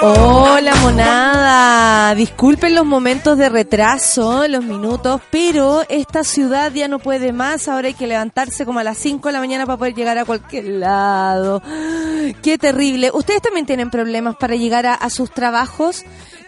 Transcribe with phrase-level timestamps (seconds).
[0.00, 7.32] Hola monada, disculpen los momentos de retraso, los minutos, pero esta ciudad ya no puede
[7.32, 10.16] más, ahora hay que levantarse como a las 5 de la mañana para poder llegar
[10.16, 11.60] a cualquier lado.
[12.42, 13.10] Qué terrible.
[13.12, 16.04] ¿Ustedes también tienen problemas para llegar a, sus trabajos?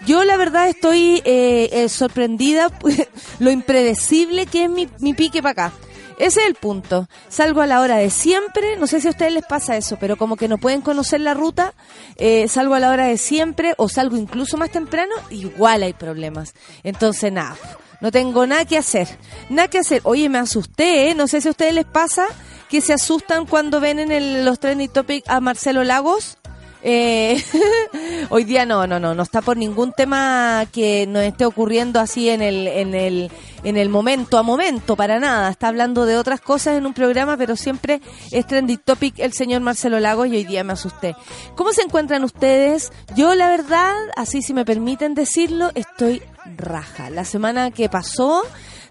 [0.07, 2.71] Yo la verdad estoy eh, eh, sorprendida
[3.41, 5.73] lo impredecible que es mi, mi pique para acá.
[6.21, 7.09] Ese es el punto.
[7.29, 10.19] Salgo a la hora de siempre, no sé si a ustedes les pasa eso, pero
[10.19, 11.73] como que no pueden conocer la ruta,
[12.17, 16.53] eh, salgo a la hora de siempre o salgo incluso más temprano, igual hay problemas.
[16.83, 17.57] Entonces, nada,
[18.03, 19.09] no tengo nada que hacer.
[19.49, 20.03] Nada que hacer.
[20.05, 21.15] Oye, me asusté, ¿eh?
[21.15, 22.27] No sé si a ustedes les pasa
[22.69, 26.37] que se asustan cuando ven en el, los trending topics a Marcelo Lagos.
[26.83, 27.43] Eh,
[28.31, 32.29] hoy día no, no, no, no está por ningún tema que nos esté ocurriendo así
[32.31, 33.31] en el, en el,
[33.65, 35.51] en el momento a momento, para nada.
[35.51, 38.01] Está hablando de otras cosas en un programa, pero siempre
[38.31, 41.15] es trending topic el señor Marcelo Lagos y hoy día me asusté.
[41.55, 42.93] ¿Cómo se encuentran ustedes?
[43.15, 46.23] Yo, la verdad, así si me permiten decirlo, estoy
[46.57, 47.11] raja.
[47.11, 48.43] La semana que pasó,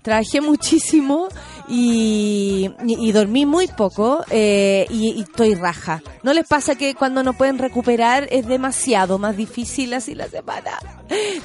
[0.02, 1.28] trabajé muchísimo
[1.68, 6.02] y, y, dormí muy poco eh, y, estoy raja.
[6.24, 10.80] ¿No les pasa que cuando no pueden recuperar es demasiado más difícil así la semana?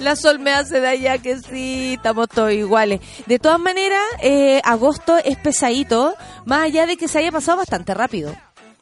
[0.01, 3.01] La sol me hace de allá que sí, estamos todos iguales.
[3.27, 6.15] De todas maneras, eh, agosto es pesadito,
[6.45, 8.35] más allá de que se haya pasado bastante rápido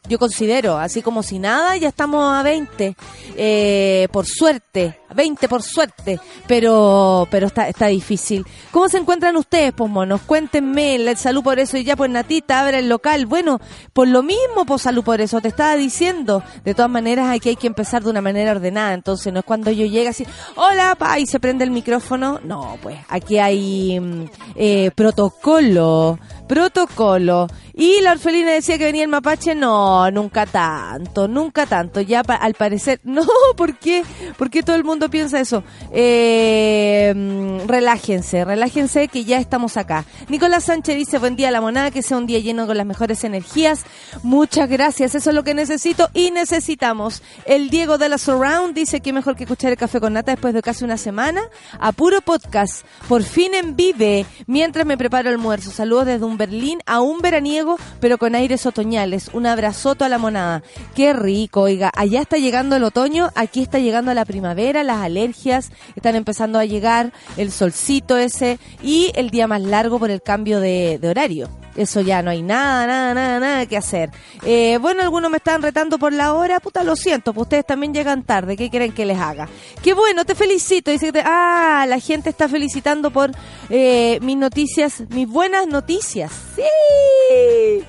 [0.08, 2.96] yo considero, así como si nada, ya estamos a 20,
[3.36, 6.18] eh, por suerte, 20 por suerte,
[6.48, 8.44] pero pero está está difícil.
[8.72, 10.22] ¿Cómo se encuentran ustedes, pues monos?
[10.22, 13.26] Cuéntenme, el salud por eso y ya pues Natita, abre el local.
[13.26, 13.60] Bueno,
[13.92, 16.42] por lo mismo, pues salud por eso, te estaba diciendo.
[16.64, 19.70] De todas maneras, aquí hay que empezar de una manera ordenada, entonces no es cuando
[19.70, 20.26] yo llegue así,
[20.56, 22.40] hola, pa, y se prende el micrófono.
[22.42, 24.24] No, pues aquí hay mm,
[24.56, 27.46] eh, protocolo, protocolo.
[27.74, 32.00] Y la orfelina decía que venía el mapache, no, nunca tanto, nunca tanto.
[32.00, 33.22] Ya al parecer, no,
[33.56, 34.04] ¿por qué?
[34.36, 35.64] ¿Por qué todo el mundo piensa eso?
[35.92, 40.04] Eh, mm, relájense, relájense que ya estamos acá.
[40.28, 43.24] Nicolás Sánchez dice, buen día la monada, que sea un día lleno con las mejores
[43.24, 43.84] energías.
[44.22, 47.22] Muchas gracias, eso es lo que necesito y necesitamos.
[47.44, 50.54] El Diego de la Surround dice que mejor que escuchar el café con nata después
[50.54, 51.42] de casi una semana.
[51.78, 55.70] A puro podcast, por fin en vive, mientras me preparo el almuerzo.
[55.70, 59.30] Saludos desde un Berlín a un veraniego pero con aires otoñales.
[59.32, 59.46] Un
[59.82, 60.62] abrazoto a la monada.
[60.94, 61.90] Qué rico, oiga.
[61.94, 66.64] Allá está llegando el otoño, aquí está llegando la primavera, las alergias están empezando a
[66.64, 71.61] llegar, el solcito ese y el día más largo por el cambio de horario.
[71.76, 74.10] Eso ya no hay nada, nada, nada, nada que hacer.
[74.44, 76.60] Eh, bueno, algunos me están retando por la hora.
[76.60, 78.56] Puta, lo siento, pues ustedes también llegan tarde.
[78.56, 79.48] ¿Qué quieren que les haga?
[79.82, 80.90] Qué bueno, te felicito.
[80.90, 83.30] Dice que ah, la gente está felicitando por
[83.70, 86.30] eh, mis noticias, mis buenas noticias.
[86.56, 87.84] Sí.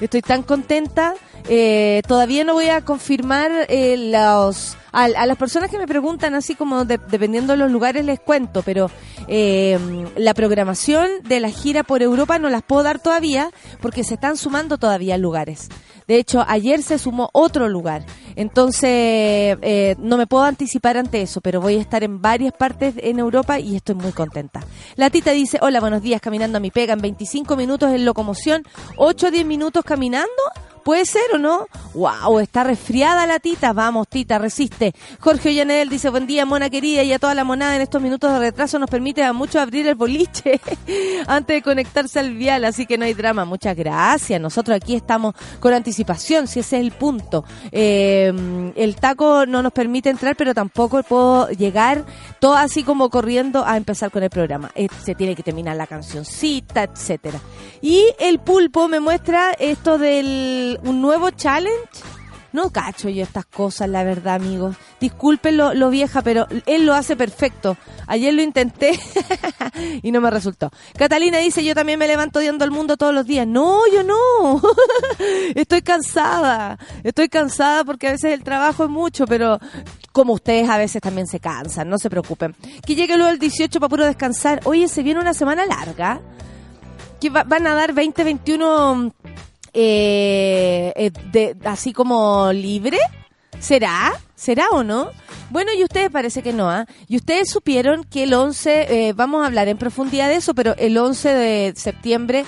[0.00, 1.14] Estoy tan contenta.
[1.48, 6.54] Eh, todavía no voy a confirmar eh, los a, las personas que me preguntan así
[6.54, 8.90] como dependiendo de los lugares les cuento, pero
[9.28, 9.78] eh,
[10.16, 14.36] la programación de la gira por Europa no las puedo dar todavía porque se están
[14.36, 15.68] sumando todavía lugares.
[16.10, 18.04] De hecho, ayer se sumó otro lugar.
[18.34, 22.94] Entonces, eh, no me puedo anticipar ante eso, pero voy a estar en varias partes
[22.96, 24.60] en Europa y estoy muy contenta.
[24.96, 28.64] La tita dice, hola, buenos días, caminando a mi pega en 25 minutos en locomoción,
[28.96, 30.28] 8 o 10 minutos caminando.
[30.84, 31.66] ¿Puede ser o no?
[31.94, 32.40] ¡Wow!
[32.40, 33.72] Está resfriada la tita.
[33.72, 34.94] Vamos, tita, resiste.
[35.20, 38.32] Jorge Ollanel dice, buen día, mona querida, y a toda la monada en estos minutos
[38.32, 40.60] de retraso nos permite a muchos abrir el boliche
[41.26, 43.44] antes de conectarse al vial, así que no hay drama.
[43.44, 44.40] Muchas gracias.
[44.40, 47.44] Nosotros aquí estamos con anticipación, si ese es el punto.
[47.72, 48.32] Eh,
[48.76, 52.04] el taco no nos permite entrar, pero tampoco puedo llegar
[52.38, 54.70] todo así como corriendo a empezar con el programa.
[54.74, 57.40] Eh, se tiene que terminar la cancioncita, etcétera.
[57.82, 61.78] Y el pulpo me muestra esto del un nuevo challenge
[62.52, 64.74] No cacho yo estas cosas, la verdad, amigos.
[65.00, 67.76] Disculpen lo, vieja, pero él lo hace perfecto.
[68.08, 68.98] Ayer lo intenté
[70.02, 70.70] y no me resultó.
[70.98, 73.46] Catalina dice, yo también me levanto odiando al mundo todos los días.
[73.46, 74.60] No, yo no.
[75.54, 76.76] Estoy cansada.
[77.04, 79.60] Estoy cansada porque a veces el trabajo es mucho, pero
[80.10, 82.56] como ustedes a veces también se cansan, no se preocupen.
[82.84, 84.60] Que llegue luego el 18 para puro descansar.
[84.64, 86.20] Oye, se viene una semana larga.
[87.20, 89.12] Que va- van a dar 20, 21
[89.72, 92.98] eh, eh, de, así como libre.
[93.58, 94.12] ¿Será?
[94.40, 95.10] ¿Será o no?
[95.50, 96.86] Bueno, y ustedes parece que no, ¿ah?
[97.08, 100.74] Y ustedes supieron que el 11, eh, vamos a hablar en profundidad de eso, pero
[100.78, 102.46] el 11 de septiembre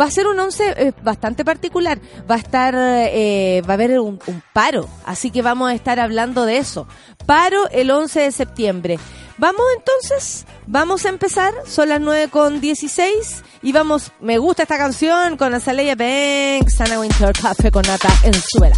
[0.00, 2.00] va a ser un 11 eh, bastante particular.
[2.30, 4.18] Va a estar, eh, va a haber un,
[4.54, 6.88] paro, así que vamos a estar hablando de eso.
[7.26, 8.98] Paro el 11 de septiembre.
[9.36, 14.78] Vamos entonces, vamos a empezar, son las 9 con 16 y vamos, me gusta esta
[14.78, 18.76] canción con Azalea Banks, Sana Winter, Café con Nata en Suela.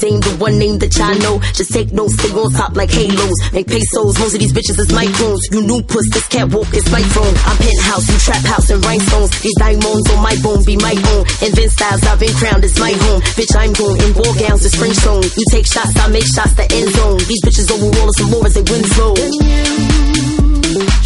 [0.00, 1.38] Dame, the one name that y'all know.
[1.52, 3.36] Just take notes, stay on top like halos.
[3.52, 5.44] Make pesos, most of these bitches is microns.
[5.52, 7.34] You new puss, this cat walk, is my phone.
[7.44, 9.30] I'm penthouse, you trap house and rhinestones.
[9.40, 11.22] These diamonds on my bone be my own.
[11.44, 13.20] Invent styles, I've been crowned, it's my home.
[13.36, 15.22] Bitch, I'm going in ball gowns, it's French zone.
[15.36, 17.20] You take shots, I make shots, the end zone.
[17.28, 19.14] These bitches over wall some more as they win slow.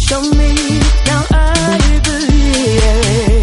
[0.07, 3.34] Show me now I believe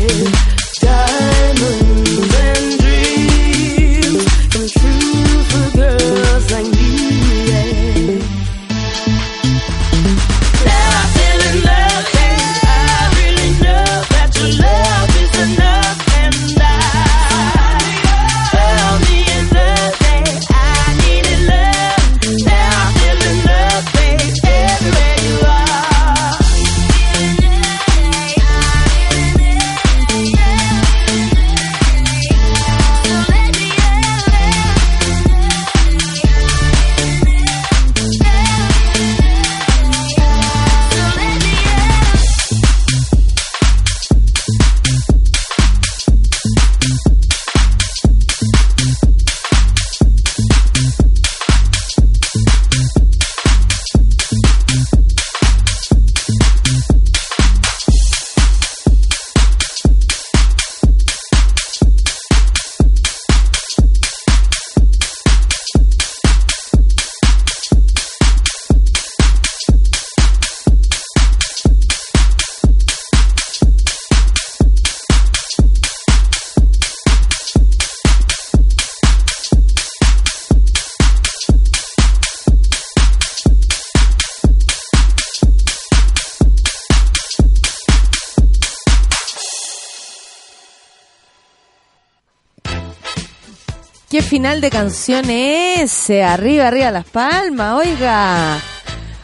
[94.43, 96.25] final de canción es ese.
[96.25, 98.61] Arriba, arriba las palmas, oiga.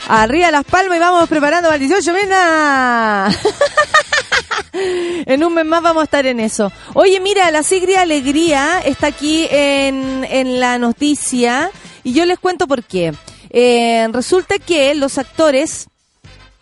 [0.06, 3.28] Arriba las palmas y vamos preparando para el 18, ¡Mena!
[5.26, 6.70] en un mes más vamos a estar en eso.
[6.94, 11.72] Oye, mira, la Sigria Alegría está aquí en, en la noticia
[12.04, 13.12] y yo les cuento por qué.
[13.50, 15.88] Eh, resulta que los actores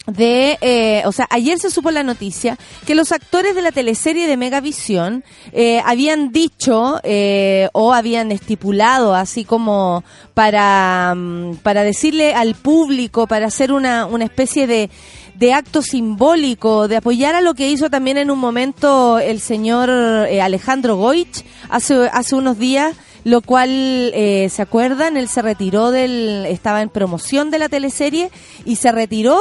[0.06, 4.26] de, eh, o sea, ayer se supo la noticia que los actores de la teleserie
[4.26, 12.34] de Megavisión eh, habían dicho eh, o habían estipulado así como para, mm, para decirle
[12.34, 14.90] al público, para hacer una, una especie de,
[15.34, 19.90] de acto simbólico, de apoyar a lo que hizo también en un momento el señor
[19.90, 22.94] eh, Alejandro Goich hace, hace unos días
[23.24, 25.16] lo cual, eh, ¿se acuerdan?
[25.16, 28.30] Él se retiró del, estaba en promoción de la teleserie
[28.64, 29.40] y se retiró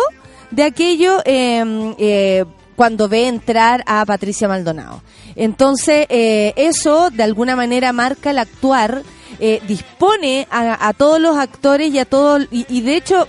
[0.56, 2.46] de aquello em, eh,
[2.76, 5.02] cuando ve entrar a Patricia Maldonado.
[5.36, 9.04] Entonces, eh, eso de alguna manera marca el actuar,
[9.40, 13.28] eh, dispone a, a todos los actores y a todos, y, de hecho,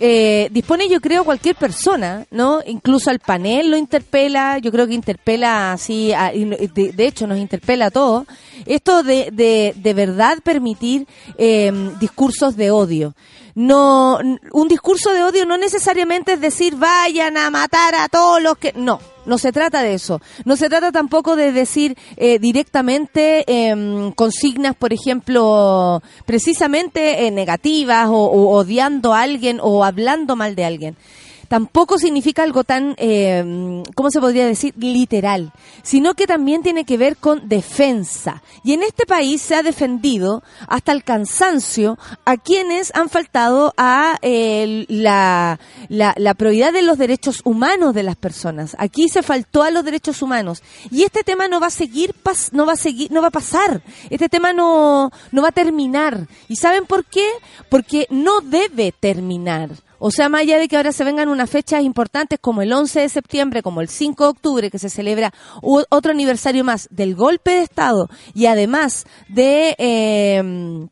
[0.00, 2.60] eh, dispone yo creo cualquier persona, ¿no?
[2.66, 7.38] Incluso al panel lo interpela, yo creo que interpela así, a- de, de hecho nos
[7.38, 8.26] interpela a todos,
[8.66, 11.06] esto de, de, de verdad permitir
[11.38, 13.14] eh, discursos de odio.
[13.58, 14.20] No,
[14.52, 18.72] un discurso de odio no necesariamente es decir vayan a matar a todos los que,
[18.72, 19.00] no.
[19.26, 20.22] No se trata de eso.
[20.44, 28.06] No se trata tampoco de decir eh, directamente em, consignas, por ejemplo, precisamente eh, negativas
[28.08, 30.96] o odiando a alguien o hablando mal de alguien.
[31.48, 34.74] Tampoco significa algo tan, eh, ¿cómo se podría decir?
[34.76, 35.52] Literal,
[35.82, 38.42] sino que también tiene que ver con defensa.
[38.64, 44.18] Y en este país se ha defendido hasta el cansancio a quienes han faltado a
[44.20, 48.76] eh, la, la, la prioridad de los derechos humanos de las personas.
[48.78, 50.62] Aquí se faltó a los derechos humanos.
[50.90, 53.30] Y este tema no va a seguir, pas- no va a seguir, no va a
[53.30, 53.82] pasar.
[54.10, 56.26] Este tema no, no va a terminar.
[56.48, 57.26] ¿Y saben por qué?
[57.70, 59.70] Porque no debe terminar.
[59.98, 63.00] O sea, más allá de que ahora se vengan unas fechas importantes como el 11
[63.00, 67.50] de septiembre, como el 5 de octubre, que se celebra otro aniversario más del golpe
[67.52, 69.74] de Estado y además de...
[69.78, 70.88] eh,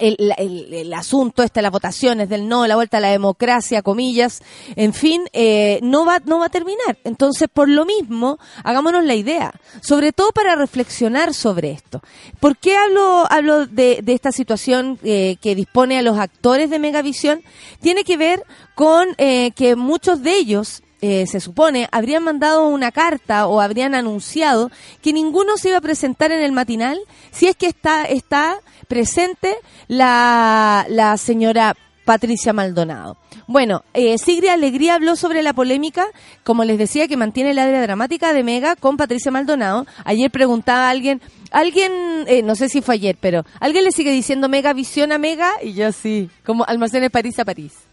[0.00, 4.40] el, el- el asunto este, las votaciones del no, la vuelta a la democracia, comillas,
[4.76, 6.98] en fin, eh, no va, no va a terminar.
[7.04, 12.02] Entonces, por lo mismo, hagámonos la idea, sobre todo para reflexionar sobre esto.
[12.40, 16.78] ¿Por qué hablo, hablo de, de esta situación eh, que dispone a los actores de
[16.78, 17.42] Megavisión?
[17.80, 18.42] Tiene que ver
[18.74, 23.94] con eh, que muchos de ellos, eh, se supone, habrían mandado una carta o habrían
[23.94, 24.70] anunciado
[25.02, 26.98] que ninguno se iba a presentar en el matinal
[27.30, 31.76] si es que está, está presente la, la señora
[32.08, 33.18] Patricia Maldonado.
[33.46, 36.06] Bueno, eh, Sigrid Alegría habló sobre la polémica,
[36.42, 39.86] como les decía, que mantiene el área dramática de Mega con Patricia Maldonado.
[40.04, 41.92] Ayer preguntaba a alguien, alguien,
[42.26, 45.52] eh, no sé si fue ayer, pero alguien le sigue diciendo Mega Visión a Mega
[45.62, 47.87] y yo sí, como almacenes París a París.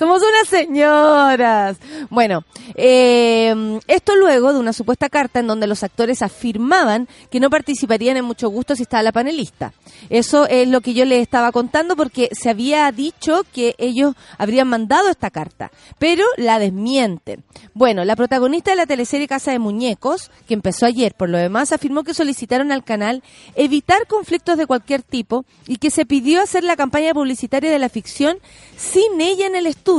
[0.00, 1.76] Somos unas señoras.
[2.08, 2.42] Bueno,
[2.74, 8.16] eh, esto luego de una supuesta carta en donde los actores afirmaban que no participarían
[8.16, 9.74] en Mucho Gusto si estaba la panelista.
[10.08, 14.68] Eso es lo que yo les estaba contando porque se había dicho que ellos habrían
[14.68, 17.44] mandado esta carta, pero la desmienten.
[17.74, 21.72] Bueno, la protagonista de la teleserie Casa de Muñecos, que empezó ayer, por lo demás,
[21.72, 23.22] afirmó que solicitaron al canal
[23.54, 27.90] evitar conflictos de cualquier tipo y que se pidió hacer la campaña publicitaria de la
[27.90, 28.38] ficción
[28.78, 29.89] sin ella en el estudio.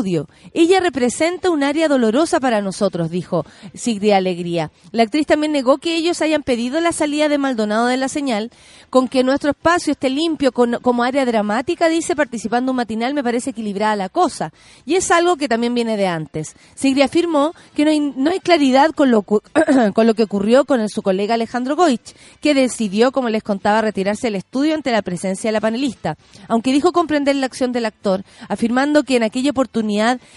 [0.53, 4.71] Ella representa un área dolorosa para nosotros, dijo Sigrid Alegría.
[4.91, 8.51] La actriz también negó que ellos hayan pedido la salida de Maldonado de la señal,
[8.89, 13.23] con que nuestro espacio esté limpio con- como área dramática, dice, participando un matinal me
[13.23, 14.53] parece equilibrada la cosa.
[14.85, 16.55] Y es algo que también viene de antes.
[16.75, 20.79] Sigrid afirmó que no hay, no hay claridad con lo, con lo que ocurrió con
[20.79, 25.01] el- su colega Alejandro Goich, que decidió, como les contaba, retirarse del estudio ante la
[25.01, 26.17] presencia de la panelista.
[26.47, 29.80] Aunque dijo comprender la acción del actor, afirmando que en aquella oportunidad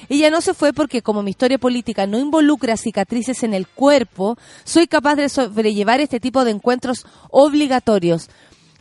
[0.09, 4.37] ella no se fue porque como mi historia política no involucra cicatrices en el cuerpo,
[4.65, 8.29] soy capaz de sobrellevar este tipo de encuentros obligatorios.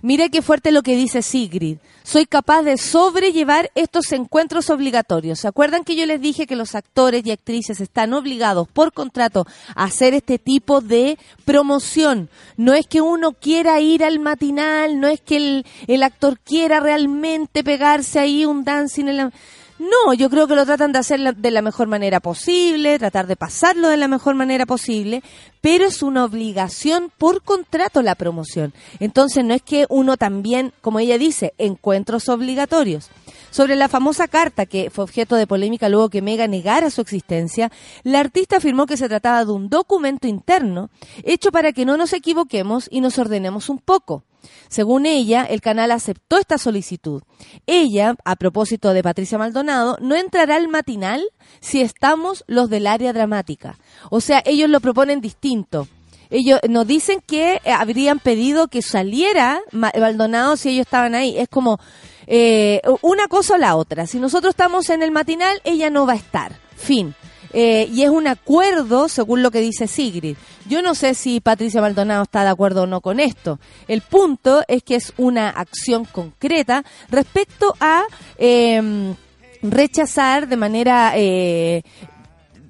[0.06, 1.78] Mire qué fuerte lo que dice Sigrid.
[2.04, 5.40] Soy capaz de sobrellevar estos encuentros obligatorios.
[5.40, 9.48] ¿Se acuerdan que yo les dije que los actores y actrices están obligados por contrato
[9.74, 12.30] a hacer este tipo de promoción?
[12.58, 16.82] No es que uno quiera ir al matinal, no es que el, el actor quiera
[16.82, 19.32] realmente pegarse ahí un dancing en la...
[19.80, 23.36] No, yo creo que lo tratan de hacer de la mejor manera posible, tratar de
[23.36, 25.24] pasarlo de la mejor manera posible,
[25.62, 28.74] pero es una obligación por contrato la promoción.
[29.00, 33.10] Entonces no es que uno también, como ella dice, encuentros obligatorios.
[33.50, 37.72] Sobre la famosa carta que fue objeto de polémica luego que Mega negara su existencia,
[38.04, 40.92] la artista afirmó que se trataba de un documento interno
[41.24, 44.24] hecho para que no nos equivoquemos y nos ordenemos un poco.
[44.70, 47.22] Según ella, el canal aceptó esta solicitud.
[47.66, 51.24] Ella, a propósito de Patricia Maldonado, no entrará al matinal
[51.60, 53.78] si estamos los del área dramática.
[54.10, 55.88] O sea, ellos lo proponen distinto.
[56.30, 61.38] Ellos nos dicen que eh, habrían pedido que saliera Ma- Maldonado si ellos estaban ahí.
[61.38, 61.80] Es como
[62.26, 64.08] eh, una cosa o la otra.
[64.08, 66.60] Si nosotros estamos en el matinal, ella no va a estar.
[66.76, 67.14] Fin.
[67.54, 70.36] Eh, y es un acuerdo según lo que dice Sigrid.
[70.68, 73.60] Yo no sé si Patricia Maldonado está de acuerdo o no con esto.
[73.88, 78.04] El punto es que es una acción concreta respecto a
[78.38, 79.14] eh,
[79.62, 81.84] rechazar de manera eh,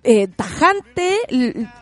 [0.03, 1.17] eh, tajante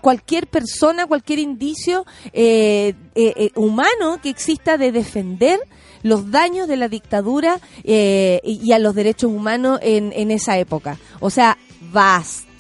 [0.02, 5.60] cualquier persona, cualquier indicio eh, eh, eh, humano que exista de defender
[6.04, 10.98] los daños de la dictadura y y a los derechos humanos en, en esa época.
[11.20, 11.58] O sea,
[11.92, 12.51] basta.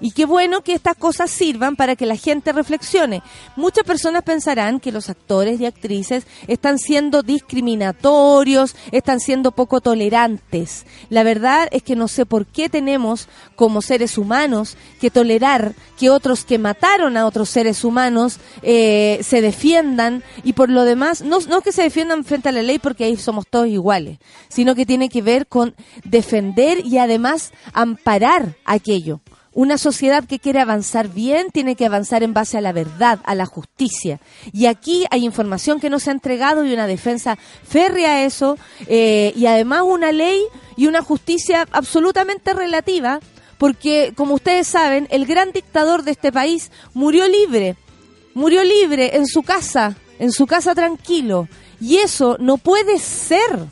[0.00, 3.22] Y qué bueno que estas cosas sirvan para que la gente reflexione.
[3.56, 10.86] Muchas personas pensarán que los actores y actrices están siendo discriminatorios, están siendo poco tolerantes.
[11.10, 16.10] La verdad es que no sé por qué tenemos como seres humanos que tolerar que
[16.10, 21.40] otros que mataron a otros seres humanos eh, se defiendan y por lo demás, no,
[21.48, 24.86] no que se defiendan frente a la ley porque ahí somos todos iguales, sino que
[24.86, 25.74] tiene que ver con
[26.04, 29.20] defender y además amparar aquello.
[29.58, 33.34] Una sociedad que quiere avanzar bien tiene que avanzar en base a la verdad, a
[33.34, 34.20] la justicia.
[34.52, 37.36] Y aquí hay información que no se ha entregado y una defensa
[37.66, 40.40] férrea a eso, eh, y además una ley
[40.76, 43.18] y una justicia absolutamente relativa,
[43.58, 47.74] porque como ustedes saben, el gran dictador de este país murió libre,
[48.34, 51.48] murió libre en su casa, en su casa tranquilo.
[51.80, 53.66] Y eso no puede ser.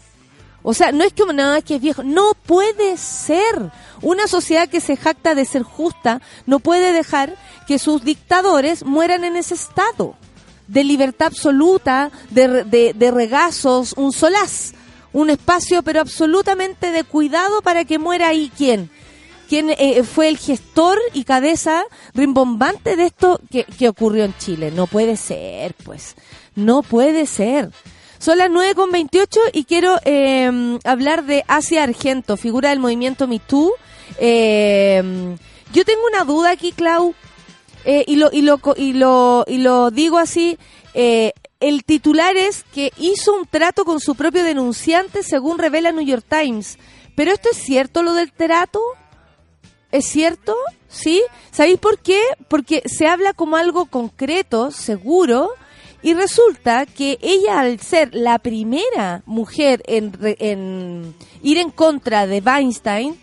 [0.68, 3.70] O sea, no es que no, es que es viejo, no puede ser.
[4.02, 7.36] Una sociedad que se jacta de ser justa no puede dejar
[7.68, 10.16] que sus dictadores mueran en ese estado
[10.66, 14.72] de libertad absoluta, de, de, de regazos, un solaz,
[15.12, 18.90] un espacio pero absolutamente de cuidado para que muera ahí quién.
[19.48, 24.72] ¿Quién eh, fue el gestor y cabeza rimbombante de esto que, que ocurrió en Chile?
[24.72, 26.16] No puede ser, pues.
[26.56, 27.70] No puede ser.
[28.18, 33.26] Son las 9 con 28 y quiero eh, hablar de Asia Argento, figura del movimiento
[33.28, 33.72] Me Too.
[34.18, 35.36] Eh,
[35.72, 37.14] yo tengo una duda aquí, Clau,
[37.84, 40.58] eh, y, lo, y, lo, y, lo, y lo digo así.
[40.94, 46.04] eh, el titular es que hizo un trato con su propio denunciante, según revela New
[46.04, 46.78] York Times.
[47.14, 48.80] ¿Pero esto es cierto, lo del trato?
[49.90, 50.54] ¿Es cierto?
[50.88, 51.22] ¿Sí?
[51.52, 52.20] ¿Sabéis por qué?
[52.48, 55.50] Porque se habla como algo concreto, seguro,
[56.06, 62.38] y resulta que ella, al ser la primera mujer en, en ir en contra de
[62.38, 63.16] Weinstein,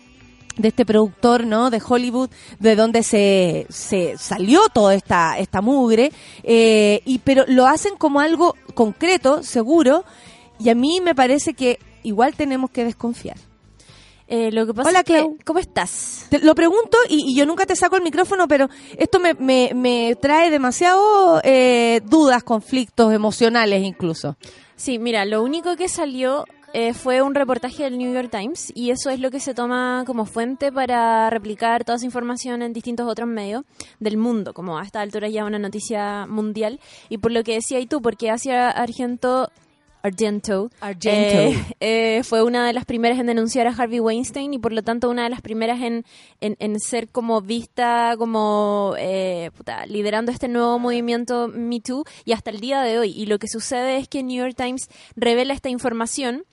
[0.58, 1.70] de este productor, ¿no?
[1.70, 7.64] De Hollywood, de donde se, se salió toda esta, esta mugre, eh, y, pero lo
[7.64, 10.04] hacen como algo concreto, seguro,
[10.58, 13.38] y a mí me parece que igual tenemos que desconfiar.
[14.26, 15.38] Eh, lo que pasa Hola, es que, Clau.
[15.44, 16.26] ¿cómo estás?
[16.30, 19.72] Te lo pregunto y, y yo nunca te saco el micrófono, pero esto me, me,
[19.74, 24.36] me trae demasiado eh, dudas, conflictos emocionales incluso.
[24.76, 28.90] Sí, mira, lo único que salió eh, fue un reportaje del New York Times y
[28.90, 33.06] eso es lo que se toma como fuente para replicar toda esa información en distintos
[33.08, 33.62] otros medios
[34.00, 36.80] del mundo, como a esta altura ya una noticia mundial.
[37.08, 39.50] Y por lo que decía y tú, porque Asia Argento...
[40.04, 41.08] Argento, Argento.
[41.10, 44.82] eh, eh, fue una de las primeras en denunciar a Harvey Weinstein y por lo
[44.82, 46.04] tanto una de las primeras en,
[46.42, 52.32] en, en ser como vista como eh, puta, liderando este nuevo movimiento Me Too y
[52.32, 53.12] hasta el día de hoy.
[53.16, 56.44] Y lo que sucede es que New York Times revela esta información.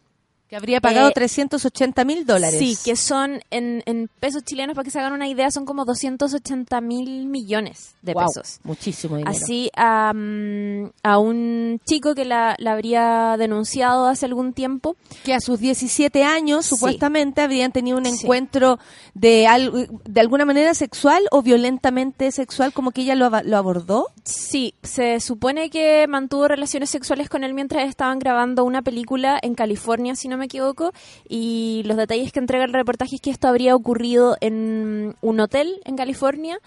[0.51, 2.59] Que habría pagado Eh, 380 mil dólares.
[2.59, 5.85] Sí, que son en, en pesos chilenos, para que se hagan una idea, son como
[5.85, 8.59] 280 mil millones de pesos.
[8.65, 9.31] Muchísimo dinero.
[9.31, 14.97] Así a, mm, a un chico que la, la habría denunciado hace algún tiempo.
[15.23, 16.75] que a sus 17 años, Sí.
[16.75, 18.17] supuestamente, habrían tenido un Sí.
[18.21, 18.77] encuentro
[19.13, 24.07] de, al- de alguna manera sexual o violentamente sexual, como que ella lo, lo abordó.
[24.25, 29.55] Sí, se supone que mantuvo relaciones sexuales con él mientras estaban grabando una película en
[29.55, 30.91] California, si no me equivoco,
[31.29, 35.79] y los detalles que entrega el reportaje es que esto habría ocurrido en un hotel
[35.85, 36.59] en California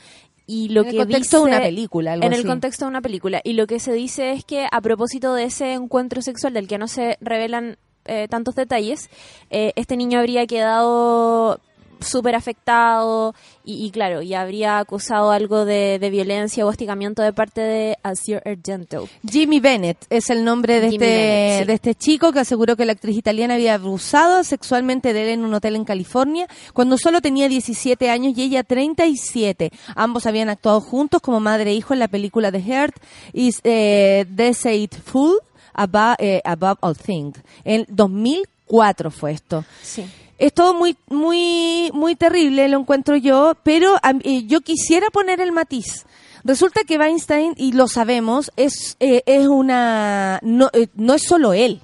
[0.46, 2.12] y lo en que el contexto dice de una película.
[2.12, 2.48] algo en el así.
[2.48, 5.72] contexto de una película y lo que se dice es que a propósito de ese
[5.72, 9.08] encuentro sexual del que no se revelan eh, tantos detalles,
[9.50, 11.60] eh, este niño habría quedado
[12.00, 17.32] súper afectado y, y claro, y habría acusado algo de, de violencia o hostigamiento de
[17.32, 19.08] parte de Asia Argento.
[19.28, 21.64] Jimmy Bennett es el nombre de Jimmy este, Bennett, sí.
[21.66, 25.44] de este chico que aseguró que la actriz italiana había abusado sexualmente de él en
[25.44, 29.70] un hotel en California cuando solo tenía 17 años y ella 37.
[29.94, 32.96] Ambos habían actuado juntos como madre e hijo en la película The Heart
[33.32, 35.38] is eh, Deceitful
[35.72, 37.38] Above, eh, Above All Things.
[37.64, 39.64] En 2004 fue esto.
[39.82, 40.04] Sí.
[40.44, 45.52] Es todo muy, muy, muy terrible, lo encuentro yo, pero eh, yo quisiera poner el
[45.52, 46.04] matiz.
[46.44, 51.54] Resulta que Weinstein, y lo sabemos, es, eh, es una, no, eh, no es solo
[51.54, 51.80] él.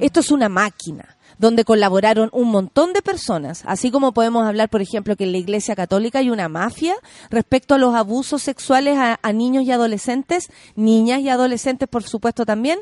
[0.00, 4.82] Esto es una máquina donde colaboraron un montón de personas, así como podemos hablar, por
[4.82, 6.96] ejemplo, que en la Iglesia Católica hay una mafia
[7.30, 12.44] respecto a los abusos sexuales a, a niños y adolescentes, niñas y adolescentes, por supuesto,
[12.44, 12.80] también.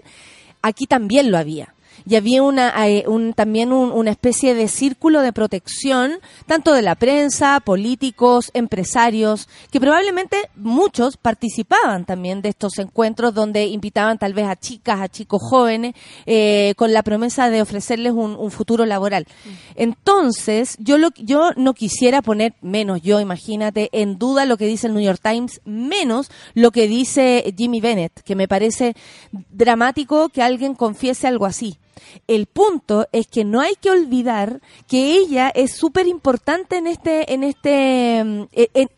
[0.63, 1.75] Aquí también lo había
[2.07, 6.13] y había una eh, un- también un- una especie de círculo de protección
[6.47, 13.67] tanto de la prensa, políticos, empresarios, que probablemente muchos participaban también de estos encuentros donde
[13.67, 15.95] invitaban tal vez a chicas, a chicos jóvenes,
[16.27, 19.27] eh, con la promesa de ofrecerles un, un futuro laboral.
[19.77, 24.87] Entonces, yo lo yo no quisiera poner menos yo, imagínate, en duda lo que dice
[24.89, 28.95] el New York Times, menos lo que dice Jimmy Bennett, que me parece
[29.51, 31.77] dramático que alguien confiese algo así.
[32.27, 37.33] El punto es que no hay que olvidar que ella es súper importante en este,
[37.33, 38.43] en este, mm,
[38.75, 38.89] en,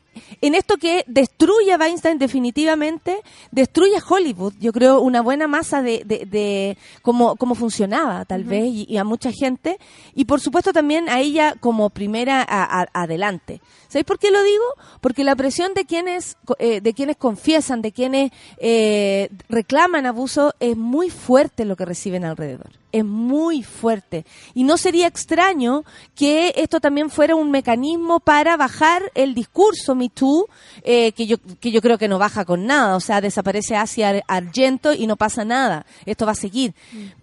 [0.43, 3.21] en esto que destruye a Weinstein definitivamente,
[3.53, 8.45] destruye a Hollywood, yo creo, una buena masa de, de, de cómo, cómo funcionaba, tal
[8.45, 9.79] vez, y, y a mucha gente,
[10.15, 13.61] y por supuesto también a ella como primera a- a- adelante.
[13.91, 14.63] ¿Sabéis por qué lo digo?
[15.01, 20.77] Porque la presión de quienes, eh, de quienes confiesan, de quienes eh, reclaman abuso, es
[20.77, 22.71] muy fuerte lo que reciben alrededor.
[22.93, 24.25] Es muy fuerte.
[24.55, 25.83] Y no sería extraño
[26.15, 30.47] que esto también fuera un mecanismo para bajar el discurso Me Too,
[30.85, 32.95] eh, que, yo, que yo creo que no baja con nada.
[32.95, 35.85] O sea, desaparece hacia Argento y no pasa nada.
[36.07, 36.75] Esto va a seguir.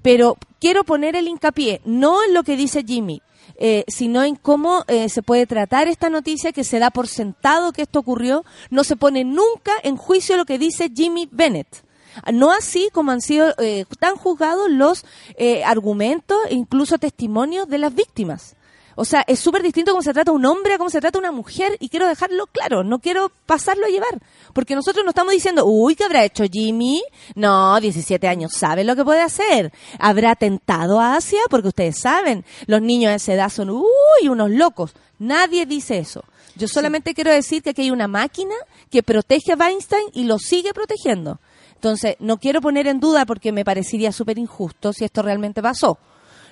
[0.02, 3.22] Pero quiero poner el hincapié, no en lo que dice Jimmy,
[3.58, 7.74] eh, sino en cómo eh, se puede tratar esta noticia que se da por sentado
[7.74, 8.46] que esto ocurrió.
[8.70, 11.84] No se pone nunca en juicio lo que dice Jimmy Bennett.
[12.34, 15.06] No así como han sido eh, tan juzgados los
[15.38, 18.56] eh, argumentos e incluso testimonios de las víctimas.
[19.00, 21.32] O sea, es súper distinto cómo se trata un hombre a cómo se trata una
[21.32, 24.20] mujer y quiero dejarlo claro, no quiero pasarlo a llevar.
[24.54, 27.04] Porque nosotros no estamos diciendo, uy, ¿qué habrá hecho Jimmy?
[27.36, 29.72] No, 17 años, sabe lo que puede hacer.
[30.00, 31.38] ¿Habrá tentado a Asia?
[31.48, 34.94] Porque ustedes saben, los niños de esa edad son, uy, unos locos.
[35.20, 36.24] Nadie dice eso.
[36.56, 38.56] Yo solamente quiero decir que aquí hay una máquina
[38.90, 41.40] que protege a Weinstein y lo sigue protegiendo.
[41.76, 46.00] Entonces, no quiero poner en duda porque me parecería súper injusto si esto realmente pasó.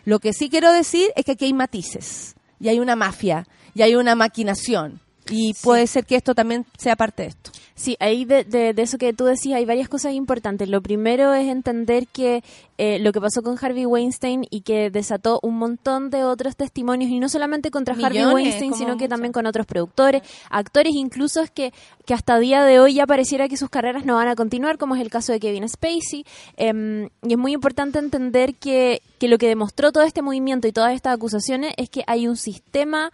[0.06, 3.82] Lo que sí quiero decir es que aquí hay matices, y hay una mafia, y
[3.82, 7.52] hay una maquinación, y puede ser que esto también sea parte de esto.
[7.78, 10.70] Sí, ahí de, de- de eso que tú decías hay varias cosas importantes.
[10.70, 12.42] Lo primero es entender que
[12.78, 17.12] eh, lo que pasó con Harvey Weinstein y que desató un montón de otros testimonios,
[17.12, 21.52] y no solamente contra Harvey Weinstein, sino que también con otros productores, actores, incluso es
[21.52, 21.74] que,
[22.06, 24.96] que hasta día de hoy ya pareciera que sus carreras no van a continuar, como
[24.96, 26.26] es el caso de Kevin Spacey.
[26.56, 30.72] Em, y es muy importante entender que, que lo que demostró todo este movimiento y
[30.72, 33.12] todas estas acusaciones es que hay un sistema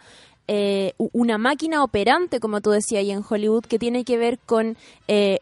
[0.48, 4.76] eh, una máquina operante, como tú decías ahí en Hollywood, que tiene que ver con...
[5.08, 5.40] eh,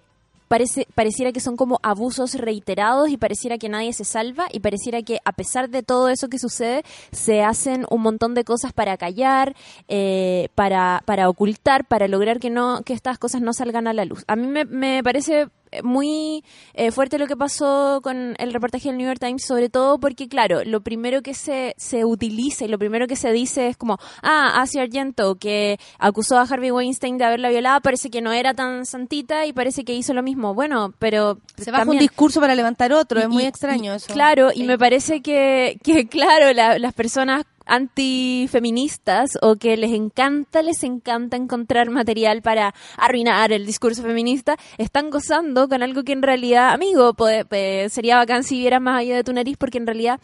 [0.49, 5.01] Parece, pareciera que son como abusos reiterados y pareciera que nadie se salva y pareciera
[5.01, 6.83] que a pesar de todo eso que sucede
[7.13, 9.55] se hacen un montón de cosas para callar,
[9.87, 14.05] eh, para, para ocultar, para lograr que no que estas cosas no salgan a la
[14.05, 14.25] luz.
[14.27, 15.47] A mí me, me parece
[15.83, 19.99] muy eh, fuerte lo que pasó con el reportaje del New York Times, sobre todo
[19.99, 23.77] porque, claro, lo primero que se, se utiliza y lo primero que se dice es
[23.77, 28.33] como, ah, Asia Argento, que acusó a Harvey Weinstein de haberla violado, parece que no
[28.33, 30.55] era tan santita y parece que hizo lo mismo.
[30.55, 31.39] Bueno, pero...
[31.57, 34.13] Se baja un discurso para levantar otro, es muy y- extraño y- eso.
[34.13, 34.63] Claro, Sí.
[34.63, 40.83] y me parece que, que claro, la- las personas antifeministas o que les encanta, les
[40.83, 46.71] encanta encontrar material para arruinar el discurso feminista, están gozando con algo que en realidad,
[46.73, 50.21] amigo, puede- sería bacán si vieras más allá de tu nariz porque en realidad,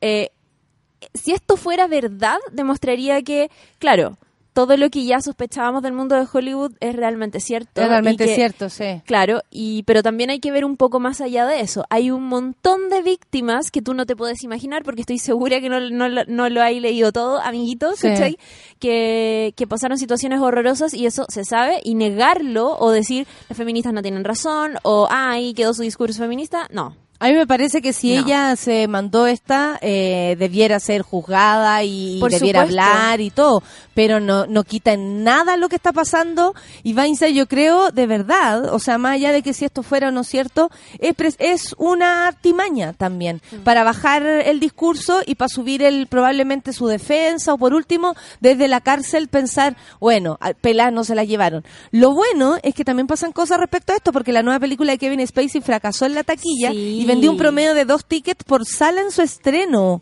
[0.00, 0.30] eh,
[1.14, 4.18] si esto fuera verdad, demostraría que, claro,
[4.52, 7.80] todo lo que ya sospechábamos del mundo de Hollywood es realmente cierto.
[7.80, 9.00] Es realmente que- cierto, sí.
[9.06, 11.84] Claro, y pero también hay que ver un poco más allá de eso.
[11.90, 15.68] Hay un montón de víctimas que tú no te puedes imaginar, porque estoy segura que
[15.68, 18.08] no, no, lo- no lo hay leído todo, amiguitos, Sí.
[18.08, 18.38] ¿cachai?
[18.78, 23.92] Que, que pasaron situaciones horrorosas y eso se sabe, y negarlo o decir las feministas
[23.92, 26.96] no tienen razón, o ahí quedó su discurso feminista, no.
[27.22, 28.22] A mí me parece que si No.
[28.26, 32.80] ella se mandó esta, eh, debiera ser juzgada y Por debiera supuesto.
[32.82, 33.62] hablar y todo,
[33.94, 36.54] pero no, no quita en nada lo que está pasando.
[36.82, 40.08] Y Weinstein, yo creo, de verdad, o sea, más allá de que si esto fuera
[40.08, 43.56] o no cierto, es, es una artimaña también Mm.
[43.64, 48.66] para bajar el discurso y para subir el probablemente su defensa o por último, desde
[48.66, 51.64] la cárcel pensar, bueno, pelas no se la llevaron.
[51.90, 54.98] Lo bueno es que también pasan cosas respecto a esto, porque la nueva película de
[54.98, 57.00] Kevin Spacey fracasó en la taquilla Sí.
[57.02, 60.00] y vendió un promedio de dos tickets por sala en su estreno.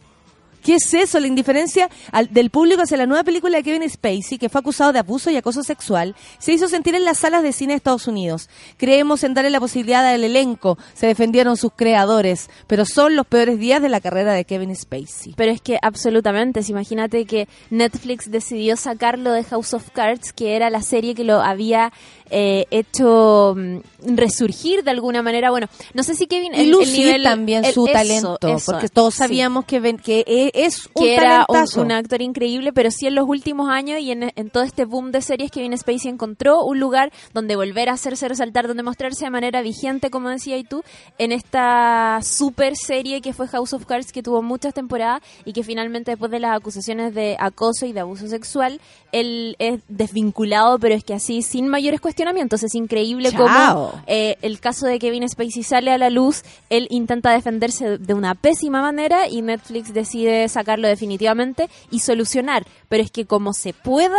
[0.63, 1.21] ¿Qué es eso?
[1.21, 4.93] La indiferencia al- del público hacia la nueva película de Kevin Spacey, que fue acusado
[4.93, 8.07] de abuso y acoso sexual, se hizo sentir en las salas de cine de Estados
[8.07, 8.49] Unidos.
[8.77, 13.59] Creemos en darle la posibilidad al elenco, se defendieron sus creadores, pero son los peores
[13.59, 15.35] días de la carrera de Kevin Spacey.
[15.37, 20.57] Pero es que absolutamente, si imagínate que Netflix decidió sacarlo de House of Cards, que
[20.57, 21.93] era la serie que lo había
[22.31, 23.79] eh, hecho mm,
[24.17, 25.51] resurgir de alguna manera.
[25.51, 26.55] Bueno, no sé si Kevin...
[26.55, 29.19] Y el- nivel- también el- su talento, eso, porque todos sí.
[29.19, 33.29] sabíamos que, ven- que es un que era un, actor increíble, pero sí en los
[33.29, 37.13] últimos años y en, en todo este boom de series Kevin Spacey encontró un lugar
[37.33, 40.83] donde volver a hacerse resaltar, donde mostrarse de manera vigente, como decía y tú,
[41.19, 45.63] en esta super serie que fue House of Cards, que tuvo muchas temporadas y que
[45.63, 48.81] finalmente después de las acusaciones de acoso y de abuso sexual,
[49.13, 53.47] él es desvinculado, pero es que así, sin mayores cuestionamientos, es increíble Chao.
[53.93, 58.15] cómo eh, el caso de Kevin Spacey sale a la luz, él intenta defenderse de
[58.15, 62.67] una pésima manera y Netflix decide sacarlo definitivamente y solucionar.
[62.89, 64.19] Pero es que como se pueda,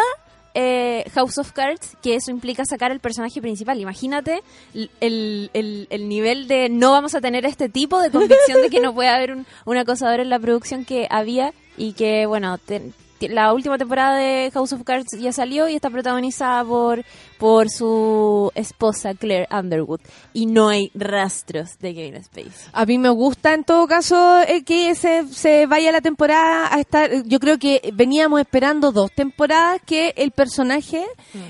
[0.56, 3.80] eh, House of Cards, que eso implica sacar al personaje principal.
[3.80, 4.41] Imagínate
[4.73, 8.69] el, el- el- el nivel de no vamos a tener este tipo de convicción de
[8.69, 12.58] que no puede haber un, un acosador en la producción que había y que, bueno,
[12.58, 12.91] te-
[13.27, 17.03] la última temporada de House of Cards ya salió y está protagonizada por,
[17.38, 19.99] por su esposa Claire Underwood.
[20.34, 22.51] Y no hay rastros de Kevin Spacey.
[22.71, 26.79] A mí me gusta en todo caso eh, que se, se vaya la temporada a
[26.79, 27.10] estar.
[27.25, 31.03] Yo creo que veníamos esperando dos temporadas que el personaje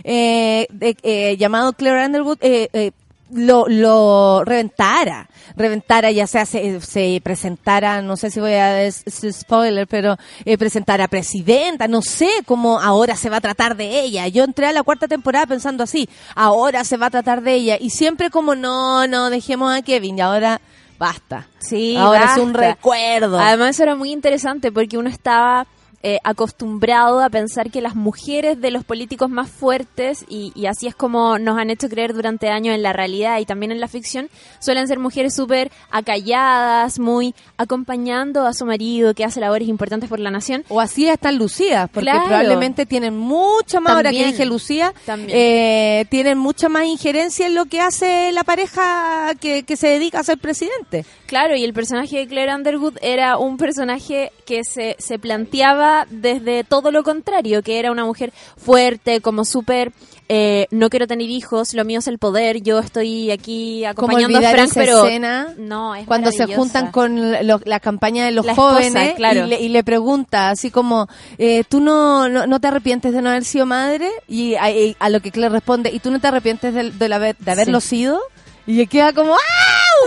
[0.03, 2.91] eh, de- eh, llamado Claire Underwood eh, eh,
[3.31, 5.29] lo, lo reventara.
[5.55, 10.15] Reventara, ya sea se, se presentara, no sé si voy a es, es spoiler, pero
[10.45, 14.27] eh, presentara presidenta, no sé cómo ahora se va a tratar de ella.
[14.27, 17.77] Yo entré a la cuarta temporada pensando así, ahora se va a tratar de ella.
[17.79, 20.61] Y siempre como, no, no, dejemos a Kevin y ahora
[20.97, 21.47] basta.
[21.59, 23.39] Sí, Ahora es un recuerdo.
[23.39, 25.65] Además eso era muy interesante porque uno estaba
[26.01, 30.88] eh, acostumbrado a pensar que las mujeres de los políticos más fuertes, y, y así
[30.88, 33.88] es como nos han hecho creer durante años en la realidad y también en la
[33.88, 40.09] ficción, suelen ser mujeres súper acalladas, muy acompañando a su marido que hace labores importantes
[40.09, 40.63] por la nación.
[40.69, 42.25] O así están lucidas, porque Claro.
[42.27, 44.93] probablemente tienen mucha más, ahora que dije Lucía,
[45.27, 50.19] eh, tienen mucha más injerencia en lo que hace la pareja que, que se dedica
[50.19, 51.05] a ser presidente.
[51.27, 56.63] Claro, y el personaje de Claire Underwood era un personaje que se, se planteaba desde
[56.63, 59.91] todo lo contrario, que era una mujer fuerte, como súper,
[60.28, 64.41] eh, no quiero tener hijos, lo mío es el poder, yo estoy aquí acompañando a
[64.41, 68.45] Frank, esa pero escena no, es cuando se juntan con lo- la campaña de los
[68.45, 69.45] La esposa, jóvenes claro.
[69.45, 73.21] y, le, y le pregunta así como, eh, ¿tú no, no, no te arrepientes de
[73.21, 74.10] no haber sido madre?
[74.28, 77.52] Y a, lo que Claire responde, ¿y tú no te arrepientes de, de haber- de
[77.52, 78.19] haberlo sido?
[78.67, 79.38] Y le queda como, ¡ah!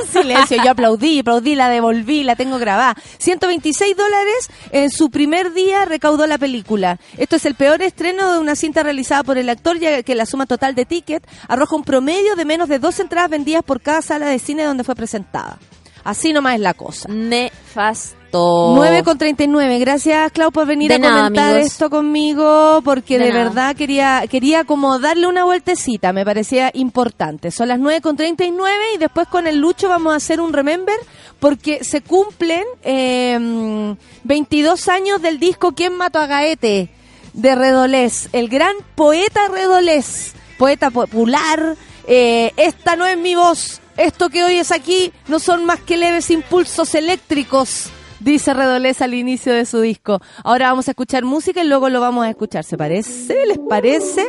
[0.00, 0.62] Un silencio.
[0.62, 2.96] Yo aplaudí, aplaudí, la devolví, la tengo grabada.
[3.18, 6.98] 126 dólares en su primer día recaudó la película.
[7.18, 10.26] Esto es el peor estreno de una cinta realizada por el actor, ya que la
[10.26, 14.02] suma total de tickets arroja un promedio de menos de dos entradas vendidas por cada
[14.02, 15.58] sala de cine donde fue presentada.
[16.04, 17.08] Así nomás es la cosa.
[17.08, 18.21] Nefasto.
[18.32, 19.78] 9 con 39.
[19.78, 21.66] Gracias, Clau, por venir De a nada, comentar amigos.
[21.72, 27.50] esto conmigo, porque de, verdad quería quería como darle una vueltecita, me parecía importante.
[27.50, 30.96] Son las 9 con 39 y después con el Lucho vamos a hacer un remember,
[31.38, 36.90] porque se cumplen eh, 22 años del disco ¿Quién mató a Gaete?
[37.34, 41.76] de Redolés, el gran poeta Redolés, poeta popular.
[42.06, 46.30] eh, esta no es mi voz, esto que oyes aquí no son más que leves
[46.30, 47.86] impulsos eléctricos,
[48.22, 50.20] dice Redolés al inicio de su disco.
[50.44, 52.64] Ahora vamos a escuchar música y luego lo vamos a escuchar.
[52.64, 53.46] ¿Se parece?
[53.46, 54.26] ¿Les parece?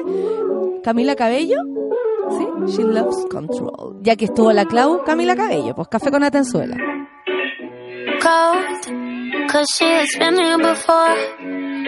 [0.84, 1.58] Camila Cabello.
[2.38, 4.00] Sí, She Loves Control.
[4.02, 6.78] Ya que estuvo la Clau, Camila Cabello, pues café con Atenzuela.
[8.24, 11.16] cold she has been here before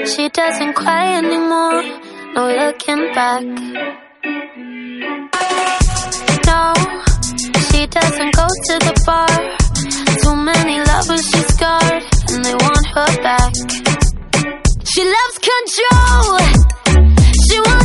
[0.05, 1.81] She doesn't cry anymore
[2.35, 3.43] No looking back
[6.45, 6.73] No
[7.67, 9.64] She doesn't go to the bar
[10.25, 13.53] Too many lovers she scarred And they want her back.
[14.83, 16.39] She loves control.
[17.45, 17.84] She wants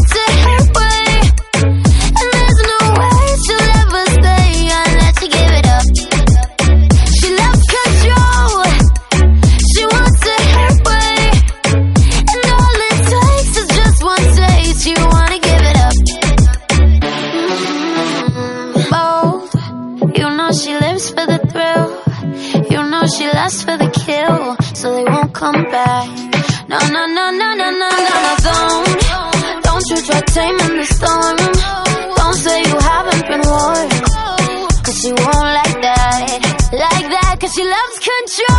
[23.51, 24.57] lasts for the kill.
[24.75, 26.09] So they won't come back.
[26.69, 28.89] No, no, no, no, no, no, no, no, don't.
[29.67, 31.37] Don't you try taming the storm.
[32.17, 34.03] Don't say you haven't been warned.
[34.85, 36.29] Cause she won't like that,
[36.73, 37.37] like that.
[37.55, 38.50] she loves control.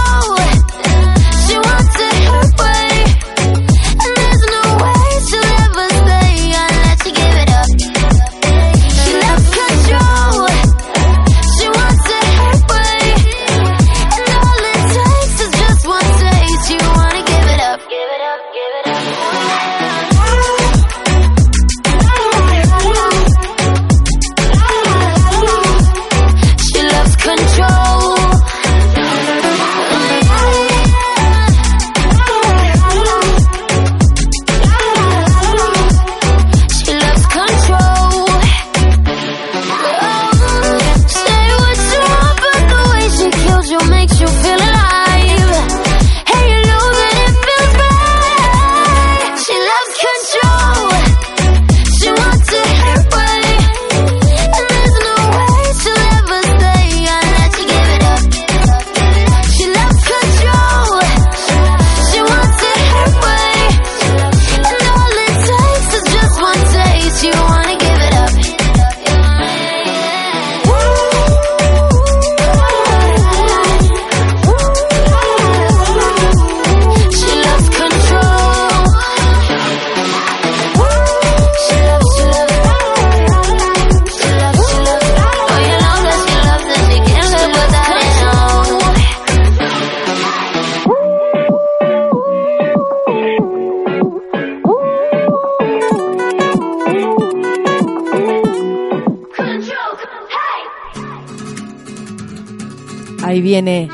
[103.24, 103.90] Ahí viene.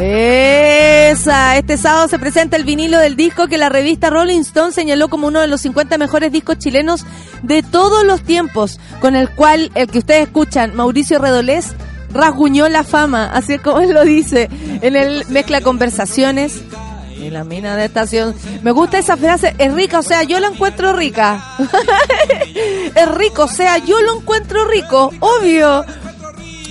[0.00, 5.08] Esa, este sábado se presenta el vinilo del disco que la revista Rolling Stone señaló
[5.08, 7.04] como uno de los 50 mejores discos chilenos
[7.42, 11.74] de todos los tiempos, con el cual el que ustedes escuchan, Mauricio Redolés,
[12.12, 14.48] rasguñó la fama, así es como él lo dice,
[14.80, 16.62] en el mezcla conversaciones.
[17.20, 18.34] Y la mina de estación.
[18.62, 21.44] Me gusta esa frase, es rica, o sea, yo la encuentro rica.
[22.94, 25.84] es rico, o sea, yo lo encuentro rico, obvio.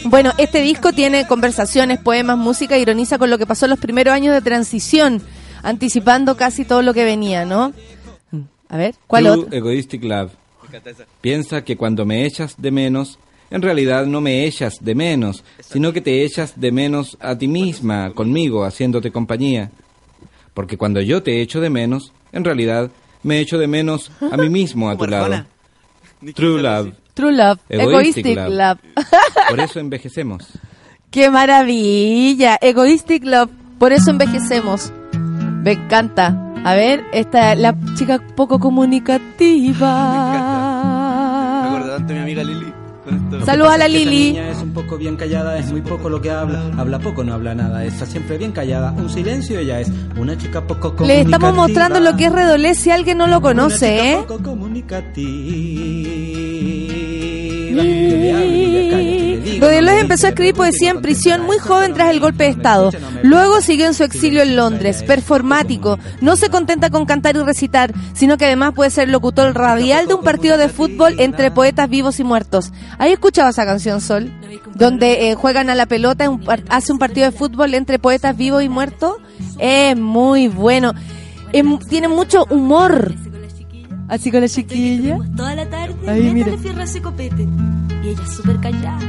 [0.06, 4.14] Bueno, este disco tiene conversaciones, poemas, música, ironiza con lo que pasó en los primeros
[4.14, 5.22] años de transición,
[5.64, 7.74] anticipando casi todo lo que venía, ¿no?
[8.70, 9.58] A ver, ¿cuál True otro?
[9.58, 10.32] Egoistic Love.
[11.22, 13.18] Piensa que cuando me echas de menos,
[13.50, 17.48] en realidad no me echas de menos, sino que te echas de menos a ti
[17.48, 19.72] misma, conmigo, haciéndote compañía.
[20.54, 22.92] Porque cuando yo te echo de menos, en realidad
[23.24, 25.46] me echo de menos a mí mismo a tu lado.
[26.36, 26.94] True Love.
[27.20, 28.56] True Love, Egoistic Egoistic Love.
[28.56, 28.80] Love.
[29.50, 30.48] Por eso envejecemos.
[31.12, 32.58] ¡Qué maravilla!
[32.62, 34.94] Egoistic Love, por eso envejecemos.
[35.64, 36.54] Me encanta.
[36.64, 39.90] A ver, esta la chica poco comunicativa.
[41.66, 42.74] Recuerdo tanto a mi amiga Lili.
[43.44, 44.32] Saludos a la Lili.
[44.34, 47.34] niña es un poco bien callada, es muy poco lo que habla, habla poco, no
[47.34, 51.50] habla nada, está siempre bien callada, un silencio ella es una chica poco Le estamos
[51.50, 51.52] comunicativa.
[51.54, 54.18] mostrando lo que es Redolés si alguien no lo Una conoce, chica ¿eh?
[54.28, 56.89] poco comunicativa.
[59.60, 62.92] Rodríguez empezó a escribir poesía en prisión muy joven tras el golpe de Estado.
[63.24, 66.00] Luego siguió en su exilio en Londres, performático.
[66.22, 70.14] No se contenta con cantar y recitar, sino que además puede ser locutor radial de
[70.14, 72.72] un partido de fútbol entre poetas vivos y muertos.
[72.98, 74.32] ¿Has escuchado esa canción, Sol?
[74.76, 78.00] Donde eh, juegan a la pelota, en un par- hace un partido de fútbol entre
[78.00, 79.16] poetas vivos y muertos.
[79.58, 80.94] Es muy bueno.
[81.52, 83.14] Em- tiene mucho humor.
[84.08, 85.18] Así con la chiquilla.
[85.38, 85.79] toda la tarde
[86.10, 86.52] Ahí, Ahí, mira.
[86.52, 87.48] le fierra ese copete.
[88.04, 89.00] Y ella súper callada.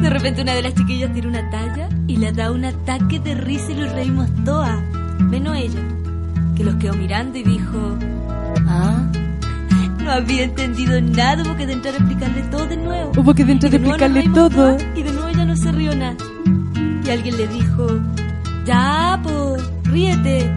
[0.00, 3.34] De repente una de las chiquillas tira una talla y le da un ataque de
[3.34, 4.78] risa y nos reímos todas.
[5.18, 5.80] Menos ella,
[6.56, 7.96] que los quedó mirando y dijo...
[8.68, 9.10] Ah,
[10.02, 13.12] no había entendido nada, hubo que de entrar a explicarle todo de nuevo.
[13.16, 14.50] Hubo que de entrar a explicarle todo.
[14.50, 16.16] todas, Y de nuevo ella no se rió nada.
[17.04, 17.86] Y alguien le dijo...
[18.64, 20.50] Ya, po, ríete.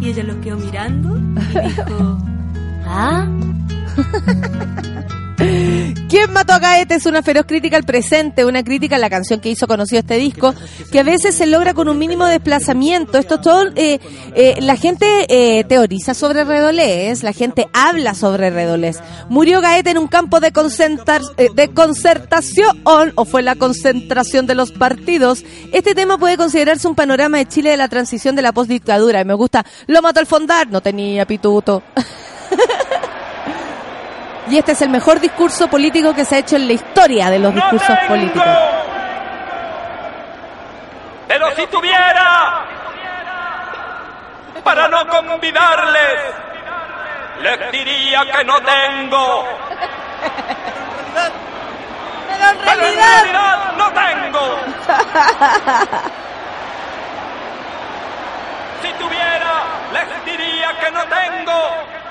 [0.00, 2.18] Y ella los quedó mirando y dijo...
[2.94, 3.26] Ah...
[6.08, 6.96] ¿Quién mató a Gaete?
[6.96, 10.18] Es una feroz crítica al presente, una crítica a la canción que hizo conocido este
[10.18, 10.54] disco,
[10.90, 13.18] que a veces se logra con un mínimo de desplazamiento.
[13.18, 13.98] Esto todo, eh,
[14.34, 19.00] eh, la gente eh, teoriza sobre Redolés, la gente habla sobre Redolés.
[19.30, 25.44] Murió Gaete en un campo de, concertación, o fue la concentración de los partidos.
[25.72, 29.24] Este tema puede considerarse un panorama de Chile de la transición de la postdictadura.
[29.24, 31.82] Me gusta, lo mató el fondar, no tenía pituto.
[34.48, 37.38] Y este es el mejor discurso político que se ha hecho en la historia de
[37.38, 38.44] los discursos políticos.
[41.28, 42.64] Pero si tuviera,
[44.64, 46.18] para no convidarles,
[47.40, 49.44] les diría que no tengo.
[52.34, 53.72] Pero en realidad...
[53.76, 54.58] no tengo.
[58.82, 62.01] Si tuviera, les diría que no tengo.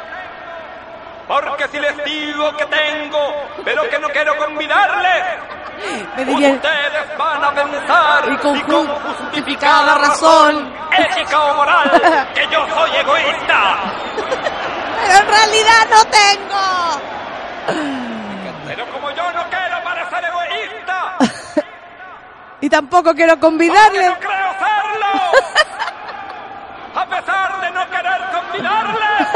[1.39, 3.19] Porque si les digo que tengo,
[3.63, 5.23] pero que no quiero convidarles,
[6.17, 12.47] Me dirían- ustedes van a pensar Y con ju- justificada razón, ética o moral, que
[12.51, 13.77] yo soy egoísta.
[15.01, 17.01] Pero en realidad no tengo.
[18.67, 21.15] Pero como yo no quiero parecer egoísta,
[22.61, 24.05] Y tampoco quiero convidarle.
[24.07, 25.11] no creo serlo.
[27.01, 29.27] A pesar de no querer convidarles,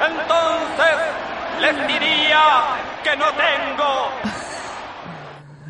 [0.00, 0.96] entonces
[1.64, 2.42] les diría
[3.02, 4.34] que no tengo.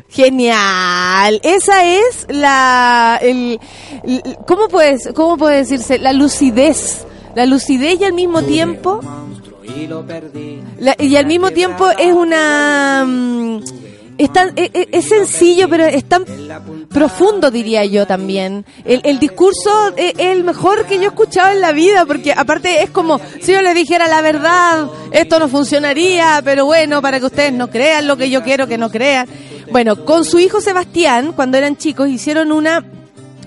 [0.09, 1.39] Genial.
[1.43, 3.59] Esa es la el,
[4.03, 5.97] el- ¿cómo puedes cómo puede decirse?
[5.99, 7.05] La lucidez.
[7.35, 9.01] La lucidez y al mismo tiempo
[9.63, 10.63] Y lo perdí.
[10.79, 13.05] la- y al mismo tiempo es una
[14.17, 16.23] es, tan- es, es- es sencillo pero es tan
[16.89, 21.61] profundo diría yo también el, el discurso es, el mejor que yo he escuchado en
[21.61, 26.41] la vida porque aparte es como si yo les dijera la verdad esto no funcionaría
[26.43, 29.27] pero bueno para que ustedes no crean lo que yo quiero que no crean
[29.71, 32.85] bueno con su hijo Sebastián cuando eran chicos hicieron una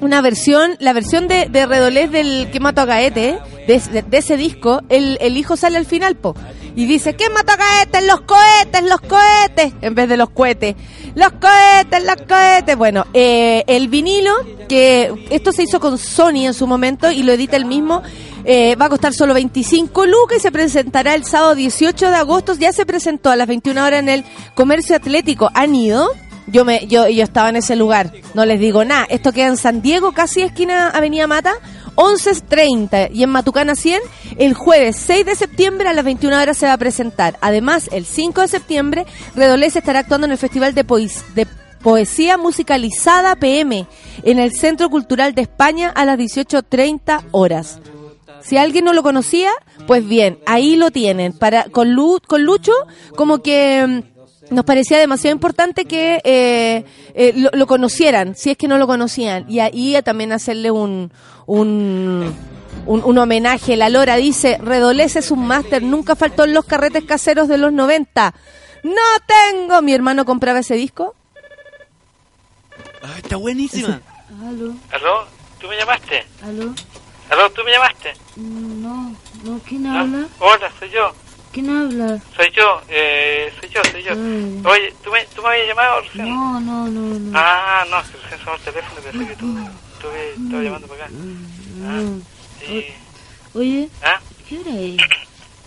[0.01, 4.19] una versión, la versión de, de Redolés del que mató a Gaete, de, de- de
[4.19, 6.37] ese disco, el, el hijo sale al final, po.
[6.79, 8.07] Y dice, ¿quién mató a Gaete?
[8.07, 10.77] Los cohetes, los cohetes, en vez de los cohetes.
[11.17, 12.77] Los cohetes, los cohetes.
[12.77, 14.33] Bueno, eh, el vinilo,
[14.69, 18.05] que esto se hizo con Sony en su momento y lo edita el mismo,
[18.45, 22.55] eh, va a costar solo 25 lucas y se presentará el sábado 18 de agosto.
[22.55, 24.25] Ya se presentó a las 21 horas en el
[24.55, 25.51] Comercio Atlético.
[25.55, 26.09] ¿Han ido?
[26.47, 29.05] Yo me, yo, yo estaba en ese lugar, no les digo nada.
[29.11, 31.55] Esto queda en San Diego, casi esquina Avenida Mata,
[31.99, 34.01] 11.30 y en Matucana 100,
[34.39, 37.37] el jueves 6 de septiembre a las 21 horas se va a presentar.
[37.41, 41.47] Además, el 5 de septiembre, Redolés estará actuando en el Festival de, Poes- de
[41.83, 43.87] Poesía Musicalizada PM
[44.23, 47.81] en el Centro Cultural de España a las 18.30 horas.
[48.43, 49.51] Si alguien no lo conocía,
[49.89, 51.33] pues bien, ahí lo tienen.
[51.33, 52.73] Para con, Lu- con Lucho,
[53.17, 53.85] como que
[54.51, 56.85] mm, nos parecía demasiado importante que eh,
[57.15, 59.45] eh, lo conocieran, si es que no lo conocían.
[59.49, 61.13] Y ahí también hacerle un,
[61.49, 62.35] un,
[62.87, 63.77] un, un homenaje.
[63.77, 67.73] La Lora dice, Redolés es un máster, nunca faltó en los carretes caseros de los
[67.73, 68.35] 90.
[68.85, 68.93] No
[69.27, 69.83] tengo.
[69.83, 71.15] Mi hermano compraba ese disco.
[73.03, 74.01] Ah, está buenísima.
[74.47, 75.27] Aló, ¿Aló?
[75.59, 76.25] ¿Tú me llamaste?
[76.43, 76.75] aló.
[77.31, 77.51] ¿Aló?
[77.51, 78.13] ¿Tú me llamaste?
[78.37, 80.01] No, no, ¿quién ¿Ah?
[80.01, 80.27] habla?
[80.39, 81.13] Hola, soy yo.
[81.53, 82.19] ¿Quién habla?
[82.37, 82.81] Soy yo.
[82.89, 84.13] Eh, soy yo, soy yo.
[84.13, 84.63] Ay.
[84.65, 86.29] Oye, ¿tú me, ¿tú me habías llamado recién?
[86.29, 87.33] No, no, no, no.
[87.39, 89.71] Ah, no, si recién sonó el teléfono pensé que tú, tú
[90.05, 91.15] me estabas llamando para acá.
[91.15, 92.21] Ah, no.
[92.61, 92.85] sí.
[93.55, 94.21] Oye, ¿Ah?
[94.49, 94.97] ¿qué hora es?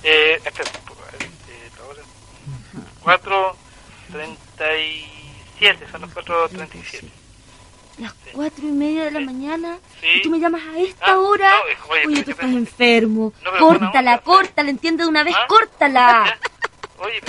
[0.04, 0.68] Eh, espera
[1.48, 2.02] Eh, la hora.
[3.04, 7.04] 4.37, son las 4.37.
[8.00, 9.78] Las cuatro y media de la mañana.
[10.02, 10.08] Sí.
[10.16, 11.52] ¿Y tú me llamas a esta Ah, hora?
[11.52, 11.62] no,
[11.92, 13.32] oye, Oye, pero tú estás enfermo.
[13.44, 15.46] No, pero córtala, onda, córtala, entiende de una vez, ¿Ah?
[15.48, 16.40] córtala.
[16.98, 17.22] Oye,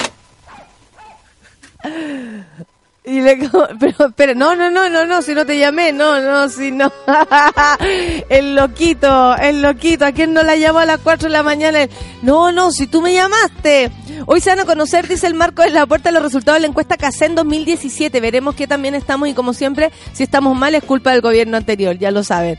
[3.05, 3.37] Y le,
[3.81, 6.93] pero, espera, no, no, no, no, no, si no te llamé, no, no, si no.
[8.29, 11.81] el loquito, el loquito, ¿a quién no la llamó a las 4 de la mañana?
[12.23, 13.91] No, no, si tú me llamaste.
[14.27, 16.69] Hoy se van a conocer, dice el Marco, en la puerta los resultados de la
[16.69, 18.21] encuesta CACEN 2017.
[18.21, 21.99] Veremos que también estamos y como siempre, si estamos mal es culpa del gobierno anterior,
[21.99, 22.57] ya lo saben.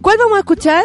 [0.00, 0.84] ¿Cuál vamos a escuchar?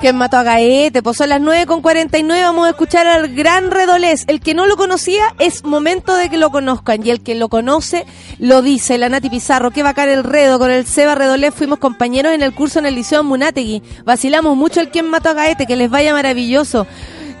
[0.00, 3.68] Que mató a Gaete, pues son las 9 con 49, vamos a escuchar al gran
[3.72, 4.24] Redolés.
[4.28, 7.48] El que no lo conocía es momento de que lo conozcan y el que lo
[7.48, 8.06] conoce
[8.38, 12.32] lo dice, la Nati Pizarro, qué bacán el Redo, con el Seba Redolés fuimos compañeros
[12.32, 13.82] en el curso en el Liceo Munategui.
[14.04, 16.86] Vacilamos mucho el quien mató a Gaete, que les vaya maravilloso.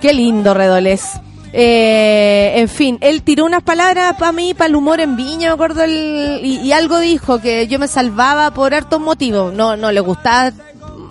[0.00, 1.04] Qué lindo Redolés.
[1.52, 5.54] Eh, en fin, él tiró unas palabras para mí, para el humor en Viña, me
[5.54, 9.54] acuerdo, el- y, y algo dijo, que yo me salvaba por hartos motivos.
[9.54, 10.50] No, no le gustaba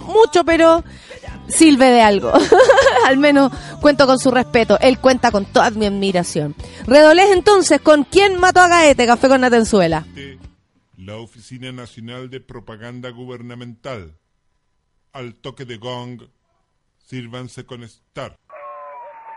[0.05, 0.83] mucho, pero
[1.47, 2.31] sirve de algo.
[3.05, 4.77] Al menos cuento con su respeto.
[4.79, 6.55] Él cuenta con toda mi admiración.
[6.85, 9.05] Redolés entonces, ¿con quién mató a Gaete?
[9.05, 10.05] Café con Natenzuela.
[10.97, 14.17] La Oficina Nacional de Propaganda Gubernamental.
[15.13, 16.23] Al toque de gong,
[16.97, 18.35] sírvanse con estar.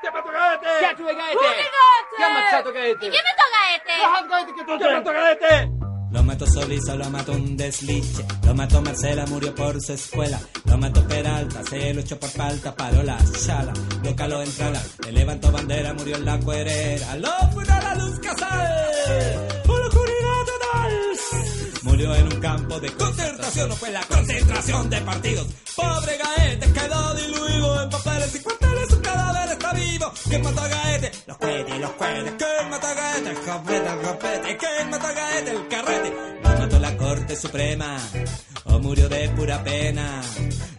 [0.03, 0.67] ¡Ya mató Gaete!
[0.83, 1.39] ¡Ya tuve Gaete!
[2.19, 3.07] ¡Ya machato Gaete!
[3.07, 4.85] ¿Y quién mató a Gaete?
[4.85, 5.80] ¡Ya mató Gaete!
[6.11, 8.25] Lo mató Solisa, lo mató un desliche.
[8.45, 10.41] Lo mató Marcela, murió por su escuela.
[10.65, 13.73] Lo mató Peralta, se lo echó por falta, paró la chala.
[14.03, 14.51] Lo en
[15.13, 17.17] levantó bandera, murió en la cuerera.
[17.17, 19.60] Lo fue la luz casal,
[22.01, 25.47] En un campo de concentración, no fue la concentración de partidos.
[25.77, 30.11] Pobre Gaete quedó diluido en papeles y cuarteles, su cadáver está vivo.
[30.27, 31.13] ¿Quién mató a Gaete?
[31.27, 32.33] Los cohetes, los cohetes.
[32.39, 33.31] ¿Quién mató a Gaete?
[33.31, 34.57] el copete, el copete.
[34.57, 35.51] ¿Quién mató a Gaete?
[35.51, 36.15] El carrete.
[36.43, 37.99] Lo mató la Corte Suprema.
[38.73, 40.23] O murió de pura pena.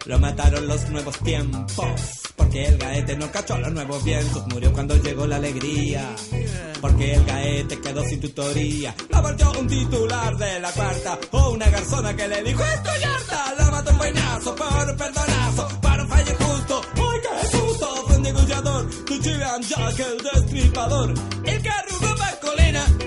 [0.06, 2.22] Lo mataron los nuevos tiempos.
[2.36, 4.46] Porque el gaete no cachó los nuevos vientos.
[4.48, 6.14] Murió cuando llegó la alegría.
[6.80, 8.94] Porque el gaete quedó sin tutoría.
[9.10, 11.18] Lo volvió un titular de la cuarta.
[11.32, 13.54] O una garzona que le dijo: Estoy harta.
[13.58, 15.80] La mató un buenazo por un perdonazo.
[15.80, 16.82] Para un fallo injusto.
[16.96, 17.86] ¡Ay, qué susto!
[18.06, 18.90] Fue un degollador.
[19.04, 21.14] Tu Chilean Jack, el destripador.
[21.44, 21.70] El que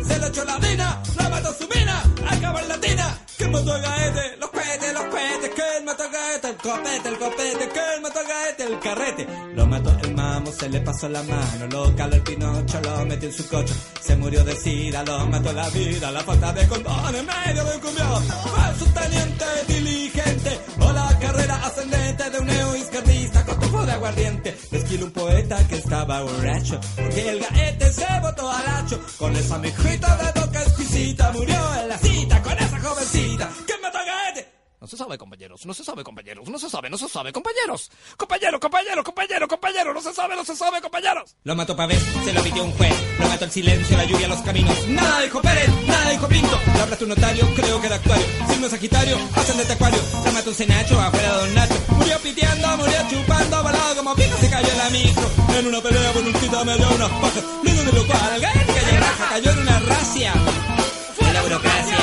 [0.08, 1.02] Se lo echó la dina.
[1.18, 2.04] La mató su mina.
[2.30, 3.18] Acabó en latina.
[3.38, 4.38] ¿Quién mató a gaete?
[4.38, 5.52] Los cohetes, los cohetes.
[5.56, 6.50] ¿Quién mató a gaete?
[6.50, 7.70] El copete, el copete.
[7.70, 8.64] ¿Quién mató a gaete?
[8.64, 9.28] El carrete.
[9.56, 11.68] Lo mató el mamo, se le pasó la mano.
[11.70, 13.74] Lo caló el pinocho, lo metió en su coche.
[14.02, 16.12] Se murió de sida, lo mató la vida.
[16.12, 18.24] La falta de condón en medio de un cumbión.
[18.24, 20.60] Fue su teniente diligente.
[20.80, 22.75] O la carrera ascendente de un de
[24.06, 24.56] aguardiente.
[24.72, 26.80] Le esquiló un poeta que estaba borracho.
[26.96, 29.00] Porque el gaete se botó al hacho.
[29.18, 31.32] Con esa mijita de boca exquisita.
[31.32, 33.50] Murió en la cita con esa jovencita.
[33.66, 34.55] ¿Quién mató a gaete?
[34.86, 37.90] No se sabe, compañeros, no se sabe, compañeros, no se sabe, no se sabe, compañeros.
[38.18, 41.36] Compañero, compañero, compañero, compañero, no se sabe, no se sabe, compañeros.
[41.44, 42.94] Lo mató Pavés, se lo pidió un juez.
[43.20, 44.88] Lo mató el silencio, la lluvia, los caminos.
[44.90, 46.60] Nada dijo Pérez, nada dijo Pinto.
[46.76, 48.26] Lo hablaste un notario, creo que era actuario.
[48.48, 50.02] Signo Sagitario, hacen de acuario.
[50.24, 51.76] Lo mató un cenacho, afuera de Don Nacho.
[51.88, 55.32] Murió piteando, murió chupando, balado como pico, se cayó en la micro.
[55.58, 57.44] En una pelea con un tita me dio unas pajas.
[57.64, 60.34] Luego de lo cual, el gallo raja, cayó en una racia.
[61.18, 61.95] Fue la burocracia.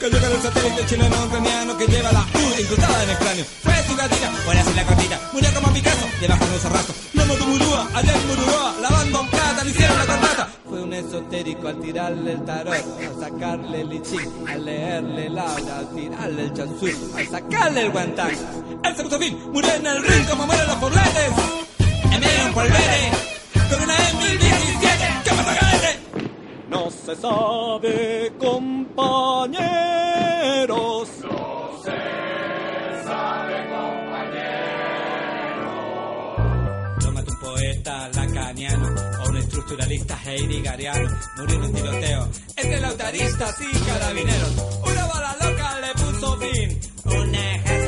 [0.00, 3.44] Cayó con el satélite chileno ucraniano que lleva la U incrustada en el cráneo.
[3.62, 5.20] Fue su gatita, buena sin la cortita.
[5.32, 6.94] Murió como Picasso, debajo de un cerrazo.
[7.12, 10.48] Lo mató Murúa, allá en Mururoa, lavando en plata, le hicieron la contrata.
[10.66, 15.78] Fue un esotérico al tirarle el tarot, al sacarle el lichín, al leerle el aura,
[15.78, 16.86] al tirarle el chansú,
[17.18, 18.30] al sacarle el guantán.
[19.02, 21.30] Puso fin, murió en el ring como mueren los pobletes.
[22.04, 23.10] En medio de un polvere,
[23.70, 24.89] con una M1017,
[26.70, 29.58] No se sabe, compañeros.
[31.20, 35.04] No se sabe, compañeros.
[37.04, 38.88] Lo mató un poeta lacaniano
[39.20, 41.10] o un estructuralista heideggeriano.
[41.38, 44.54] Murió en un tiroteo entre lautaristas y carabineros.
[44.86, 46.80] Una bala loca le puso fin.
[47.04, 47.79] Una jaza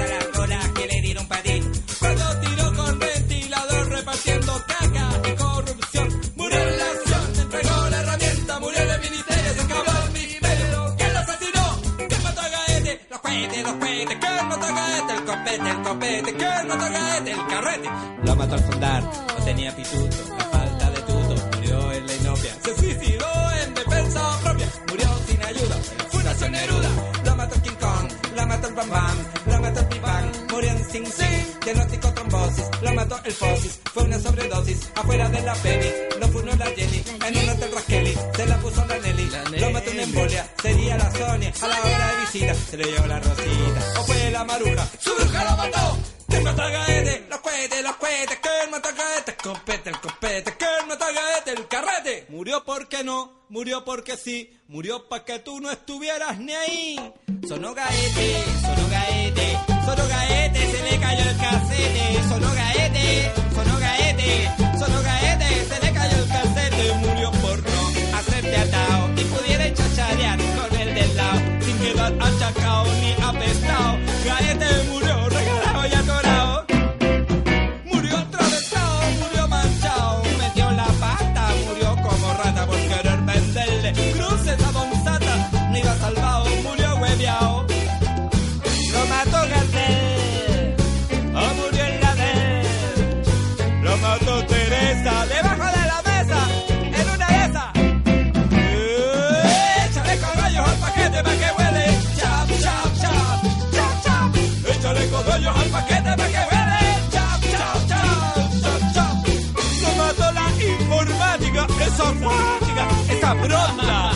[18.24, 20.16] Lo mató al fundar, no tenía pituto.
[20.38, 22.54] La falta de tuto, murió en la inopia.
[22.62, 23.26] Se suicidó
[23.62, 24.68] en defensa propia.
[24.88, 25.76] Murió sin ayuda.
[26.10, 26.90] Fundación Neruda.
[27.24, 28.12] Lo mató el King Kong.
[28.36, 29.16] Lo mató el Bam Bam.
[29.46, 30.50] Lo mató el Bang.
[30.50, 31.46] Murió en Sing Sing.
[31.64, 32.64] Diagnóstico trombosis.
[32.82, 33.80] Lo mató el Fosis.
[33.94, 34.90] Fue una sobredosis.
[34.94, 35.90] Afuera de la peli.
[36.20, 37.04] Lo funó la Jenny.
[37.26, 38.14] En un hotel Raqueli.
[38.36, 39.30] Se la puso la Nelly.
[39.58, 40.46] Lo mató una embolia.
[40.60, 41.52] Sería la Sonia.
[41.62, 42.54] A la hora de visita.
[42.54, 44.00] Se le llevó la Rosita.
[44.00, 44.86] O fue la Maruja.
[52.64, 53.42] Porque no.
[53.48, 54.58] Murió porque sí.
[54.68, 56.96] Murió para que tú no estuvieras ni ahí.
[57.46, 59.58] Sonó Gaete, sonó Gaete.
[59.84, 62.28] Sonó Gaete, se le cayó el casete.
[62.28, 63.32] Sonó Gaete.
[63.54, 64.48] Sonó Gaete,
[113.32, 114.12] esa pronta.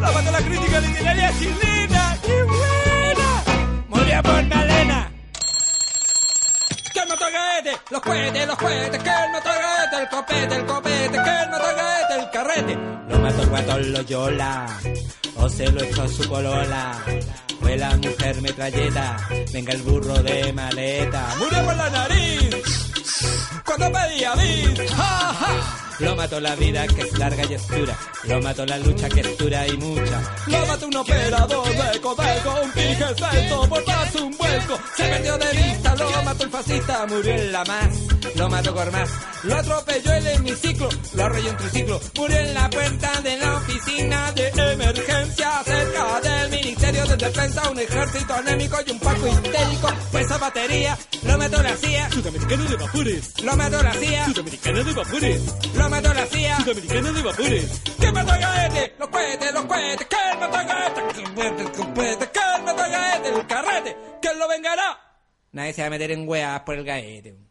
[0.00, 2.18] Lo mató la crítica literaria chilena.
[2.22, 3.44] ¡Qué buena!
[3.88, 5.12] Murió por Malena.
[6.92, 7.72] ¿Quién mató a Gaete?
[7.90, 9.02] Los cohetes, los cohetes.
[9.02, 9.96] ¿Quién mató a Gaete?
[10.02, 11.22] El copete, el copete.
[11.22, 12.14] ¿Quién mató a Gaete?
[12.20, 12.78] El carrete.
[13.08, 14.66] Lo mató el guatón Loyola.
[15.36, 16.92] O se lo echó a su colola.
[17.60, 19.16] Fue la mujer metralleta.
[19.52, 21.34] Venga el burro de maleta.
[21.38, 22.56] Murió por la nariz.
[23.64, 24.90] Cuando pedía bis.
[24.92, 25.85] ¡Ja, ja!
[25.98, 27.98] Lo mató la vida que es larga y oscura.
[28.24, 30.22] Lo mató la lucha que es dura y mucha.
[30.46, 33.84] Lo mató un operador de codeco, un pije celto por
[34.22, 34.78] un vuelco.
[34.96, 39.10] Se perdió de vista, lo mató el fascista, murió en la más lo mató Gormaz.
[39.44, 42.00] Lo atropelló el hemiciclo, lo arrolló en triciclo.
[42.16, 47.70] Murió en la puerta de la oficina de emergencia cerca del Ministerio de Defensa.
[47.70, 49.88] Un ejército anémico y un paco histérico.
[50.12, 52.10] Pues Fue batería, lo mató la CIA.
[52.10, 53.42] Sudamericana de vapores.
[53.42, 54.26] Lo mató la CIA.
[54.26, 55.54] Sudamericana de vapores.
[55.74, 56.60] Lo mató la CIA.
[56.60, 57.82] Sudamericana de vapores.
[57.98, 58.94] ¿Quién mató a Gaete?
[58.98, 60.06] Los cohetes, los cohetes.
[60.08, 61.02] ¿Quién mató a Gaete?
[61.14, 63.06] ¿Quién mató a Gaete?
[63.16, 63.96] Este, este, el carrete.
[64.20, 64.98] ¿Quién lo vengará?
[65.52, 67.45] Nadie se va a meter en weas por el gaete.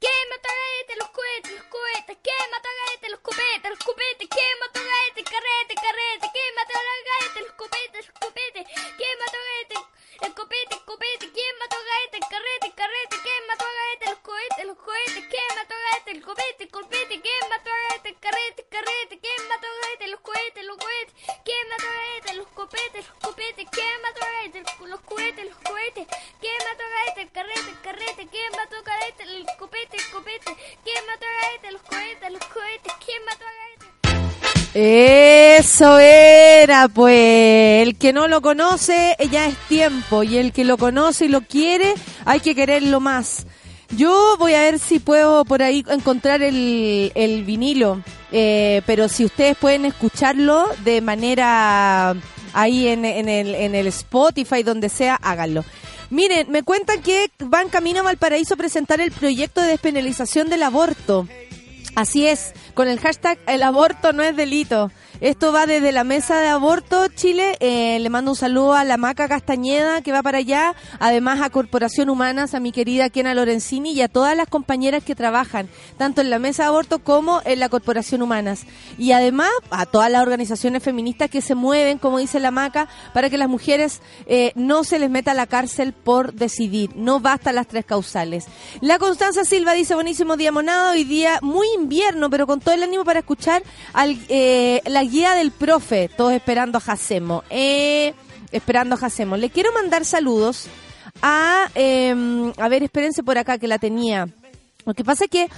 [0.00, 0.96] ¿Quién mató a Gaete?
[0.96, 2.18] Los cohetes, los cohetes.
[2.22, 3.08] ¿Quién mató a Gaete?
[3.10, 4.28] Los copetes, los copetes.
[4.28, 5.24] ¿Quién mató a Gaete?
[5.24, 6.26] Carrete, carrete.
[6.32, 7.40] ¿Quién mató a Gaete?
[7.40, 8.64] Los copetes, los copetes.
[8.98, 9.76] ¿Quién mató a Gaete?
[10.26, 11.32] El copete, el copete.
[11.32, 12.18] ¿Quién mató a Gaete?
[12.28, 13.21] Carrete, carrete.
[14.32, 14.64] ¿Quién mató Gaete?
[14.64, 15.24] Los cohetes.
[15.28, 16.10] ¿Quién mató a Gaete?
[16.12, 17.20] El copete, el copete.
[17.20, 18.08] ¿Quién mató a Gaete?
[18.08, 19.14] El carrete, el carrete.
[19.20, 20.06] ¿Quién mató a Gaete?
[20.08, 21.14] Los cohetes, los cohetes.
[21.44, 22.32] ¿Quién mató a Gaete?
[22.40, 23.66] Los copetes, los copetes.
[23.72, 24.58] ¿Quién mató a Gaete?
[24.88, 26.06] Los cohetes, los cohetes.
[26.40, 27.20] ¿Quién mató a Gaete?
[27.22, 28.22] El carrete, el carrete.
[28.32, 29.22] ¿Quién mató a Gaete?
[29.22, 30.50] El copete, el copete.
[30.84, 31.26] ¿Quién mató?
[31.72, 32.92] Los cohetes, los cohetes.
[33.04, 33.44] ¿Quién mató?
[34.74, 37.82] Eso era, pues.
[37.86, 40.22] El que no lo conoce, eh, ya es tiempo.
[40.22, 43.46] Y el que lo conoce y lo quiere, hay que quererlo más.
[43.96, 48.02] Yo voy a ver si puedo por ahí encontrar el, el vinilo.
[48.30, 52.14] Eh, pero si ustedes pueden escucharlo de manera
[52.54, 55.64] ahí en, en el, en el Spotify, donde sea, háganlo.
[56.08, 60.62] Miren, me cuentan que van camino a Valparaíso a presentar el proyecto de despenalización del
[60.62, 61.28] aborto.
[61.94, 64.90] Así es, con el hashtag el aborto no es delito.
[65.22, 67.56] Esto va desde la mesa de aborto Chile.
[67.60, 70.74] Eh, le mando un saludo a la Maca Castañeda que va para allá.
[70.98, 75.14] Además a Corporación Humanas, a mi querida Kena Lorenzini y a todas las compañeras que
[75.14, 78.64] trabajan, tanto en la mesa de aborto como en la Corporación Humanas.
[78.98, 83.30] Y además a todas las organizaciones feministas que se mueven, como dice la Maca, para
[83.30, 86.96] que las mujeres eh, no se les meta a la cárcel por decidir.
[86.96, 88.46] No bastan las tres causales.
[88.80, 92.82] La Constanza Silva dice, buenísimo día monado, hoy día muy invierno, pero con todo el
[92.82, 93.62] ánimo para escuchar
[93.92, 97.44] al, eh, la guía del profe, todos esperando a Jacemo.
[97.50, 98.14] Eh,
[98.50, 99.36] esperando a Jacemo.
[99.36, 100.66] Le quiero mandar saludos
[101.20, 104.26] a, eh, a ver, espérense por acá que la tenía.
[104.86, 105.48] Lo que pasa es que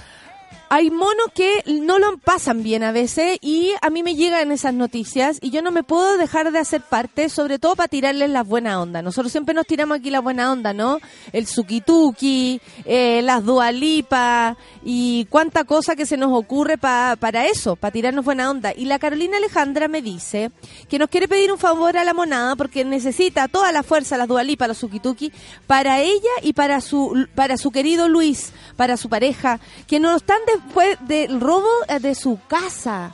[0.69, 4.73] hay monos que no lo pasan bien a veces y a mí me llegan esas
[4.73, 8.43] noticias y yo no me puedo dejar de hacer parte, sobre todo para tirarles la
[8.43, 9.01] buena onda.
[9.01, 10.99] Nosotros siempre nos tiramos aquí la buena onda, ¿no?
[11.33, 17.75] El suki-tuki, eh, las dualipas y cuánta cosa que se nos ocurre pa- para eso,
[17.75, 18.73] para tirarnos buena onda.
[18.75, 20.51] Y la Carolina Alejandra me dice
[20.89, 24.27] que nos quiere pedir un favor a la monada porque necesita toda la fuerza, las
[24.27, 25.31] dualipas, los suki-tuki,
[25.67, 30.39] para ella y para su, para su querido Luis, para su pareja, que no están
[30.55, 33.11] después del robo eh, de su casa.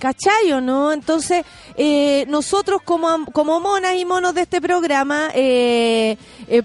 [0.00, 0.92] ¿Cachayo, no?
[0.92, 1.44] Entonces,
[1.76, 6.16] eh, nosotros como, como monas y monos de este programa, eh,
[6.48, 6.62] eh,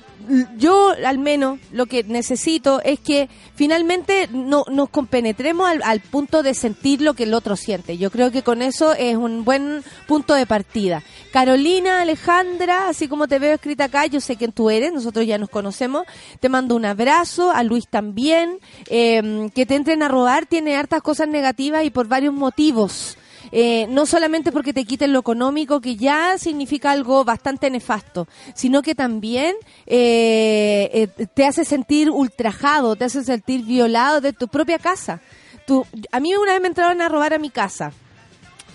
[0.58, 6.54] yo al menos lo que necesito es que finalmente no, nos compenetremos al, punto de
[6.54, 7.98] sentir lo que el otro siente.
[7.98, 11.04] Yo creo que con eso es un buen punto de partida.
[11.32, 15.38] Carolina, Alejandra, así como te veo escrita acá, yo sé quién tú eres, nosotros ya
[15.38, 16.06] nos conocemos.
[16.40, 18.60] Te mando un abrazo, a Luis también.
[18.90, 23.18] eh, que te entren a robar tiene hartas cosas negativas y por varios motivos.
[23.58, 28.82] Eh, no solamente porque te quiten lo económico, que ya significa algo bastante nefasto, sino
[28.82, 34.78] que también eh, eh, te hace sentir ultrajado, te hace sentir violado de tu propia
[34.78, 35.22] casa.
[35.66, 37.94] Tú, a mí una vez me entraron a robar a mi casa.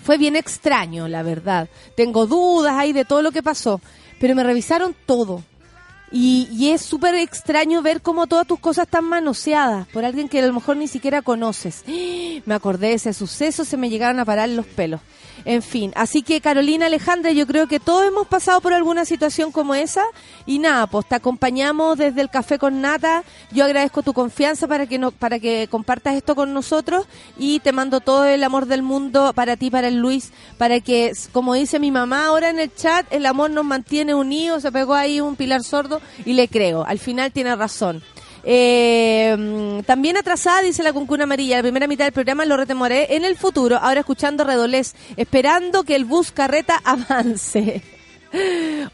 [0.03, 1.69] Fue bien extraño, la verdad.
[1.95, 3.79] Tengo dudas ahí de todo lo que pasó,
[4.19, 5.43] pero me revisaron todo.
[6.11, 10.39] Y, y es súper extraño ver cómo todas tus cosas están manoseadas por alguien que
[10.39, 11.83] a lo mejor ni siquiera conoces.
[12.45, 14.99] Me acordé de ese suceso, se me llegaron a parar los pelos.
[15.45, 19.51] En fin, así que Carolina Alejandra, yo creo que todos hemos pasado por alguna situación
[19.51, 20.03] como esa.
[20.45, 23.23] Y nada, pues te acompañamos desde el Café con Nata.
[23.51, 27.07] Yo agradezco tu confianza para que, no, para que compartas esto con nosotros.
[27.37, 31.11] Y te mando todo el amor del mundo para ti, para el Luis, para que,
[31.31, 34.61] como dice mi mamá ahora en el chat, el amor nos mantiene unidos.
[34.61, 36.85] Se pegó ahí un pilar sordo y le creo.
[36.85, 38.03] Al final tiene razón.
[38.43, 43.23] Eh, también atrasada, dice la cuncuna amarilla, la primera mitad del programa lo retemoré en
[43.23, 47.81] el futuro, ahora escuchando Redolés, esperando que el bus carreta avance.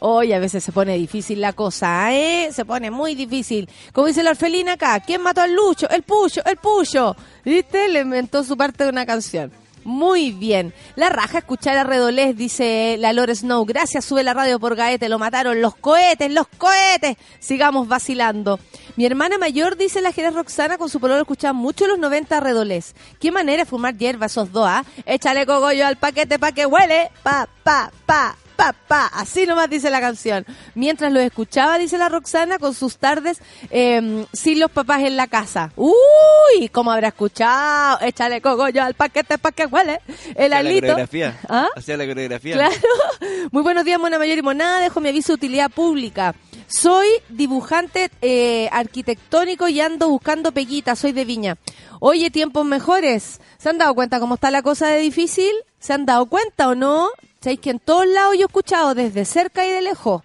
[0.00, 2.50] Hoy a veces se pone difícil la cosa, ¿eh?
[2.52, 3.68] Se pone muy difícil.
[3.92, 5.88] Como dice la orfelina acá, ¿quién mató al Lucho?
[5.88, 7.14] El Pucho, el Pucho.
[7.44, 7.88] ¿Viste?
[7.88, 9.52] Le inventó su parte de una canción.
[9.88, 10.74] Muy bien.
[10.96, 13.64] La raja escuchar a Redolés, dice la Lore Snow.
[13.64, 15.62] Gracias, sube la radio por Gaete, lo mataron.
[15.62, 17.16] Los cohetes, los cohetes.
[17.40, 18.60] Sigamos vacilando.
[18.96, 22.40] Mi hermana mayor, dice la Jerez Roxana, con su pololo escuchaba mucho los 90 a
[22.40, 22.94] Redolés.
[23.18, 24.84] Qué manera de fumar hierba esos dos, ¿ah?
[25.06, 27.10] Échale cogollo al paquete pa' que huele.
[27.22, 28.36] Pa, pa, pa.
[28.58, 29.06] Papá.
[29.14, 30.44] Así nomás dice la canción.
[30.74, 33.38] Mientras lo escuchaba, dice la Roxana, con sus tardes
[33.70, 35.70] eh, sin los papás en la casa.
[35.76, 38.00] Uy, ¿cómo habrá escuchado?
[38.00, 40.00] Échale cogollo al paquete para que huele.
[40.34, 40.80] El Hacía la alito.
[40.88, 41.38] coreografía.
[41.48, 41.68] ¿Ah?
[41.76, 42.54] Hacía la coreografía.
[42.54, 42.74] Claro.
[43.52, 44.80] Muy buenos días, Mona Mayor y Monada.
[44.80, 46.34] Dejo mi aviso de utilidad pública.
[46.66, 50.98] Soy dibujante eh, arquitectónico y ando buscando peguitas.
[50.98, 51.58] Soy de Viña.
[52.00, 53.40] Oye, tiempos mejores.
[53.56, 55.52] ¿Se han dado cuenta cómo está la cosa de difícil?
[55.78, 57.08] ¿Se han dado cuenta o no?
[57.40, 60.22] Sabéis que en todos lados yo he escuchado desde cerca y de lejos.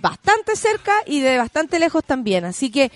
[0.00, 2.44] Bastante cerca y de bastante lejos también.
[2.44, 2.90] Así que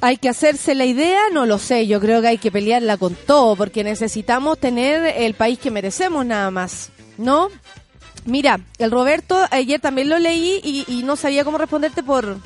[0.00, 3.14] hay que hacerse la idea, no lo sé, yo creo que hay que pelearla con
[3.14, 7.48] todo, porque necesitamos tener el país que merecemos nada más, ¿no?
[8.26, 12.38] Mira, el Roberto, ayer también lo leí y, no sabía cómo responderte por,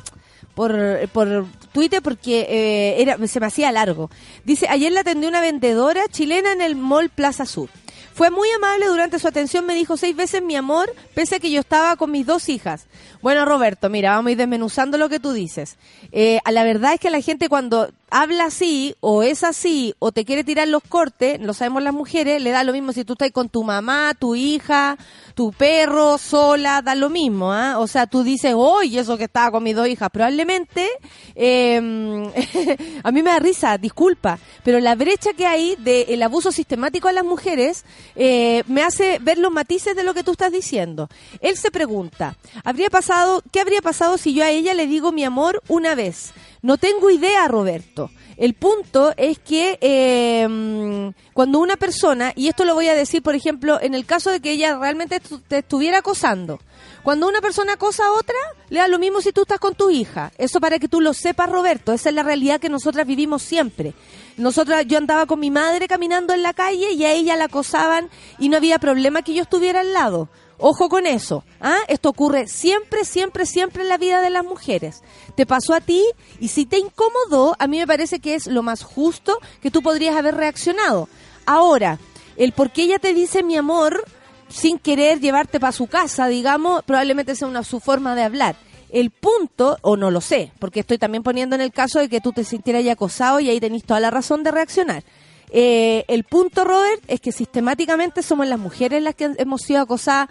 [0.55, 4.11] por, por Twitter porque eh, era, se me hacía largo.
[4.45, 7.71] Dice, ayer la atendió una vendedora chilena en el Mall Plaza Sur.
[8.19, 11.53] Fue muy amable durante su atención, me dijo seis veces mi amor, pese a que
[11.53, 12.89] yo estaba con mis dos hijas.
[13.21, 15.77] Bueno, Roberto, mira, vamos a ir desmenuzando lo que tú dices.
[16.13, 20.25] Eh, la verdad es que la gente cuando habla así, o es así, o te
[20.25, 23.31] quiere tirar los cortes, lo sabemos las mujeres, le da lo mismo si tú estás
[23.33, 24.97] con tu mamá, tu hija,
[25.35, 27.79] tu perro, sola, da lo mismo, ¿ah?
[27.79, 30.89] O sea, tú dices, oye, eso que estaba con mis dos hijas, probablemente,
[31.35, 31.77] eh,
[33.05, 37.13] a mí me da risa, disculpa, pero la brecha que hay del abuso sistemático a
[37.13, 37.85] las mujeres
[38.17, 41.09] eh, me hace ver los matices de lo que tú estás diciendo.
[41.41, 43.08] Él se pregunta, ¿habría pasado,
[43.53, 46.33] ¿qué habría pasado si yo a ella le digo mi amor una vez?
[46.63, 48.11] No tengo idea, Roberto.
[48.37, 53.35] El punto es que eh, cuando una persona, y esto lo voy a decir, por
[53.35, 56.61] ejemplo, en el caso de que ella realmente te estuviera acosando,
[57.03, 58.37] cuando una persona acosa a otra,
[58.69, 60.33] le da lo mismo si tú estás con tu hija.
[60.37, 61.93] Eso para que tú lo sepas, Roberto.
[61.93, 63.95] Esa es la realidad que nosotras vivimos siempre.
[64.37, 68.11] Nosotras, yo andaba con mi madre caminando en la calle y a ella la acosaban
[68.39, 70.29] y no había problema que yo estuviera al lado.
[70.59, 71.45] Ojo con eso.
[71.61, 71.79] ¿ah?
[71.87, 75.03] Esto ocurre siempre, siempre, siempre en la vida de las mujeres.
[75.37, 76.05] Te pasó a ti
[76.41, 79.83] y si te incomodó, a mí me parece que es lo más justo que tú
[79.83, 81.09] podrías haber reaccionado.
[81.47, 81.99] Ahora,
[82.37, 84.05] el por qué ella te dice mi amor
[84.49, 88.57] sin querer llevarte para su casa, digamos, probablemente sea una su forma de hablar.
[88.91, 92.23] El punto, o no lo sé, porque estoy también poniendo en el caso de que
[92.23, 95.05] tú te sintieras ya acosado y ahí tenés toda la razón de reaccionar.
[95.51, 100.29] Eh, el punto, Robert, es que sistemáticamente somos las mujeres las que hemos sido acosadas,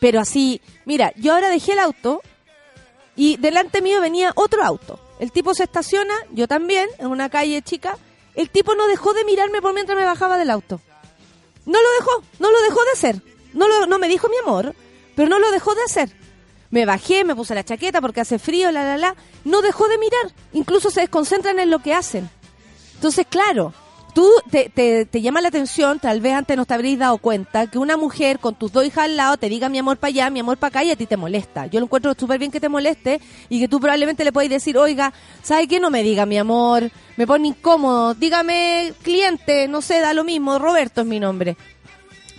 [0.00, 2.22] pero así, mira, yo ahora dejé el auto
[3.16, 5.00] y delante mío venía otro auto.
[5.18, 7.98] El tipo se estaciona, yo también, en una calle chica.
[8.34, 10.80] El tipo no dejó de mirarme por mientras me bajaba del auto.
[11.66, 13.22] No lo dejó, no lo dejó de hacer.
[13.52, 14.74] No, lo, no me dijo mi amor,
[15.16, 16.10] pero no lo dejó de hacer.
[16.70, 19.16] Me bajé, me puse la chaqueta porque hace frío, la, la, la.
[19.44, 20.32] No dejó de mirar.
[20.52, 22.30] Incluso se desconcentran en lo que hacen.
[22.94, 23.72] Entonces, claro,
[24.18, 27.78] tú te, te, llama la atención, tal vez antes no te habréis dado cuenta, que
[27.78, 30.40] una mujer con tus dos hijas al lado te diga mi amor para allá, mi
[30.40, 31.66] amor para acá y a ti te molesta.
[31.66, 34.76] Yo lo encuentro súper bien que te moleste y que tú probablemente le puedes decir,
[34.76, 35.12] oiga,
[35.44, 35.78] ¿sabe qué?
[35.78, 40.58] No me diga mi amor, me pone incómodo, dígame cliente, no sé, da lo mismo,
[40.58, 41.56] Roberto es mi nombre.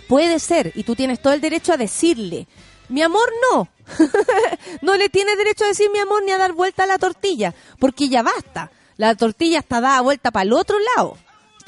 [0.06, 2.46] Puede ser, y tú tienes todo el derecho a decirle.
[2.90, 3.70] Mi amor no.
[4.82, 7.54] no le tienes derecho a decir mi amor ni a dar vuelta a la tortilla,
[7.78, 8.70] porque ya basta.
[8.98, 11.16] La tortilla está dada vuelta para el otro lado.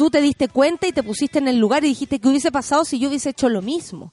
[0.03, 2.85] Tú te diste cuenta y te pusiste en el lugar y dijiste que hubiese pasado
[2.85, 4.11] si yo hubiese hecho lo mismo.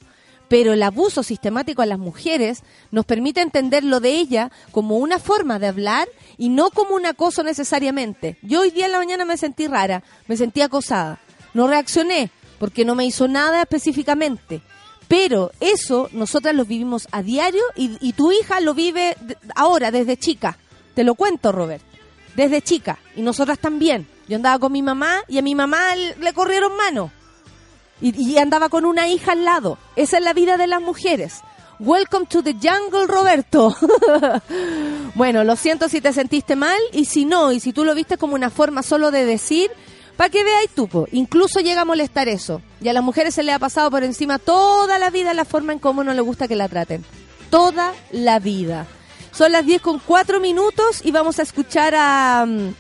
[0.48, 2.62] Pero el abuso sistemático a las mujeres
[2.92, 7.08] nos permite entender lo de ella como una forma de hablar y no como un
[7.08, 8.38] acoso necesariamente.
[8.44, 11.22] Yo hoy día en la mañana me sentí rara, me sentí acosada.
[11.56, 12.30] No reaccioné
[12.60, 14.62] porque no me hizo nada específicamente.
[15.08, 19.18] Pero eso nosotras lo vivimos a diario y, y tu hija lo vive
[19.56, 20.60] ahora, desde chica.
[20.94, 21.82] Te lo cuento, Robert.
[22.36, 23.00] Desde chica.
[23.16, 24.19] Y nosotras también.
[24.30, 27.12] Yo andaba con mi mamá y a mi mamá le, corrieron mano.
[28.00, 29.80] Y, andaba con una hija al lado.
[29.96, 31.42] Esa es la vida de las mujeres.
[31.80, 33.76] Welcome to the jungle, Roberto.
[35.16, 38.18] bueno, lo siento si te sentiste mal y si no, y si tú lo viste
[38.18, 39.72] como una forma solo de decir,
[40.16, 41.08] para que veáis tú, po.
[41.12, 42.62] incluso llega a molestar eso.
[42.82, 45.74] Y a las mujeres se le ha pasado por encima toda la vida la forma
[45.74, 47.04] en cómo no le gusta que la traten.
[47.50, 48.86] Toda la vida.
[49.32, 52.74] Son las 10 con 4 minutos y vamos a escuchar a um,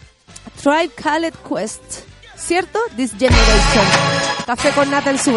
[0.61, 1.81] Tribe Called Quest.
[2.35, 2.79] ¿Cierto?
[2.97, 3.85] This Generation.
[4.45, 5.31] Café con nata en su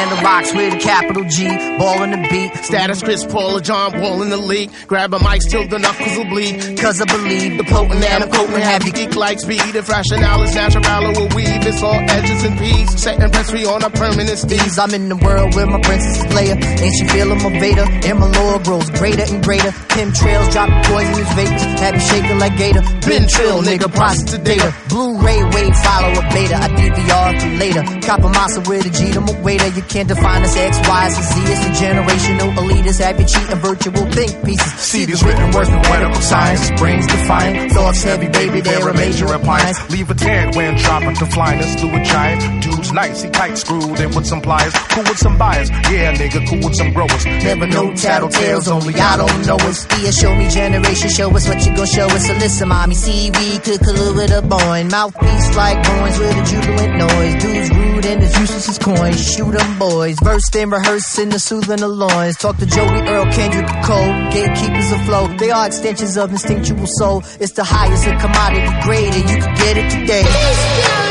[0.00, 0.10] vela.
[0.10, 1.46] handle rocks with a capital G,
[1.78, 2.54] ball in the beat.
[2.64, 4.70] Status Chris Paul or John Wall in the league.
[4.86, 6.78] Grab a mic till the knuckles will bleed.
[6.78, 9.74] Cause I believe The potent and I'm coating have you geek like speed.
[9.74, 10.84] If rationale is natural
[11.18, 13.00] or weave, it's all edges and peas.
[13.00, 14.78] Setting press free on a permanent steez.
[14.78, 16.56] I'm in the world where my princess is Leia.
[16.56, 17.86] And she feeling my Vader.
[18.06, 19.72] And my lore grows greater and greater.
[19.90, 21.62] Pim trails dropping poisonous vapors.
[21.80, 22.82] Have you shaking like Gator.
[23.06, 24.74] Been trill, nigga, process data.
[24.88, 26.56] Blu-ray wave follow a beta.
[26.56, 27.82] I DVR for later.
[28.06, 29.68] Copper massa with a G to my waiter.
[29.68, 31.40] You can't define us X, Y, and Z.
[31.50, 33.00] It's the generational elitist.
[33.00, 34.72] Happy cheating virtual think pieces.
[34.74, 36.70] See these written words with medical science.
[36.78, 37.72] Brains defiant.
[37.72, 39.90] Thoughts heavy, baby, they're a major appliance.
[39.90, 41.74] Leave a tan when dropping to flyness.
[41.74, 42.62] Through a giant.
[42.62, 44.72] Dude's nice, he tight screwed in with some pliers.
[44.94, 45.70] Cool with some buyers.
[45.70, 47.26] Yeah, nigga, cool with some growers.
[47.26, 49.86] Never know tattletales, only I don't know us.
[50.02, 52.26] Yeah, show me generation, show us what you gon' show us.
[52.26, 54.84] So listen, mommy, see we could collude with a boy.
[54.84, 57.42] Mouthpiece like coins with a jubilant noise.
[57.42, 59.34] Dudes rude and as useless as coins.
[59.34, 60.16] Shoot Shoot 'em boys.
[60.22, 62.36] Versed and rehearsed in the soothing of loins.
[62.36, 64.12] Talk to Joey Earl, Kendrick Cole.
[64.30, 65.38] Gatekeepers afloat.
[65.38, 67.24] They are extensions of instinctual soul.
[67.40, 71.09] It's the highest of commodity grade and you can get it today.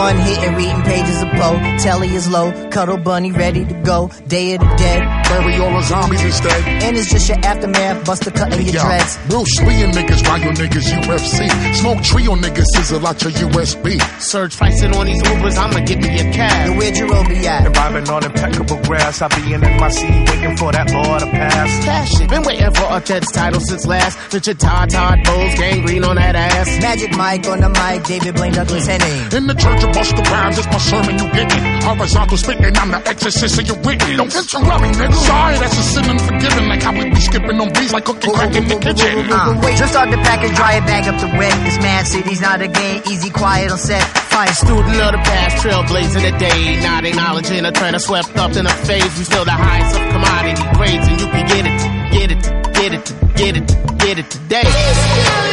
[0.00, 1.58] One hit and reading pages of Poe.
[1.78, 2.70] Telly is low.
[2.70, 4.08] Cuddle bunny ready to go.
[4.26, 5.19] Day of the dead.
[5.30, 6.60] Bury all the zombies instead.
[6.82, 8.04] And it's just your aftermath.
[8.04, 9.18] Buster cutting your dreads.
[9.28, 11.74] Bruce Lee and niggas, ride your niggas UFC.
[11.76, 14.00] Smoke trio niggas, sizzle out your USB.
[14.20, 16.66] Surge pricing on these Ubers, I'ma give me a cab.
[16.66, 17.66] Yo, where'd your Roby at?
[17.66, 19.22] And vibing on impeccable grass.
[19.22, 21.84] I be in my seat waiting for that law to pass.
[21.84, 24.18] Cash it, been waiting for a Jets title since last.
[24.34, 26.66] Richard Todd, Todd Bowles, gangrene on that ass.
[26.82, 28.02] Magic Mike on the mic.
[28.04, 29.32] David Blaine Douglas Henning.
[29.32, 31.62] In the church of Buster Rhymes, it's my sermon you getting.
[31.82, 34.16] Horizontal spitting, I'm the exorcist of your written.
[34.16, 35.19] Don't interrupt me, nigga.
[35.26, 36.68] Sorry, that's a sin unforgiven.
[36.68, 39.30] Like how we be skipping on beats like cooking crack in the kitchen.
[39.30, 41.54] Uh, just start the package, dry it, bag up the wet.
[41.64, 44.02] This mad city's not a game, easy, quiet on set.
[44.30, 46.80] Fine student of the past, trailblazing the day.
[46.82, 49.10] Not acknowledging a trend I swept up in a phase.
[49.18, 51.78] We still the highest of commodity grades, and you can get it,
[52.12, 52.42] get it,
[52.74, 53.04] get it,
[53.36, 55.49] get it, get it today.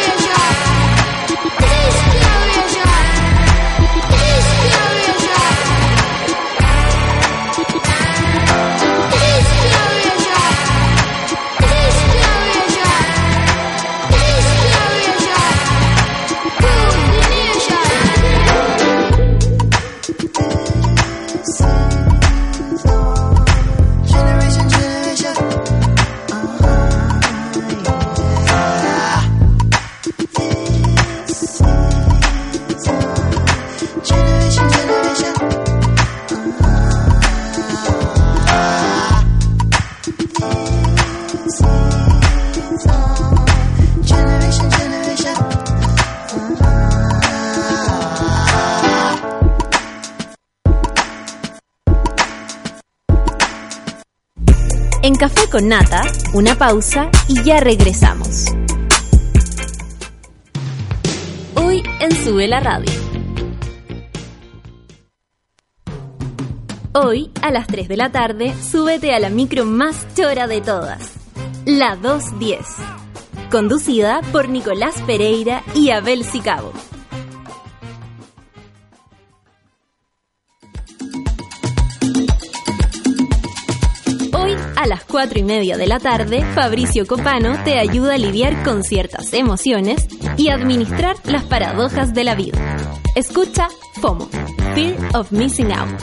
[55.18, 56.03] Café con Nata,
[56.36, 58.45] una pausa y ya regresamos.
[61.55, 62.91] Hoy en Sube la Radio.
[66.93, 71.13] Hoy, a las 3 de la tarde, súbete a la micro más chora de todas,
[71.65, 72.59] la 210.
[73.49, 76.74] Conducida por Nicolás Pereira y Abel Sicabo.
[85.18, 90.07] 4 y media de la tarde, Fabricio Copano te ayuda a lidiar con ciertas emociones
[90.38, 92.59] y administrar las paradojas de la vida.
[93.15, 93.68] Escucha
[93.99, 94.30] FOMO,
[94.76, 95.99] Fear of Missing Out,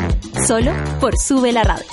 [0.48, 1.86] solo por Sube la Radio.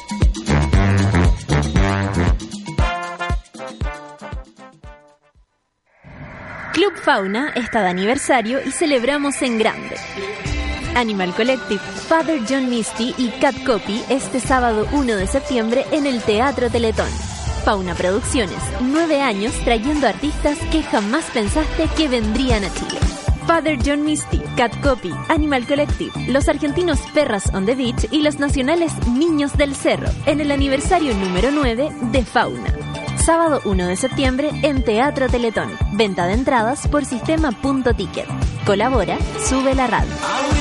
[6.74, 9.96] Club Fauna está de aniversario y celebramos en grande.
[10.96, 16.22] Animal Collective, Father John Misty y Cat Copy este sábado 1 de septiembre en el
[16.22, 17.10] Teatro Teletón.
[17.64, 23.00] Fauna Producciones, nueve años trayendo artistas que jamás pensaste que vendrían a Chile.
[23.46, 28.40] Father John Misty, Cat Copy, Animal Collective, los argentinos Perras on the Beach y los
[28.40, 32.74] nacionales Niños del Cerro en el aniversario número 9 de Fauna.
[33.18, 35.70] Sábado 1 de septiembre en Teatro Teletón.
[35.94, 38.26] Venta de entradas por sistema.ticket.
[38.66, 39.18] Colabora,
[39.48, 40.61] sube la radio.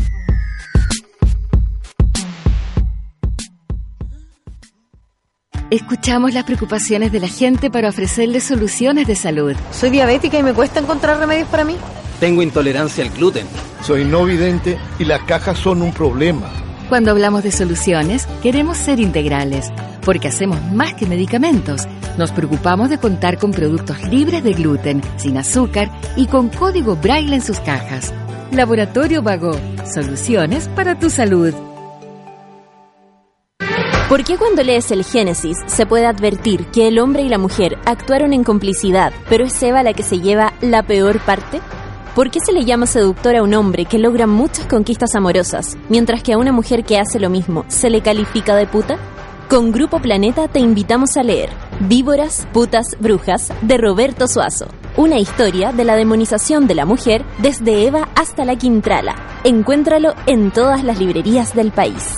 [5.71, 9.55] Escuchamos las preocupaciones de la gente para ofrecerles soluciones de salud.
[9.71, 11.77] Soy diabética y me cuesta encontrar remedios para mí.
[12.19, 13.47] Tengo intolerancia al gluten.
[13.81, 16.51] Soy no vidente y las cajas son un problema.
[16.89, 19.71] Cuando hablamos de soluciones, queremos ser integrales,
[20.03, 21.87] porque hacemos más que medicamentos.
[22.17, 27.33] Nos preocupamos de contar con productos libres de gluten, sin azúcar y con código braille
[27.33, 28.13] en sus cajas.
[28.51, 31.53] Laboratorio Vago, soluciones para tu salud.
[34.11, 37.77] ¿Por qué cuando lees el Génesis se puede advertir que el hombre y la mujer
[37.85, 41.61] actuaron en complicidad, pero es Eva la que se lleva la peor parte?
[42.13, 46.23] ¿Por qué se le llama seductor a un hombre que logra muchas conquistas amorosas, mientras
[46.23, 48.97] que a una mujer que hace lo mismo se le califica de puta?
[49.49, 51.49] Con Grupo Planeta te invitamos a leer
[51.79, 54.67] Víboras, Putas, Brujas de Roberto Suazo.
[54.97, 59.15] Una historia de la demonización de la mujer desde Eva hasta la Quintrala.
[59.45, 62.17] Encuéntralo en todas las librerías del país.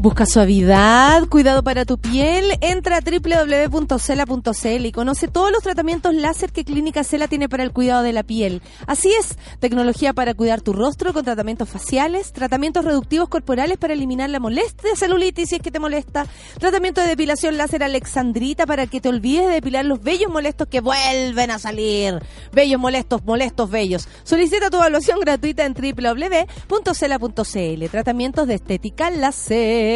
[0.00, 2.44] Busca suavidad, cuidado para tu piel.
[2.60, 7.72] Entra a www.cela.cl y conoce todos los tratamientos láser que Clínica Cela tiene para el
[7.72, 8.62] cuidado de la piel.
[8.86, 14.30] Así es, tecnología para cuidar tu rostro con tratamientos faciales, tratamientos reductivos corporales para eliminar
[14.30, 16.28] la molestia celulitis si es que te molesta,
[16.60, 20.80] tratamiento de depilación láser alexandrita para que te olvides de depilar los vellos molestos que
[20.80, 22.22] vuelven a salir.
[22.52, 24.06] Bellos molestos, molestos bellos.
[24.22, 26.30] Solicita tu evaluación gratuita en www.cela.cl.
[27.90, 29.87] Tratamientos de estética láser.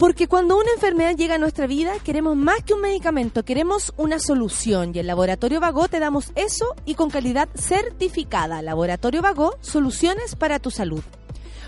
[0.00, 4.18] Porque cuando una enfermedad llega a nuestra vida, queremos más que un medicamento, queremos una
[4.18, 4.92] solución.
[4.94, 8.62] Y en Laboratorio Vago te damos eso y con calidad certificada.
[8.62, 11.02] Laboratorio Vago, soluciones para tu salud.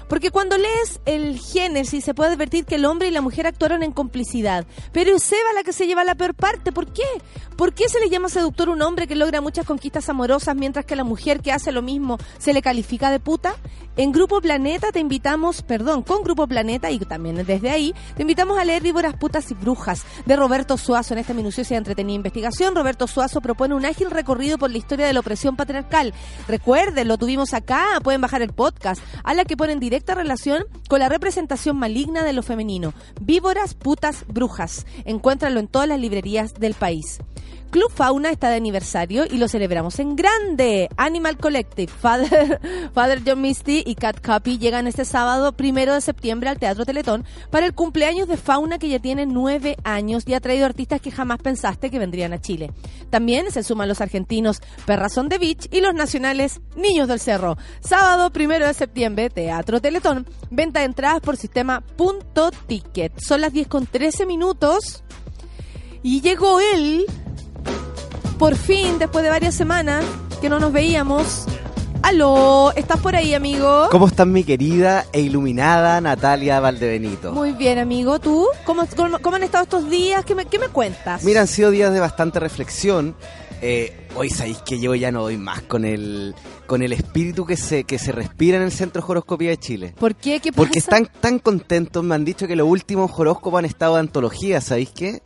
[0.08, 3.82] Porque cuando lees el Génesis se puede advertir que el hombre y la mujer actuaron
[3.82, 4.66] en complicidad.
[4.92, 6.72] Pero es Eva la que se lleva la peor parte.
[6.72, 7.02] ¿Por qué?
[7.56, 10.96] ¿Por qué se le llama seductor un hombre que logra muchas conquistas amorosas mientras que
[10.96, 13.54] la mujer que hace lo mismo se le califica de puta?
[13.94, 18.58] En Grupo Planeta te invitamos, perdón, con Grupo Planeta y también desde ahí, te invitamos
[18.58, 21.12] a leer Víboras, Putas y Brujas de Roberto Suazo.
[21.12, 25.06] En esta minuciosa y entretenida investigación, Roberto Suazo propone un ágil recorrido por la historia
[25.06, 26.14] de la opresión patriarcal.
[26.48, 31.00] Recuerden, lo tuvimos acá, pueden bajar el podcast, a la que ponen directa relación con
[31.00, 32.94] la representación maligna de lo femenino.
[33.20, 34.86] Víboras, putas, brujas.
[35.04, 37.18] Encuéntralo en todas las librerías del país.
[37.72, 40.90] Club Fauna está de aniversario y lo celebramos en grande.
[40.98, 42.60] Animal Collective, Father,
[42.94, 47.24] Father John Misty y Cat Copy llegan este sábado primero de septiembre al Teatro Teletón
[47.50, 51.10] para el cumpleaños de Fauna que ya tiene nueve años y ha traído artistas que
[51.10, 52.72] jamás pensaste que vendrían a Chile.
[53.08, 57.56] También se suman los argentinos Perrazón de Beach y los nacionales Niños del Cerro.
[57.80, 60.26] Sábado primero de septiembre, Teatro Teletón.
[60.50, 63.18] Venta de entradas por sistema punto ticket.
[63.18, 65.04] Son las 10 con 13 minutos.
[66.02, 67.06] Y llegó él,
[68.42, 70.04] por fin, después de varias semanas
[70.40, 71.46] que no nos veíamos.
[72.02, 73.86] Aló, ¿estás por ahí, amigo?
[73.92, 77.30] ¿Cómo estás mi querida e iluminada Natalia Valdebenito?
[77.30, 78.18] Muy bien, amigo.
[78.18, 78.48] ¿Tú?
[78.64, 80.24] ¿Cómo, cómo, cómo han estado estos días?
[80.24, 81.22] ¿Qué me, qué me cuentas?
[81.22, 83.14] Mira, han sido días de bastante reflexión.
[83.60, 86.34] Eh, hoy sabéis que yo ya no doy más con el
[86.66, 89.94] con el espíritu que se que se respira en el Centro Horoscopía de Chile.
[90.00, 90.40] ¿Por qué?
[90.40, 90.56] ¿Qué pasa?
[90.56, 94.60] Porque están tan contentos, me han dicho que los últimos horóscopos han estado de antología,
[94.60, 95.22] ¿sabéis qué?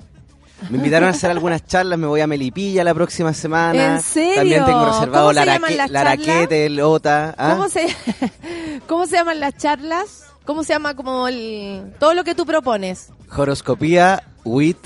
[0.71, 3.97] Me invitaron a hacer algunas charlas, me voy a Melipilla la próxima semana.
[3.97, 4.35] ¿En serio?
[4.37, 6.29] También tengo reservado ¿Cómo se la, llaman araque- las la charlas?
[6.29, 7.35] araquete, el ota.
[7.37, 7.51] ¿ah?
[7.53, 7.87] ¿Cómo se,
[8.87, 10.25] ¿Cómo se llaman las charlas?
[10.45, 13.11] ¿Cómo se llama como el, todo lo que tú propones?
[13.37, 14.77] Horoscopía with...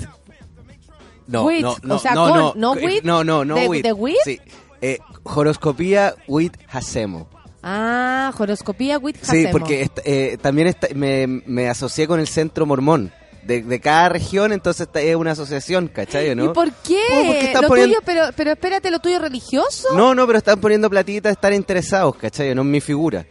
[1.27, 3.55] No, With, no, no, o sea, no, con, no, no eh, with, no, no, no
[3.55, 3.83] de- with.
[3.83, 4.15] de with?
[4.25, 4.39] Sí,
[4.81, 7.29] eh, horoscopía with Hacemo.
[7.63, 9.51] Ah, horoscopía with Sí, Hacemo.
[9.51, 13.13] porque est- eh, también está- me, me asocié con el centro mormón
[13.43, 16.35] de, de cada región, entonces es una asociación, ¿cachai?
[16.35, 16.45] ¿no?
[16.45, 16.99] ¿Y por qué?
[17.13, 19.89] Oh, porque están lo poniendo- tuyo, pero, pero espérate, ¿lo tuyo religioso?
[19.95, 22.53] No, no, pero están poniendo platita, están interesados, ¿cachai?
[22.55, 23.25] No en mi figura.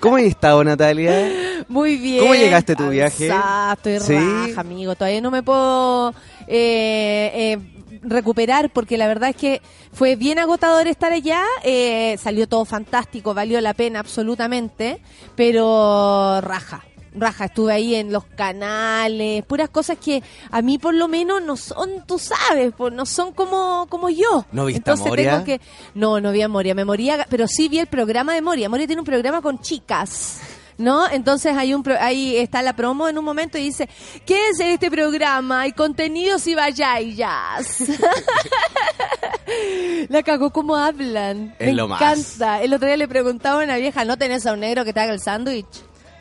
[0.00, 1.64] ¿Cómo has estado, Natalia?
[1.68, 2.20] Muy bien.
[2.22, 3.26] ¿Cómo llegaste a tu viaje?
[3.26, 4.46] Exacto, estoy Sí.
[4.48, 4.94] raja, amigo.
[4.94, 6.14] Todavía no me puedo
[6.46, 7.58] eh, eh,
[8.02, 9.60] recuperar porque la verdad es que
[9.92, 11.42] fue bien agotador estar allá.
[11.64, 15.00] eh, salió todo fantástico, valió la pena absolutamente,
[15.36, 16.82] pero raja.
[17.14, 21.56] Raja, estuve ahí en los canales, puras cosas que a mí por lo menos no
[21.56, 24.46] son, tú sabes, no son como, como yo.
[24.52, 25.30] ¿No viste a Entonces Moria?
[25.32, 25.60] tengo que...
[25.94, 28.68] No, no vi a Moria, me moría, pero sí vi el programa de Moria.
[28.68, 30.40] Moria tiene un programa con chicas.
[30.78, 31.06] ¿No?
[31.10, 33.86] Entonces hay un pro- ahí está la promo en un momento y dice,
[34.24, 35.60] ¿qué es este programa?
[35.60, 37.80] Hay contenidos y vayayas.
[40.08, 41.54] la cagó como hablan.
[41.58, 42.00] Es Me lo más.
[42.00, 42.62] encanta.
[42.62, 45.00] El otro día le preguntaba a una vieja, ¿no tenés a un negro que te
[45.00, 45.66] haga el sándwich?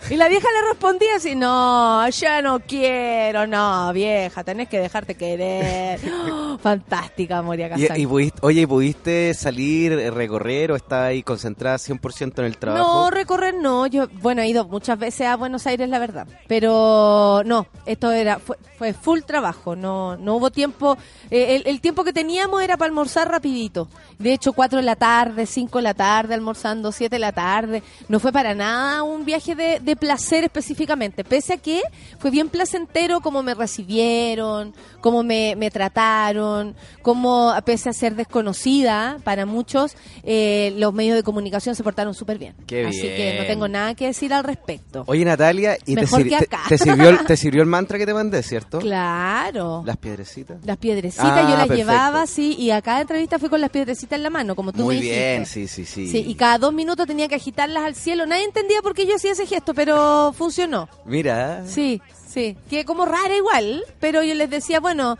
[0.09, 5.15] Y la vieja le respondía así, no, ya no quiero, no, vieja, tenés que dejarte
[5.15, 5.99] querer.
[6.63, 7.97] Fantástica, Moria Casal.
[7.99, 12.57] y pudiste- oye, ¿y ¿pudiste salir, eh, recorrer o estás ahí concentrada 100% en el
[12.57, 12.85] trabajo?
[13.05, 13.87] No, recorrer no.
[13.87, 16.27] Yo, bueno, he ido muchas veces a Buenos Aires, la verdad.
[16.47, 19.75] Pero no, esto era fue, fue full trabajo.
[19.75, 20.97] No no hubo tiempo.
[21.29, 23.87] eh, el, el tiempo que teníamos era para almorzar rapidito.
[24.17, 27.83] De hecho, 4 de la tarde, 5 de la tarde, almorzando 7 de la tarde.
[28.09, 31.23] No fue para nada un viaje de, de placer específicamente.
[31.23, 31.81] Pese a que
[32.19, 39.17] fue bien placentero como me recibieron, cómo me, me trataron, cómo, pese a ser desconocida
[39.23, 42.55] para muchos, eh, los medios de comunicación se portaron súper bien.
[42.67, 45.03] Qué Así que no tengo nada que decir al respecto.
[45.07, 46.61] Oye, Natalia, ¿y te, sir- que te- acá.
[46.67, 48.79] te sirvió, el- te sirvió el mantra que te mandé, cierto?
[48.79, 49.83] Claro.
[49.85, 50.57] Las piedrecitas.
[50.65, 51.75] Las piedrecitas Ah, yo las perfecto.
[51.75, 54.83] llevaba así y a cada entrevista fui con las piedrecitas en la mano, como tú
[54.83, 55.19] Muy me dijiste.
[55.31, 56.07] bien, sí, sí, sí.
[56.07, 58.25] Sí, y cada dos minutos tenía que agitarlas al cielo.
[58.25, 60.89] Nadie entendía por qué yo hacía ese gesto, pero funcionó.
[61.05, 61.63] Mira.
[61.65, 62.57] Sí, sí.
[62.69, 65.17] Que como rara igual, pero yo les decía, bueno,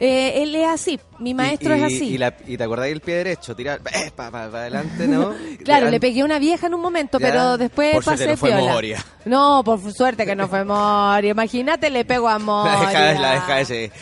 [0.00, 2.04] eh, él es así, mi maestro y, es así.
[2.14, 5.32] Y, la- y te acordás del pie derecho, tirar eh, para adelante, ¿no?
[5.64, 7.26] Claro, An- le pegué a una vieja en un momento, Ya.
[7.28, 8.72] pero después Por suerte pasé no fue piola.
[8.72, 9.04] Moria.
[9.24, 11.30] No, por suerte que no fue Moria.
[11.32, 12.78] Imagínate, le pego a La Moria.
[12.88, 13.92] deja, la deja ese.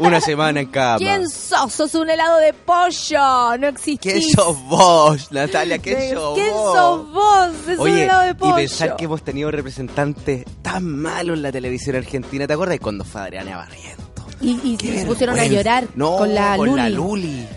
[0.00, 0.98] Una semana en cama.
[0.98, 1.72] ¿Quién sos?
[1.72, 3.56] Sos un helado de pollo.
[3.58, 4.12] No existís.
[4.12, 5.78] ¿Quién sos vos, Natalia?
[5.78, 6.74] ¿Quién ¿De- sos ¿Quién vos?
[6.76, 7.48] sos vos?
[7.68, 8.52] Es un Oye, helado de pollo.
[8.52, 12.46] y pensar que hemos tenido representantes tan malos en la televisión argentina.
[12.46, 13.97] ¿Te acuerdas cuando fue Adriana Barrientos?
[14.40, 16.82] Y, y se pusieron a llorar No, con la con Luli.
[16.82, 17.48] la Luli.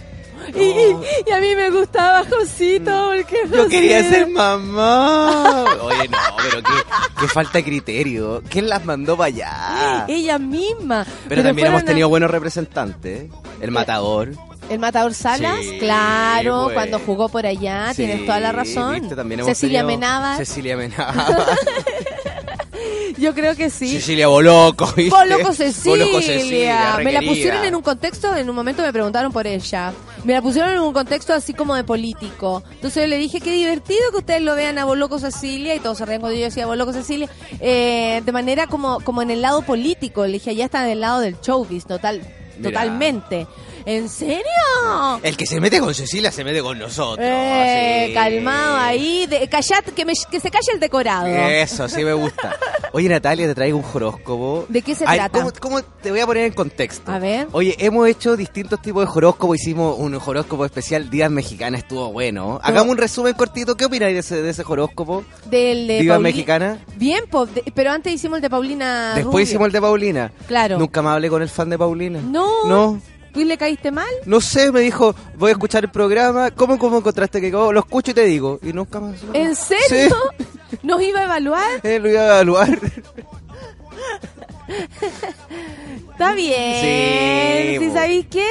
[0.55, 0.95] Y, y-
[1.27, 5.65] y a mí me gustaba Josito porque Yo quería ser mamá.
[5.83, 6.73] Oye, no, pero qué,
[7.21, 8.41] qué falta de criterio.
[8.49, 10.05] ¿Quién las mandó para allá?
[10.07, 11.05] Ella misma.
[11.29, 13.21] Pero, también hemos a- tenido buenos representantes.
[13.21, 13.29] ¿eh?
[13.61, 14.31] El Matador.
[14.69, 16.73] El Matador Salas, Sí, claro, pues.
[16.75, 18.95] cuando jugó por allá, Sí, tienes toda la razón.
[19.45, 21.29] Cecilia tenido- Menabas, Cecilia Menabas.
[23.17, 23.93] Yo creo que sí.
[23.93, 24.85] Cecilia Boloco.
[24.95, 25.15] ¿viste?
[25.15, 26.05] Boloco Cecilia.
[26.05, 29.93] Boloco Cecilia, me la pusieron en un contexto, en un momento me preguntaron por ella.
[30.23, 32.63] Me la pusieron en un contexto así como de político.
[32.71, 35.97] Entonces yo le dije, qué divertido que ustedes lo vean a Boloco Cecilia, y todos
[35.97, 37.29] se reían cuando yo decía Boloco Cecilia,
[37.59, 40.25] eh, de manera como, como en el lado político.
[40.25, 42.21] Le dije, allá está en el lado del showbiz, total,
[42.61, 43.47] totalmente.
[43.85, 44.45] ¿En serio?
[45.23, 47.25] El que se mete con Cecilia se mete con nosotros.
[47.29, 48.13] Eh, sí.
[48.13, 51.25] calmado ahí, de, callad, que, me- que se calle el decorado.
[51.27, 52.55] Eso, sí me gusta.
[52.93, 54.65] Oye, Natalia, te traigo un horóscopo.
[54.67, 55.39] ¿De qué se Ay, trata?
[55.39, 57.11] ¿cómo, cómo te voy a poner en contexto?
[57.11, 57.47] A ver.
[57.53, 59.57] Oye, hemos hecho distintos tipos de horóscopos.
[59.57, 62.59] Hicimos un horóscopo especial Días Mexicanas, estuvo bueno.
[62.63, 63.75] Hagamos un resumen cortito.
[63.77, 65.23] ¿Qué opináis de ese, de ese horóscopo?
[65.45, 66.79] Del de Divas Pauli- Mexicanas.
[66.95, 67.23] Bien,
[67.73, 69.43] pero antes hicimos el de Paulina Después Rubio.
[69.43, 70.31] hicimos el de Paulina.
[70.47, 70.77] Claro.
[70.77, 72.19] Nunca más hablé con el fan de Paulina.
[72.21, 72.65] No.
[72.65, 73.01] No.
[73.33, 74.09] ¿Tú le caíste mal?
[74.25, 76.51] No sé, me dijo, voy a escuchar el programa.
[76.51, 77.71] ¿Cómo, cómo encontraste que quedó?
[77.71, 78.59] Lo escucho y te digo.
[78.61, 79.15] Y nunca más.
[79.33, 80.15] ¿En serio?
[80.83, 81.79] ¿Nos iba a evaluar?
[81.83, 82.69] Eh, lo iba a evaluar.
[86.11, 87.79] Está bien.
[87.79, 88.47] Sí, ¿Sí sabéis qué?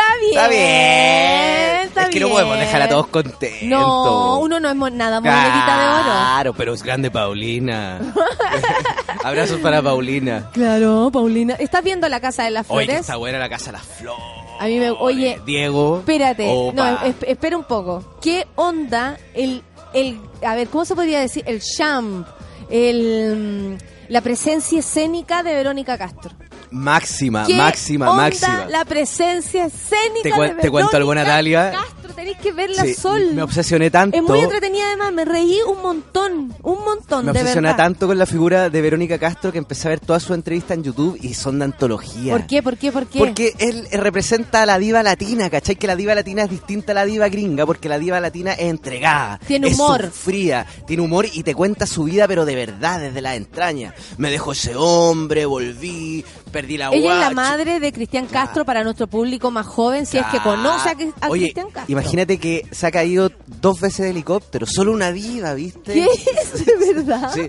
[0.00, 0.32] Está bien.
[0.32, 1.88] Está bien.
[1.88, 2.36] Está es que no bien.
[2.38, 3.62] podemos dejar a todos contentos.
[3.68, 6.04] No, uno no es nada monedita de oro.
[6.04, 8.00] Claro, pero es grande Paulina.
[9.24, 10.50] Abrazos para Paulina.
[10.52, 11.54] Claro, Paulina.
[11.54, 13.00] ¿Estás viendo la Casa de las Oye, Flores?
[13.02, 14.22] está buena la casa de las flores.
[14.60, 14.90] A mí me...
[14.90, 15.98] Oye, Diego.
[16.00, 16.46] espérate.
[16.48, 16.72] Opa.
[16.74, 18.18] No, es- espera un poco.
[18.22, 19.62] ¿Qué onda el...
[19.94, 21.42] el a ver, ¿cómo se podría decir?
[21.46, 22.26] El champ.
[22.70, 23.76] El...
[23.78, 26.32] mm, La presencia escénica de Verónica Castro.
[26.70, 28.66] Máxima, ¿Qué máxima, onda máxima.
[28.68, 31.72] la presencia escénica Te, de te cuento algo, Verónica Natalia.
[31.72, 33.30] Castro, tenéis que verla Sí, sol.
[33.34, 34.16] me obsesioné tanto.
[34.16, 37.76] Es muy entretenida además, me reí un montón, un montón, Me de verdad.
[37.76, 40.84] tanto con la figura de Verónica Castro que empecé a ver todas sus entrevistas en
[40.84, 42.32] YouTube y son de antología.
[42.32, 42.62] ¿Por qué?
[42.62, 42.92] ¿Por qué?
[42.92, 43.18] ¿Por qué?
[43.18, 45.74] Porque él eh, representa a la diva latina, ¿cachai?
[45.76, 48.68] Que la diva latina es distinta a la diva gringa, porque la diva latina es
[48.70, 49.40] entregada.
[49.46, 50.10] Tiene es humor.
[50.12, 53.94] fría, tiene humor y te cuenta su vida, pero de verdad, desde las entrañas.
[54.18, 58.84] Me dejó ese hombre, volví, perdí la Ella es la madre de Cristian Castro para
[58.84, 61.92] nuestro público más joven, si es que conoce a, Cri- a Oye, Cristian Castro.
[61.92, 65.92] imagínate que se ha caído dos veces de helicóptero, solo una diva, ¿viste?
[65.94, 66.66] ¿Qué es?
[66.66, 67.30] ¿De verdad?
[67.32, 67.48] Sí.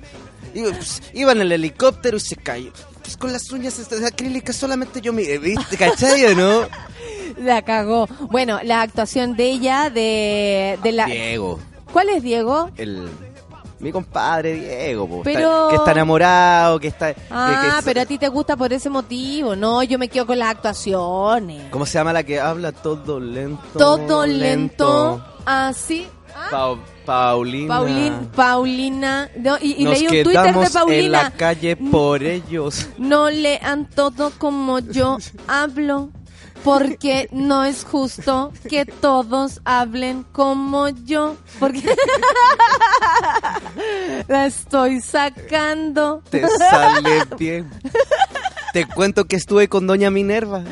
[0.54, 2.72] Iba, pues, iba en el helicóptero y se cayó.
[3.04, 5.76] Pues con las uñas acrílicas solamente yo miré, ¿viste?
[5.78, 6.62] ¿Cachai o no?
[7.38, 8.08] La cagó.
[8.30, 11.06] Bueno, la actuación de ella, de, de la...
[11.06, 11.60] Diego,
[11.94, 12.70] ¿Cuál es Diego?
[12.76, 13.10] el
[13.82, 18.06] mi compadre Diego, po, Pero- está- que está enamorado, que está Ah, que- pero a
[18.06, 19.56] ti te gusta por ese motivo.
[19.56, 21.64] No, yo me quedo con las actuaciones.
[21.72, 23.62] ¿Cómo se llama la que habla todo lento?
[23.78, 26.08] Todo lento, así.
[26.36, 27.68] Ah, Pau- Paulina.
[27.76, 29.30] Paulin, Paulina.
[29.38, 31.24] no, y y Nos leí un Twitter de quedamos en Paulina.
[31.24, 32.88] la calle por ellos.
[32.98, 35.18] No lean todo como yo
[35.48, 36.10] hablo,
[36.64, 41.84] porque no es justo que todos hablen como yo, porque
[44.28, 46.22] la estoy sacando.
[46.30, 47.70] Te sale bien.
[48.74, 50.64] Te cuento que estuve con doña Minerva.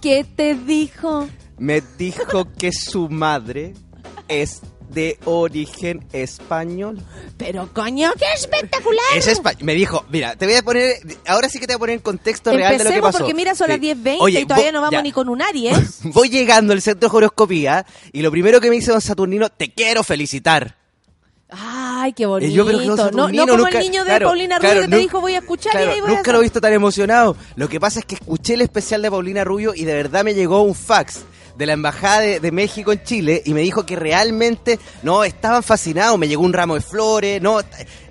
[0.00, 1.28] ¿Qué te dijo?
[1.58, 3.74] Me dijo que su madre
[4.28, 4.62] es
[4.92, 6.98] de origen español.
[7.36, 9.04] Pero coño, qué espectacular.
[9.16, 10.96] Es espa- me dijo, mira, te voy a poner,
[11.26, 13.18] ahora sí que te voy a poner en contexto real de lo que Empecemos pasó.
[13.18, 13.86] porque mira, son las Sí.
[13.94, 15.02] 10.20 Oye, y todavía no vamos ya.
[15.02, 16.00] ni con un Aries.
[16.04, 19.72] Voy llegando al centro de horoscopía y lo primero que me dice don Saturnino, te
[19.72, 20.76] quiero felicitar.
[21.52, 22.48] Ay, qué bonito.
[22.50, 24.80] Y yo, pero no, no Saturnino como nunca- el niño de claro, Paulina Rubio claro,
[24.82, 26.34] que te nu- dijo voy a escuchar Claro, y ahí voy nunca a...
[26.34, 27.36] lo he visto tan emocionado.
[27.56, 30.32] Lo que pasa es que escuché el especial de Paulina Rubio y de verdad me
[30.34, 31.24] llegó un fax
[31.60, 36.18] de la embajada de, México en Chile y me dijo que realmente no estaban fascinados.
[36.18, 37.60] Me llegó un ramo de flores, no,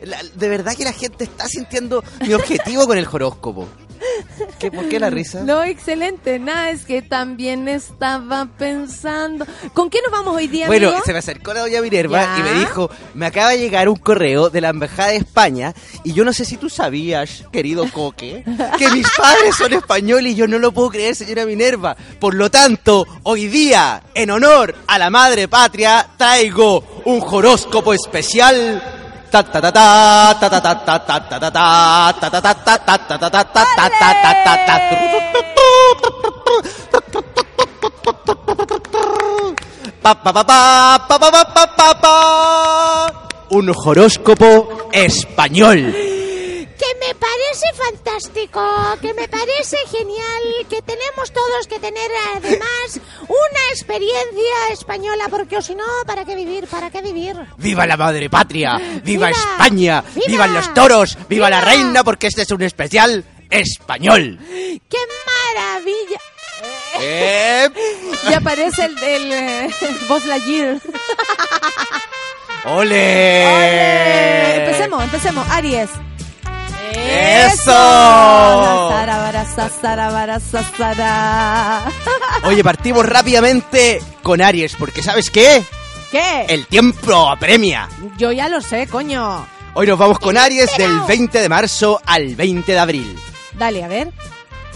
[0.03, 3.67] la- de verdad que la gente está sintiendo mi objetivo con el horóscopo.
[4.59, 5.41] ¿Qué, ¿Por qué la risa?
[5.43, 6.39] No, excelente.
[6.39, 9.45] Nada, es que también estaba pensando.
[9.73, 11.03] ¿Con qué nos vamos hoy día, Bueno, amigo?
[11.05, 12.39] se me acercó la doña Minerva Ya.
[12.39, 15.73] y me dijo, me acaba de llegar un correo de la Embajada de España
[16.03, 18.43] y yo no sé si tú sabías, querido Coque,
[18.77, 21.95] que mis padres son españoles y yo no lo puedo creer, señora Minerva.
[22.19, 28.81] Por lo tanto, hoy día, en honor a la madre patria, traigo un horóscopo especial.
[43.51, 46.08] Un horóscopo español.
[46.99, 48.61] Me parece fantástico,
[49.01, 55.61] que me parece genial, que tenemos todos que tener además una experiencia española, porque o
[55.61, 56.67] si no, ¿para qué vivir?
[56.67, 57.35] ¿Para qué vivir?
[57.57, 58.77] ¡Viva la madre patria!
[58.77, 59.29] ¡Viva, ¡Viva!
[59.29, 60.03] España!
[60.13, 60.25] ¡Viva!
[60.27, 61.17] ¡Vivan los toros!
[61.29, 62.03] ¡Viva, la reina!
[62.03, 64.37] Porque este es un especial español.
[64.49, 64.97] ¡Qué
[65.55, 66.19] maravilla!
[66.99, 67.69] Eh,
[68.29, 69.69] Y aparece el, el eh,
[70.25, 70.81] Lightyear.
[72.65, 74.55] ¡Ole!
[74.65, 75.47] Empecemos, empecemos.
[75.49, 75.89] Aries.
[76.95, 78.89] ¡Eso!
[82.43, 85.63] Oye, partimos rápidamente con Aries, porque ¿sabes qué?
[86.11, 86.45] ¿Qué?
[86.47, 87.87] El tiempo apremia.
[88.17, 89.45] Yo ya lo sé, coño.
[89.73, 93.19] Hoy nos vamos con Aries del 20 de marzo al 20 de abril.
[93.53, 94.11] Dale, a ver.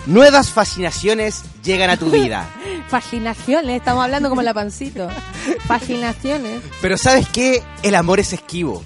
[0.05, 2.47] Nuevas fascinaciones llegan a tu vida.
[2.89, 5.09] Fascinaciones, estamos hablando como la pancito.
[5.67, 6.61] Fascinaciones.
[6.81, 7.63] Pero ¿sabes qué?
[7.81, 8.83] El amor es esquivo.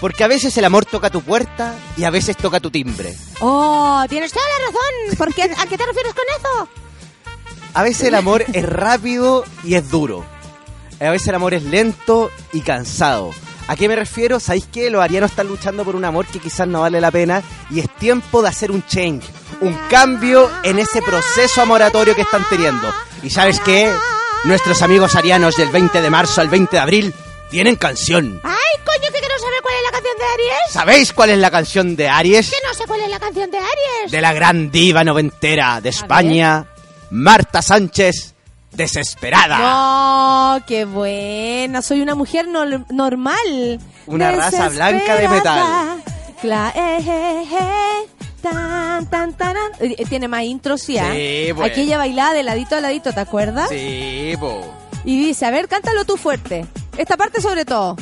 [0.00, 3.14] Porque a veces el amor toca tu puerta y a veces toca tu timbre.
[3.40, 5.16] Oh, tienes toda la razón.
[5.18, 5.42] ¿Por qué?
[5.42, 6.68] ¿A qué te refieres con eso?
[7.74, 10.24] A veces el amor es rápido y es duro.
[11.00, 13.30] A veces el amor es lento y cansado.
[13.68, 14.40] ¿A qué me refiero?
[14.40, 14.90] ¿Sabéis qué?
[14.90, 17.88] Los arianos están luchando por un amor que quizás no vale la pena y es
[17.96, 19.24] tiempo de hacer un change,
[19.60, 22.92] un cambio en ese proceso amoratorio que están teniendo.
[23.22, 23.92] ¿Y sabes qué?
[24.44, 27.14] Nuestros amigos arianos del 20 de marzo al 20 de abril
[27.50, 28.40] tienen canción.
[28.44, 28.54] Ay,
[28.84, 30.72] coño, que quiero saber cuál es la canción de Aries.
[30.72, 32.50] ¿Sabéis cuál es la canción de Aries?
[32.50, 34.10] Que no sé cuál es la canción de Aries.
[34.12, 36.66] De la gran diva noventera de España,
[37.10, 38.34] Marta Sánchez,
[38.72, 39.58] Desesperada.
[39.58, 41.82] No, qué buena.
[41.82, 43.80] Soy una mujer nor- normal.
[44.06, 46.02] Una raza blanca de metal.
[46.42, 48.08] Cla- eh, eh, eh,
[48.40, 49.72] tan, tan, taran.
[49.80, 51.10] Eh, Tiene más intro, sí, ¿ah?
[51.12, 51.70] Sí, pues.
[51.70, 53.68] Aquí ella bailaba de ladito a ladito, ¿te acuerdas?
[53.68, 54.62] Sí, po.
[55.04, 56.64] Y dice, a ver, cántalo tú fuerte.
[57.00, 57.96] Esta parte sobre todo.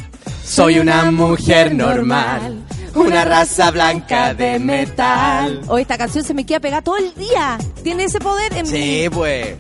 [0.44, 2.64] Soy una mujer normal,
[2.96, 5.60] una raza blanca de metal.
[5.68, 7.58] Oh, esta canción se me queda pegada todo el día.
[7.84, 8.68] Tiene ese poder en mí.
[8.68, 9.54] Sí, pues.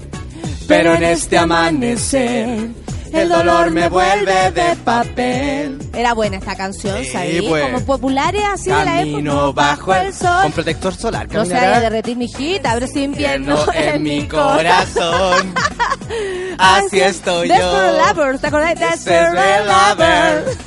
[0.66, 2.70] Pero en este amanecer,
[3.12, 5.78] el dolor me vuelve de papel.
[5.94, 7.42] Era buena esta canción, Sí, ¿sabes?
[7.48, 7.64] pues.
[7.64, 9.12] Como populares así de la época.
[9.12, 10.42] Camino bajo el sol.
[10.42, 14.26] Con protector solar, No se vaya a derretir mi hijita, abre ese invierno en mi
[14.28, 15.54] corazón.
[16.58, 18.06] Así estoy Desperate yo.
[18.08, 18.78] Lovers, ¿te acordás?
[18.78, 20.58] Desperate Desperate Lovers.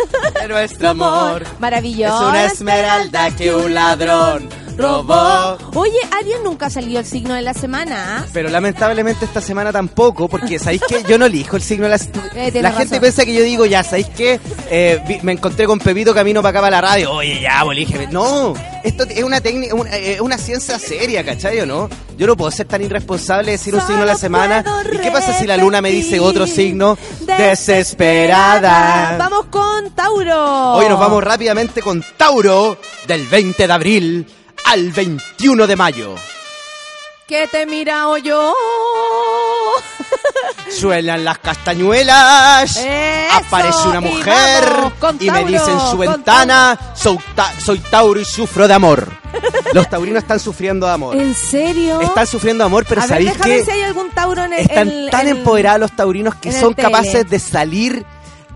[0.42, 1.44] De nuestro amor.
[1.60, 2.24] Maravilloso.
[2.24, 5.58] Es una esmeralda que un ladrón robó.
[5.76, 8.20] Oye, Aries nunca salió el signo de la semana.
[8.20, 8.26] ¿ah?
[8.32, 11.98] Pero lamentablemente esta semana tampoco, porque ¿sabéis que Yo no elijo el signo de la
[12.34, 14.40] Eh, La gente piensa que yo digo, ya, ¿sabéis qué?
[14.70, 17.12] Eh, vi- me encontré con Pepito camino para acá para la radio.
[17.12, 18.08] Oye, ya, pues, elige.
[18.08, 18.54] No,
[18.84, 21.90] esto es una técnica, una, eh, una ciencia seria, ¿cachai o no?
[22.18, 24.64] Yo no puedo ser tan irresponsable de decir un signo de la semana.
[24.94, 26.98] ¿Y qué pasa si la luna me dice otro signo?
[27.20, 29.18] Desesperada.
[29.18, 30.74] Vamos con Tauro.
[30.76, 32.78] Hoy nos vamos rápidamente con Tauro
[33.08, 34.26] del 20 de abril
[34.66, 36.16] al 21 de mayo.
[37.28, 38.54] Que te he mirado yo.
[40.70, 42.76] Suenan las castañuelas.
[42.78, 44.64] Eso, aparece una y mujer
[45.00, 48.74] con y me Tauro, dice en su ventana, soy, ta- soy Tauro y sufro de
[48.74, 49.08] amor.
[49.74, 51.16] Los taurinos están sufriendo de amor.
[51.16, 52.02] ¿En serio?
[52.02, 54.60] Están sufriendo de amor, pero a ¿sabéis ver que si hay algún Tauro en el...
[54.60, 58.06] están tan en- empoderados los taurinos que el son capaces de salir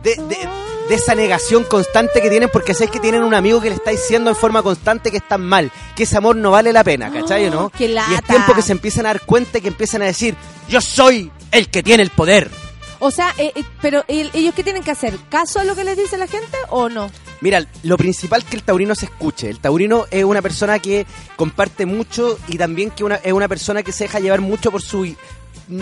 [0.04, 0.50] de, de-
[0.90, 3.92] de esa negación constante que tienen porque sabéis que tienen un amigo que le está
[3.92, 7.50] diciendo en forma constante que están mal, que ese amor no vale la pena, ¿cachai
[7.50, 7.72] no?
[7.76, 8.12] qué lata.
[8.12, 10.36] Y es tiempo que se empiezan a dar cuenta y que empiezan a decir,
[10.70, 12.52] yo soy el que tiene el poder.
[13.00, 15.18] O sea, eh, eh, pero eh, ellos qué tienen que hacer?
[15.30, 17.12] ¿Caso a lo que les dice la gente o no?
[17.42, 19.50] Mira, lo principal es que el taurino se escuche.
[19.50, 21.06] El taurino es una persona que
[21.36, 24.82] comparte mucho y también que una, es una persona que se deja llevar mucho por
[24.82, 25.16] su...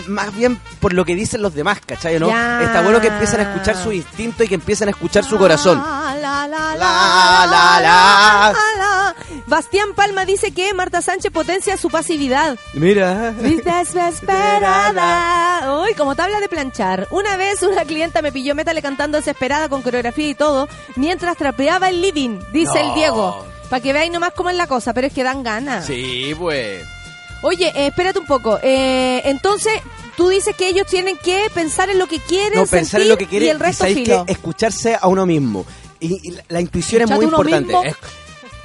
[0.08, 2.20] Más bien por lo que dicen los demás, ¿cachai?
[2.20, 2.28] ¿no?
[2.28, 2.62] Ya.
[2.64, 5.78] Está bueno que empiecen a escuchar su instinto y que empiecen a escuchar su corazón.
[5.80, 8.54] La, la, la, La, la, la.
[8.78, 9.16] la.
[9.48, 12.58] Bastián Palma dice que Marta Sánchez potencia su pasividad.
[12.74, 13.32] Mira.
[13.32, 15.82] Vista desesperada.
[15.84, 17.08] Uy, como tabla de planchar.
[17.12, 21.90] Una vez una clienta me pilló métale cantando desesperada con coreografía y todo, mientras trapeaba
[21.90, 22.90] el living, dice No.
[22.90, 23.46] el Diego.
[23.70, 25.86] Para que veáis nomás cómo es la cosa, pero es que dan ganas.
[25.86, 26.84] Sí, pues.
[27.44, 28.60] Oye, eh, espérate un poco.
[28.64, 29.74] Eh, entonces,
[30.18, 33.08] tú dices que ellos tienen que pensar en lo que quieren, No, pensar en sentir
[33.10, 34.26] lo que quiere y el resto sabéis filo.
[34.26, 35.66] que escucharse a uno mismo.
[36.00, 37.88] Y, y la, la intuición es muy Escuchate importante.
[37.88, 38.08] mismo.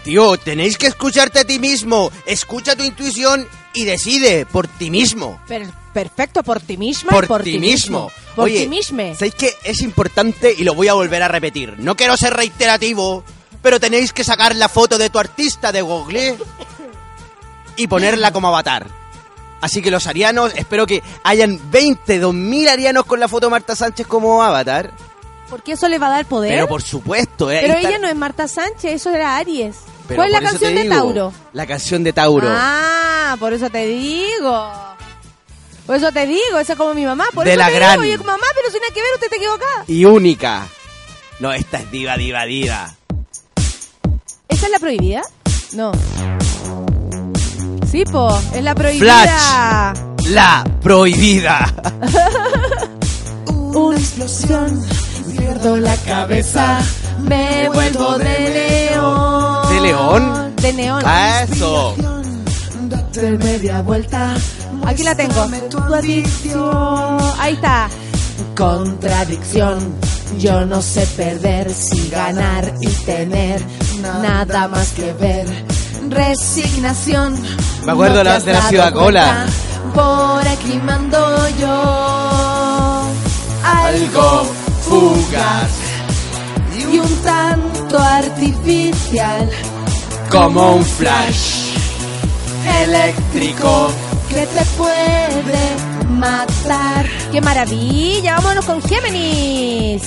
[0.04, 2.10] Tío, tenéis que escucharte a ti mismo.
[2.24, 5.40] Escucha tu intuición y decide por ti mismo.
[5.46, 8.10] Per- perfecto, por ti misma Por, y por ti mismo.
[8.34, 9.14] Por Oye, ti mismo.
[9.14, 11.74] ¿sabéis que es importante y lo voy a volver a repetir?
[11.78, 13.24] No quiero ser reiterativo,
[13.60, 16.36] pero tenéis que sacar la foto de tu artista de Google
[17.78, 18.86] y ponerla como avatar.
[19.60, 23.74] Así que los arianos, espero que hayan 20, 2000 arianos con la foto de Marta
[23.74, 24.92] Sánchez como avatar.
[25.50, 26.52] Porque eso le va a dar poder.
[26.52, 27.58] Pero por supuesto, ¿eh?
[27.62, 29.76] Pero está- ella no es Marta Sánchez, eso era Aries.
[30.06, 31.32] Pero ¿Cuál es la canción de digo, Tauro?
[31.54, 32.48] La canción de Tauro.
[32.50, 34.72] Ah, por eso te digo.
[35.86, 37.26] Por eso te digo, esa es como mi mamá.
[37.34, 38.00] Por De eso la te gran.
[38.02, 39.84] digo, mamá, pero sin nada que ver, usted te equivocada.
[39.86, 40.66] Y única.
[41.40, 42.94] No, esta es diva, diva, diva.
[44.48, 45.22] ¿Esa es la prohibida?
[45.72, 45.92] No.
[47.90, 49.94] Sí, po, es la prohibida.
[50.26, 51.72] La prohibida.
[53.46, 54.82] Una explosión,
[55.34, 56.80] pierdo la cabeza,
[57.20, 59.68] me vuelvo de león.
[59.70, 60.54] ¿De león?
[60.56, 61.02] De neón.
[61.06, 61.94] Ah, eso.
[63.12, 64.34] De media vuelta.
[64.84, 65.46] Aquí la tengo.
[65.70, 67.18] Tu adicción.
[67.38, 67.88] Ahí está.
[68.54, 69.78] Contradicción.
[70.38, 73.62] Yo no sé perder sin ganar y tener
[74.02, 75.46] nada más que ver.
[76.10, 77.40] Resignación.
[77.84, 79.46] Me acuerdo No la- de la Ciudad Cola.
[79.94, 83.08] Por aquí mando yo.
[83.64, 84.44] Algo
[84.82, 85.70] fugaz.
[86.78, 89.50] y un tanto artificial.
[90.30, 91.72] Como un flash
[92.82, 93.90] eléctrico
[94.28, 95.76] que te puede
[96.10, 97.06] matar.
[97.32, 98.36] ¡Qué maravilla!
[98.36, 100.02] ¡Vámonos con Géminis!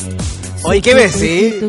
[0.63, 1.59] Oye, ¿qué ves, sí?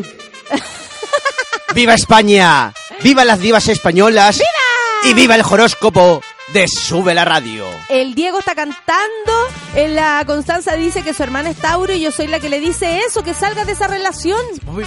[1.75, 2.71] ¡Viva España!
[3.03, 4.37] ¡Viva las divas españolas!
[4.37, 5.11] ¡Viva!
[5.11, 6.21] ¡Y viva el horóscopo
[6.53, 7.65] de Sube la Radio!
[7.89, 9.33] El Diego está cantando,
[9.75, 12.59] en la Constanza dice que su hermana es Tauro y yo soy la que le
[12.61, 14.39] dice eso, que salga de esa relación.
[14.67, 14.85] ¡Uy,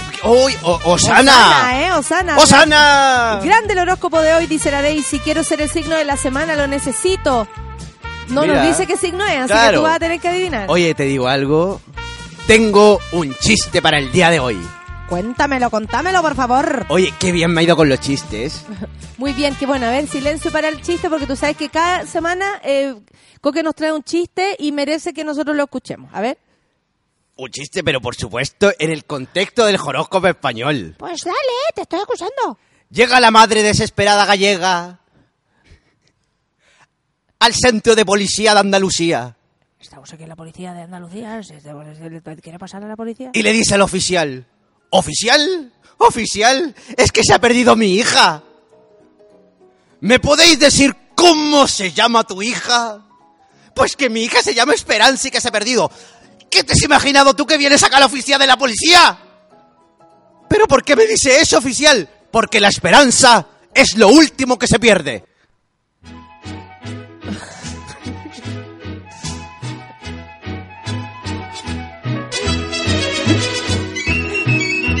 [0.63, 1.21] o- Osana!
[1.31, 1.91] Osana, ¿eh?
[1.93, 2.37] Osana.
[2.37, 3.39] ¡Osana!
[3.43, 5.19] Grande el horóscopo de hoy, dice la Daisy.
[5.19, 7.47] Quiero ser el signo de la semana, lo necesito.
[8.29, 8.55] No Mira.
[8.55, 10.65] nos dice qué signo es, así que tú vas a tener que adivinar.
[10.69, 11.79] Oye, te digo algo.
[12.47, 14.57] Tengo un chiste para el día de hoy.
[15.09, 16.85] Cuéntamelo, contámelo, por favor.
[16.89, 18.65] Oye, qué bien me ha ido con los chistes.
[19.17, 19.85] Muy bien, qué bueno.
[19.85, 22.93] A ver, silencio para el chiste, porque tú sabes que cada semana eh,
[23.39, 26.11] Coque nos trae un chiste y merece que nosotros lo escuchemos.
[26.13, 26.37] A ver.
[27.37, 30.95] Un chiste, pero por supuesto en el contexto del horóscopo español.
[30.97, 31.37] Pues dale,
[31.73, 32.57] te estoy acusando.
[32.89, 34.99] Llega la madre desesperada gallega
[37.39, 39.35] al centro de policía de Andalucía
[39.79, 41.43] Estamos aquí en la policía de Andalucía.
[41.43, 43.29] ¿se- se- se- ¿Quiere pasar a la policía?
[43.33, 44.45] y le dice al oficial,
[44.89, 45.73] ¿oficial?
[45.97, 46.75] ¿Oficial?
[46.95, 48.43] Es que se ha perdido mi hija.
[49.99, 53.03] ¿Me podéis decir cómo se llama tu hija?
[53.73, 55.91] Pues que mi hija se llama Esperanza y que se ha perdido.
[56.49, 59.19] ¿Qué te has imaginado tú que vienes acá a la oficina de la policía?
[60.49, 62.09] ¿Pero por qué me dice eso, oficial?
[62.31, 65.25] Porque la esperanza es lo último que se pierde.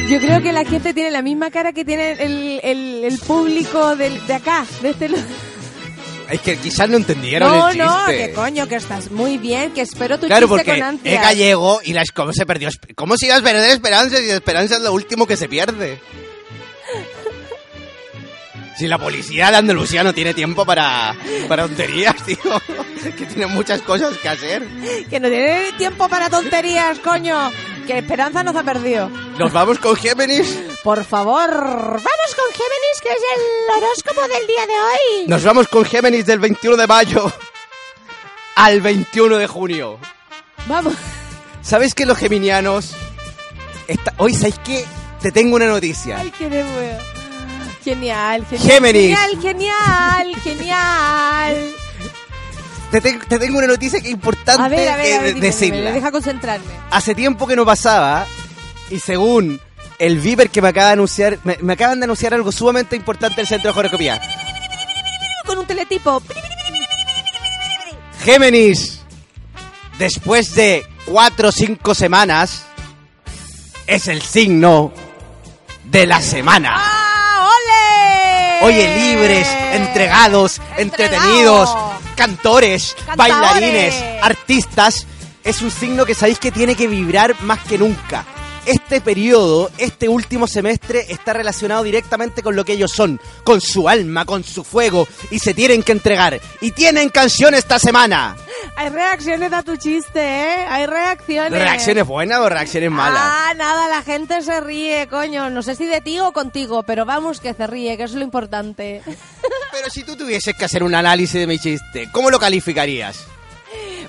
[0.09, 3.95] Yo creo que la gente tiene la misma cara que tiene el, el- el público
[3.95, 5.09] del- de acá, de este
[6.29, 8.27] Es que quizás no entendieron No, el no, chiste.
[8.27, 11.21] que coño, que estás muy bien, que espero tu Claro, chiste porque con es ansias.
[11.23, 12.69] gallego y la ¿cómo se perdió?
[12.95, 15.99] ¿Cómo se iba a perder esperanza si esperanza es lo último que se pierde?
[18.77, 21.15] Si la policía de Andalucía no tiene tiempo para,
[21.49, 22.37] para tonterías, tío.
[23.17, 24.63] que tiene muchas cosas que hacer.
[25.09, 27.51] Que no tiene tiempo para tonterías, coño.
[27.87, 29.09] Que Esperanza nos ha perdido.
[29.39, 30.59] Nos vamos con Géminis.
[30.83, 31.49] Por favor.
[31.49, 35.27] Vamos con Géminis, que es el horóscopo del día de hoy.
[35.27, 37.31] Nos vamos con Géminis del 21 de mayo
[38.55, 39.99] al 21 de junio.
[40.65, 40.95] Vamos.
[41.61, 42.93] ¿Sabes que los geminianos...
[43.87, 44.13] Está...
[44.17, 44.85] Hoy, ¿sabes qué?
[45.21, 46.17] Te tengo una noticia.
[46.19, 46.49] Ay, qué.
[47.83, 48.69] Genial, genial.
[48.69, 49.17] Géminis.
[49.17, 51.75] Genial, genial, genial.
[52.91, 55.21] Te, te- te tengo una noticia que es importante A ver, a ver, que a
[55.21, 55.91] ver, decirla.
[55.91, 56.65] deja concentrarme.
[56.89, 58.25] Hace tiempo que no pasaba
[58.89, 59.59] y según
[59.99, 63.35] el Viper que me acaba de anunciar, me, me acaban de anunciar algo sumamente importante
[63.37, 64.21] del Centro de Horoscopía.
[65.45, 66.21] Con un teletipo.
[68.23, 69.01] Géminis,
[69.97, 72.63] después de cuatro o cinco semanas,
[73.85, 74.91] es el signo
[75.85, 76.73] de la semana.
[76.75, 77.49] ¡Ah,
[78.61, 78.65] ole!
[78.67, 81.69] Oye, libres, entregados, entretenidos,
[82.17, 85.07] cantores, bailarines, artistas,
[85.43, 88.25] es un signo que sabéis que tiene que vibrar más que nunca.
[88.67, 93.87] Este periodo, este último semestre, está relacionado directamente con lo que ellos son, con su
[93.87, 96.39] alma, con su fuego, y se tienen que entregar.
[96.59, 98.35] Y tienen canción esta semana.
[98.75, 100.65] Hay reacciones a tu chiste, ¿eh?
[100.69, 101.51] Hay reacciones.
[101.51, 103.21] ¿Reacciones buenas o reacciones malas?
[103.23, 105.49] Ah, nada, la gente se ríe, coño.
[105.49, 108.19] No sé si de ti o contigo, pero vamos que se ríe, que eso es
[108.19, 109.01] lo importante.
[109.71, 113.25] Pero si tú tuvieses que hacer un análisis de mi chiste, ¿cómo lo calificarías?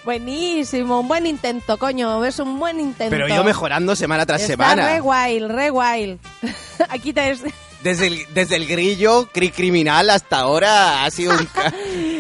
[0.04, 2.24] Buenísimo, un buen intento, coño.
[2.24, 3.10] Es un buen intento.
[3.10, 4.86] Pero yo mejorando semana tras Está semana.
[4.88, 6.18] re wild, re wild.
[6.88, 7.36] Aquí te...
[7.82, 11.48] Desde el, desde el grillo cri- criminal hasta ahora ha sido un...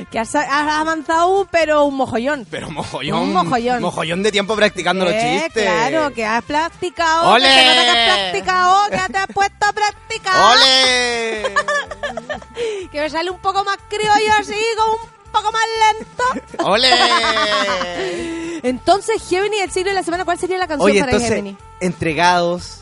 [0.10, 2.46] que has, has avanzado, pero un mojollón.
[2.48, 3.22] Pero mojollón.
[3.22, 3.82] Un mojollón.
[3.82, 5.64] Mojollón de tiempo practicando los Eh, chistes.
[5.64, 7.32] Claro, que has practicado.
[7.32, 7.46] ¡Ole!
[7.48, 10.56] Que has practicado, que te has puesto a practicar.
[10.56, 11.42] ¡Ole!
[12.92, 15.62] que me sale un poco más criollo así, como un poco más
[15.98, 16.24] lento.
[16.64, 16.88] ¡Ole!
[18.62, 21.56] Entonces, Gemini, el signo de la semana, ¿cuál sería la canción Oye, para entonces, Gemini?
[21.80, 22.78] entregados,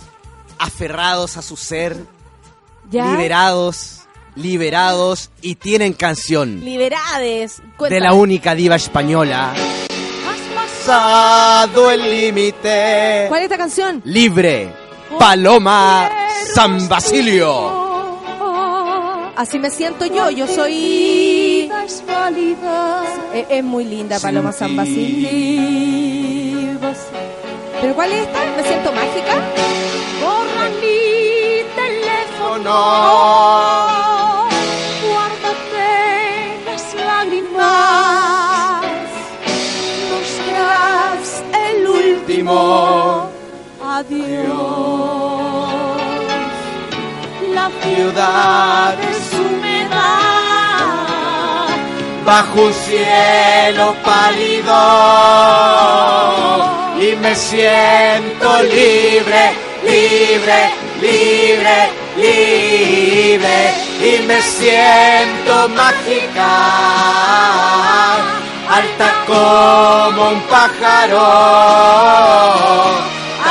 [0.58, 1.96] aferrados a su ser,
[2.90, 3.10] ¿Ya?
[3.10, 4.00] liberados,
[4.34, 7.58] liberados y tienen canción Liberades.
[7.58, 8.00] de Cuéntame.
[8.00, 9.54] la única diva española.
[10.54, 13.26] Pasado el límite.
[13.28, 14.00] ¿Cuál es esta canción?
[14.04, 14.72] Libre.
[15.18, 16.10] Paloma
[16.54, 17.84] San Basilio.
[19.36, 20.72] Así me siento yo, yo soy...
[23.34, 25.28] Es, es muy linda Paloma San Basilio.
[27.80, 28.38] ¿Pero cuál es esta?
[28.56, 29.34] ¿Me siento mágica?
[30.20, 32.76] Borra mi teléfono.
[35.08, 35.88] Guárdate
[36.66, 38.84] las lágrimas.
[40.10, 43.30] Nos serás el último
[43.82, 44.56] adiós.
[47.54, 49.05] La ciudad
[52.26, 54.74] bajo un cielo pálido
[57.00, 59.52] y me siento libre,
[59.84, 60.70] libre,
[61.00, 66.52] libre, libre y me siento mágica,
[68.70, 71.22] alta como un pájaro,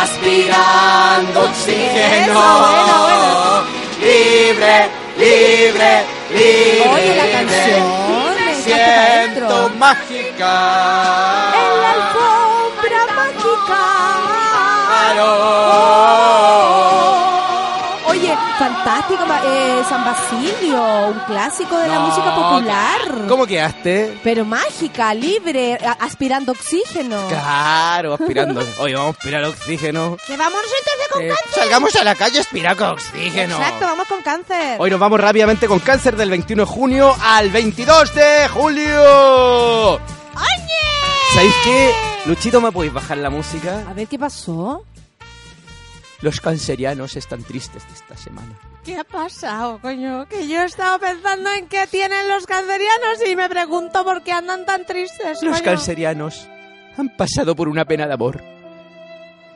[0.04, 2.42] aspirando oxígeno,
[4.02, 6.04] libre, libre,
[6.34, 6.90] libre.
[6.94, 7.95] Oye, la canción,
[8.66, 10.54] siento mágica.
[11.54, 13.82] En la alfombra mágica.
[18.58, 23.02] Oye, fantástico, eh, San Basilio, un clásico de la música popular.
[23.28, 24.18] ¿Cómo quedaste?
[24.24, 27.28] Pero mágica, libre, a- aspirando oxígeno.
[27.28, 28.62] Claro, aspirando.
[28.80, 30.18] Oye, vamos a aspirar oxígeno.
[30.26, 31.50] Que vamos entonces con Eh, cáncer.
[31.64, 33.56] salgamos a la calle a aspirar con oxígeno.
[33.58, 34.78] Exacto, vamos con cáncer.
[34.80, 40.00] Hoy nos vamos rápidamente con cáncer del 21 de junio al 22 de julio.
[41.34, 41.94] ¿Sabéis qué?
[42.26, 43.84] Luchito, ¿me podéis bajar la música?
[43.90, 44.84] A ver, ¿qué pasó?
[46.22, 48.58] Los cancerianos están tristes esta semana.
[48.84, 50.28] ¿Qué ha pasado, coño?
[50.28, 54.32] Que yo he estado pensando en qué tienen los cancerianos y me pregunto por qué
[54.32, 55.64] andan tan tristes, Los coño.
[55.64, 56.48] cancerianos
[56.98, 58.42] han pasado por una pena de amor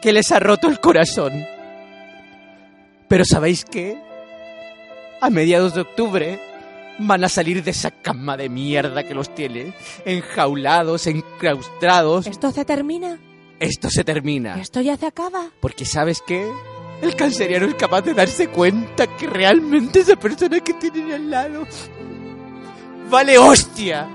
[0.01, 1.31] que les ha roto el corazón.
[3.07, 3.97] Pero ¿sabéis qué?
[5.21, 6.39] A mediados de octubre
[6.99, 9.73] van a salir de esa cama de mierda que los tiene,
[10.05, 12.27] enjaulados, enclaustrados.
[12.27, 13.17] ¿Esto se termina?
[13.59, 14.59] Esto se termina.
[14.59, 15.49] ¿Esto ya se acaba?
[15.59, 16.49] Porque ¿sabes qué?
[17.01, 21.67] El canceriano es capaz de darse cuenta que realmente esa persona que tienen al lado
[23.09, 24.07] vale hostia.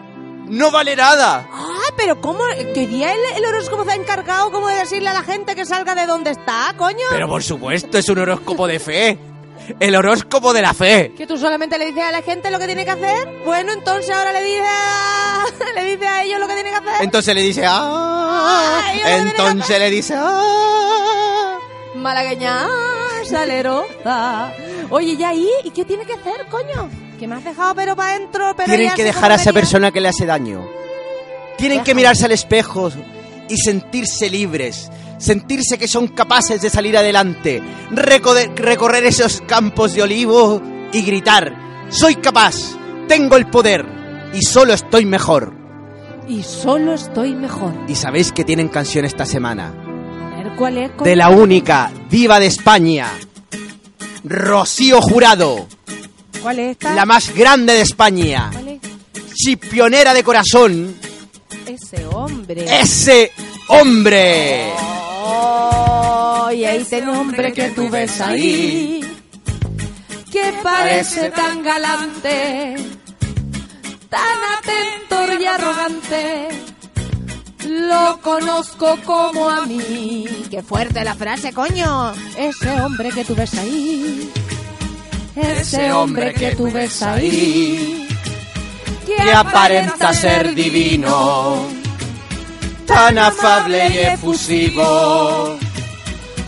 [0.48, 1.48] No vale nada.
[1.50, 2.40] Ah, pero ¿cómo?
[2.74, 5.64] ¿Qué día el, el horóscopo se ha encargado como de decirle a la gente que
[5.64, 7.06] salga de donde está, coño?
[7.10, 9.18] Pero por supuesto, es un horóscopo de fe.
[9.80, 11.12] El horóscopo de la fe.
[11.16, 13.28] ¿Que tú solamente le dices a la gente lo que tiene que hacer?
[13.44, 15.44] Bueno, entonces ahora le dices a...
[15.74, 17.02] le dice a ellos lo que tiene que hacer.
[17.02, 18.82] Entonces le dice, ah.
[19.02, 21.58] No Entonces le dice, ah.
[21.94, 22.68] Malagueña
[23.24, 24.52] salerosa.
[24.90, 25.48] Oye, ¿y ahí?
[25.64, 26.90] ¿Y qué tiene que hacer, coño?
[27.18, 30.00] Que me has dejado pero para adentro, pero Tienen que dejar a esa persona que
[30.00, 30.66] le hace daño.
[31.56, 32.90] Tienen que mirarse al espejo
[33.48, 34.90] y sentirse libres.
[35.18, 37.62] Sentirse que son capaces de salir adelante.
[37.90, 40.60] recorrer esos campos de olivo
[40.92, 41.86] y gritar.
[41.88, 42.76] Soy capaz.
[43.08, 43.84] Tengo el poder.
[44.32, 45.52] Y solo estoy mejor.
[46.28, 47.72] Y solo estoy mejor.
[47.86, 49.72] Y sabéis que tienen canción esta semana.
[50.32, 50.90] A ver, ¿cuál es?
[50.92, 51.04] coño?
[51.04, 53.08] De la única diva de España.
[54.24, 55.66] Rocío Jurado.
[56.42, 56.94] ¿Cuál es esta?
[56.94, 58.50] La más grande de España.
[58.52, 58.80] ¿Cuál es?
[59.34, 60.94] Si pionera de corazón.
[61.66, 62.64] Ese hombre.
[62.80, 63.32] Ese
[63.68, 64.72] hombre.
[65.22, 69.00] Oh, y un hombre que tú ves ahí.
[70.30, 72.76] Que parece tan galante.
[74.10, 76.48] Tan atento y arrogante.
[77.66, 80.26] Lo conozco como a mí.
[80.50, 82.12] Qué fuerte la frase, coño.
[82.36, 84.30] Ese hombre que tú ves ahí.
[85.34, 88.03] Ese hombre que tú ves ahí.
[89.06, 91.66] Que aparenta ser divino.
[92.86, 95.58] Tan afable y efusivo.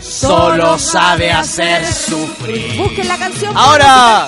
[0.01, 2.77] Solo sabe hacer sufrir.
[2.77, 3.55] Busquen la canción.
[3.55, 4.27] Ahora.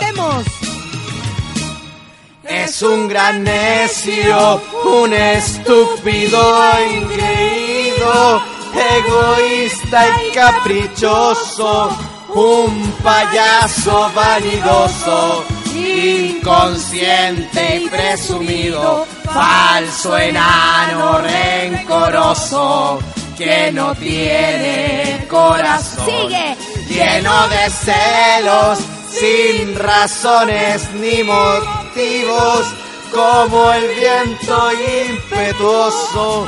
[2.43, 8.41] Es un gran necio, un estúpido engreído,
[8.73, 11.95] egoísta y caprichoso,
[12.33, 15.45] un payaso vanidoso,
[15.79, 22.99] inconsciente y presumido, falso enano rencoroso,
[23.37, 26.55] que no tiene corazón, Sigue.
[26.89, 28.79] lleno de celos,
[29.11, 32.65] sin razones ni motivos,
[33.11, 34.69] como el viento
[35.09, 36.47] impetuoso,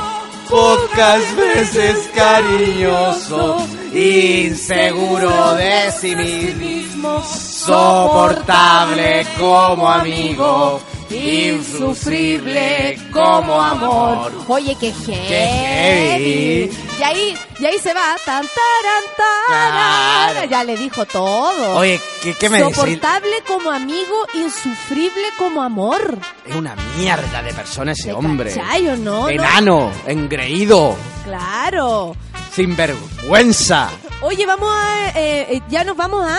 [0.52, 10.78] pocas veces cariñoso, inseguro de sí mismo, soportable como amigo,
[11.12, 14.32] insufrible como amor.
[14.48, 15.10] Oye, qué heavy.
[15.28, 16.70] heavy.
[16.98, 18.16] Y ahí, y ahí se va.
[18.24, 20.48] Tan, taran, taran.
[20.50, 21.76] Ya le dijo todo.
[21.76, 22.76] Oye, ¿qué, qué me decís?
[22.76, 26.18] Soportable como amigo, insufrible como amor.
[26.46, 28.54] Es una mierda de persona ese hombre.
[28.54, 29.22] ¿Cachai o no?
[29.22, 29.28] No.
[29.28, 32.16] Enano, engreído, Claro.
[32.54, 33.88] sin vergüenza.
[34.22, 35.08] Oye, vamos a...
[35.18, 36.38] eh, eh, ya nos vamos a...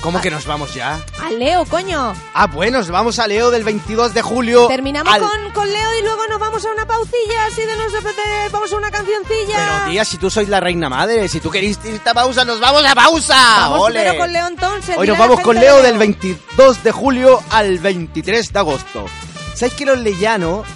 [0.00, 1.00] ¿Cómo que nos vamos ya?
[1.20, 2.14] A Leo, coño.
[2.32, 4.68] Ah, bueno, nos vamos a Leo del 22 de julio.
[4.68, 7.92] Terminamos al- con, con Leo y luego nos vamos a una paucilla, así de nos
[8.52, 9.56] vamos a una cancioncilla.
[9.56, 12.60] Pero tía, si tú sois la reina madre, si tú queréis irte a pausa, nos
[12.60, 13.34] vamos a pausa.
[13.34, 14.00] Vamos ¡Ole!
[14.00, 14.96] primero con Leo entonces.
[14.96, 19.06] Hoy nos vamos con Leo de del 22 de julio al 23 de agosto.
[19.54, 20.66] ¿Sabéis que los leyanos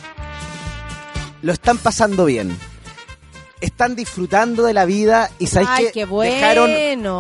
[1.43, 2.59] lo están pasando bien?
[3.61, 6.35] Están disfrutando de la vida y sabéis Ay, que bueno.
[6.35, 6.70] dejaron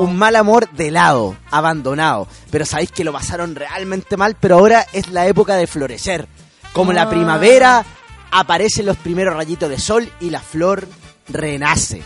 [0.00, 2.26] un mal amor de lado, abandonado.
[2.50, 6.26] Pero sabéis que lo pasaron realmente mal, pero ahora es la época de florecer.
[6.72, 7.10] Como la Ah.
[7.10, 7.84] primavera,
[8.30, 10.88] aparecen los primeros rayitos de sol y la flor
[11.28, 12.02] renace.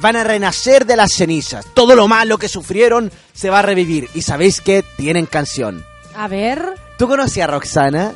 [0.00, 1.64] Van a renacer de las cenizas.
[1.74, 4.10] Todo lo malo que sufrieron se va a revivir.
[4.14, 5.84] Y sabéis que tienen canción.
[6.16, 8.12] A ver, ¿Tú conocías a Roxana?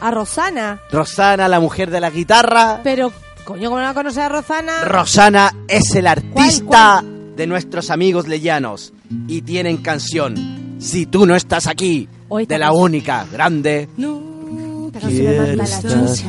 [0.00, 0.80] a Rosana.
[0.92, 2.80] Rosana, la mujer de la guitarra.
[2.84, 3.10] Pero,
[3.46, 4.84] coño, ¿cómo no la conoces a Rosana?
[4.84, 7.02] Rosana es el artista
[7.36, 8.92] de nuestros amigos leyanos.
[9.28, 10.76] Y tienen canción.
[10.78, 13.88] Si tú no estás aquí, Hoy de la única, grande.
[14.96, 16.24] Esta canción me manda la chucha.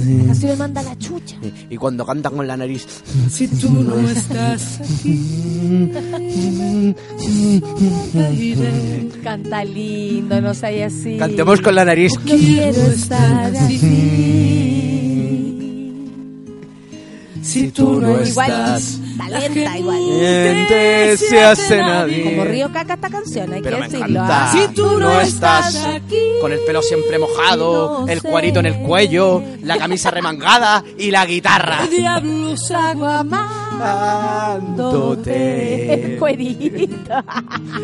[0.00, 1.36] Esta canción me manda la chucha.
[1.70, 2.86] Y cuando cantan con la nariz.
[3.30, 4.80] Si tú no estás
[9.22, 11.18] Canta lindo, no sé así.
[11.18, 12.14] Cantemos con la nariz.
[12.18, 14.77] No quiero estar así.
[17.48, 19.96] Si tú no Igual, estás talenta igual.
[20.20, 22.24] Gente se hace nadie.
[22.24, 24.06] Como Río Caca esta canción, hay Pero que me decirlo.
[24.20, 24.50] encanta.
[24.50, 24.52] ¿ah?
[24.52, 25.88] Si tú no estás
[26.42, 31.24] con el pelo siempre mojado, el cuarito en el cuello, la camisa remangada y la
[31.24, 31.86] guitarra.
[31.90, 33.06] Diablos hago
[35.28, 37.14] El cuerito.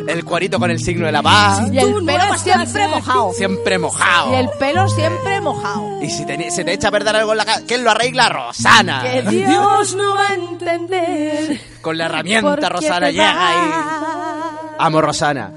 [0.06, 1.70] El cuarito con el signo de la paz.
[1.72, 3.32] Y el pelo siempre mojado.
[3.32, 4.32] Siempre mojado.
[4.32, 6.02] Y el pelo siempre mojado.
[6.02, 8.28] Y si te- se te echa a perder algo en la casa, ¿quién lo arregla?
[8.28, 9.02] Rosana.
[9.02, 11.60] Que Dios no va a entender.
[11.80, 14.74] Con la herramienta Rosana llega y...
[14.78, 15.50] Amo Rosana.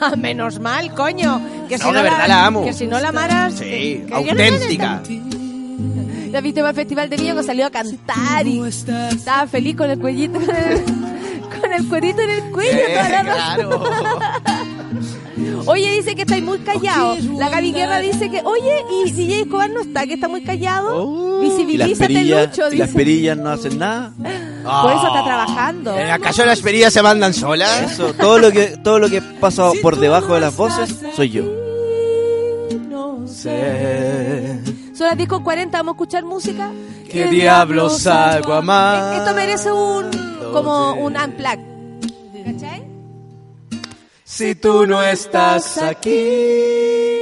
[0.00, 1.40] Ah, Menos mal, coño.
[1.68, 2.64] Que No, de verdad la amo.
[2.64, 3.54] Que si no la amaras.
[3.54, 5.02] Sí, que- auténtica.
[6.42, 9.98] Viste para el Festival de Viña que salió a cantar y estaba feliz con el
[9.98, 10.84] cuellito, con el,
[11.60, 12.78] con el cuerito en el cuello.
[12.78, 13.82] Eh, toda la claro.
[15.66, 17.24] Oye, dice que estáis muy callados.
[17.24, 21.04] La Gaby Guerra dice que, oye, y DJ Escobar no está, que está muy callado.
[21.04, 21.40] Oh.
[21.40, 24.12] Visibilízate, perillas, Lucho, las perillas no hacen nada.
[24.18, 25.92] Por eso está trabajando.
[25.92, 27.92] ¿Acaso las perillas se mandan solas?
[27.92, 31.44] Eso, todo lo que todo lo que pasa por debajo de las voces soy yo.
[32.88, 34.47] No sé.
[34.98, 36.72] Son las 10 con 40, vamos a escuchar música.
[37.08, 39.18] ¿Qué diablos hago a más?
[39.18, 40.10] Esto merece un,
[40.52, 41.60] como un unplug.
[42.44, 42.84] ¿Cachai?
[44.24, 47.20] Si tú no estás aquí,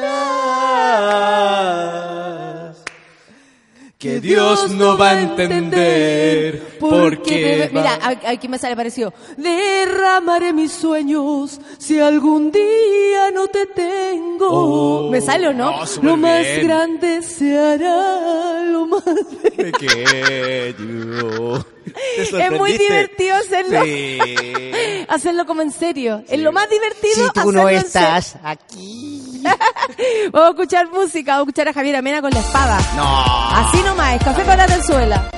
[0.00, 1.97] sabrás
[3.98, 9.12] que Dios no va a entender porque Mira, aquí me sale parecido.
[9.36, 14.48] Derramaré mis sueños si algún día no te tengo.
[14.48, 15.10] Oh.
[15.10, 15.72] ¿Me sale o no?
[16.02, 16.66] Lo más bien.
[16.66, 19.02] grande se hará, lo más...
[19.56, 21.64] pequeño.
[22.16, 23.82] Es muy divertido hacerlo.
[23.82, 24.18] Sí.
[25.08, 26.22] hacerlo como en serio.
[26.28, 29.27] Es lo más divertido Si tú hacerlo no estás aquí.
[30.32, 32.78] Vamos a escuchar música, vamos a escuchar a Javier Amena con la espada.
[32.96, 33.56] No.
[33.56, 35.30] Así nomás, café para la tenzuela.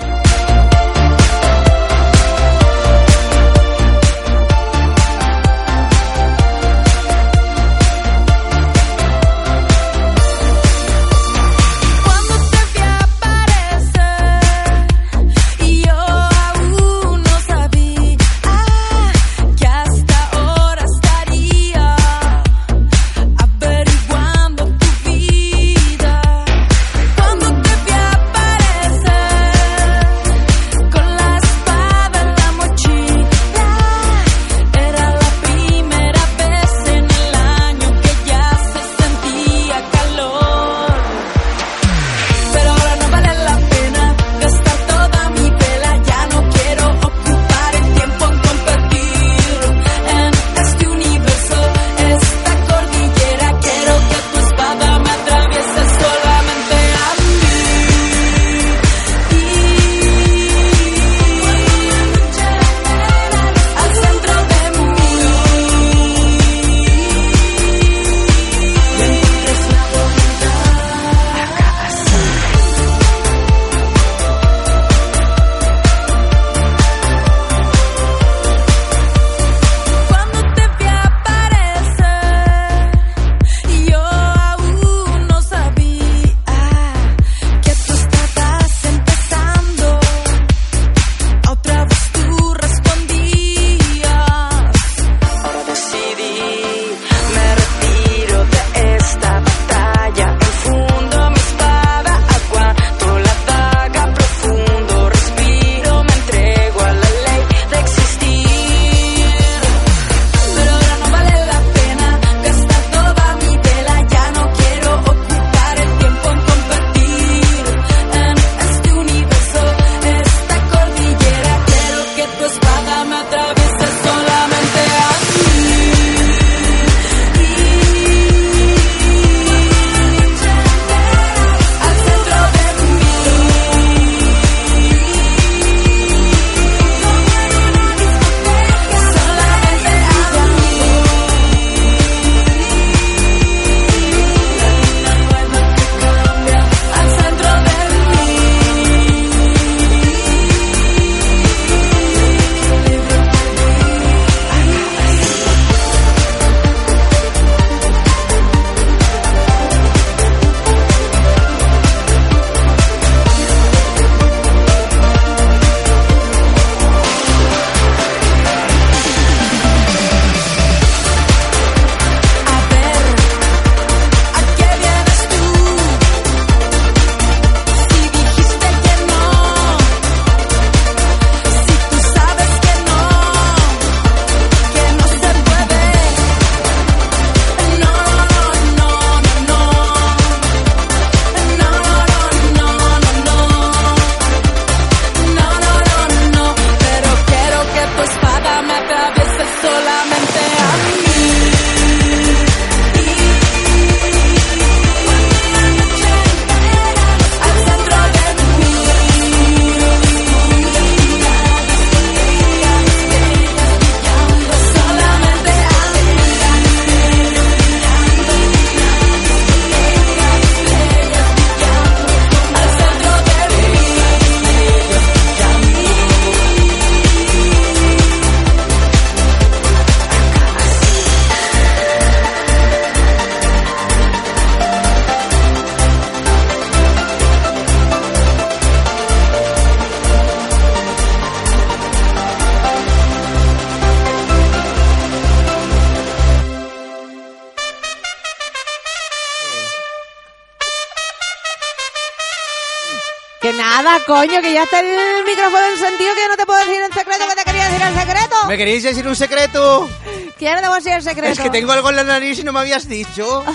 [254.10, 257.34] Coño, que ya está el micrófono encendido, que no te puedo decir el secreto que
[257.36, 258.36] te quería decir el secreto.
[258.48, 259.88] ¿Me queréis decir un secreto?
[260.36, 261.32] Que ya no te voy a decir el secreto.
[261.32, 263.44] Es que tengo algo en la nariz y no me habías dicho.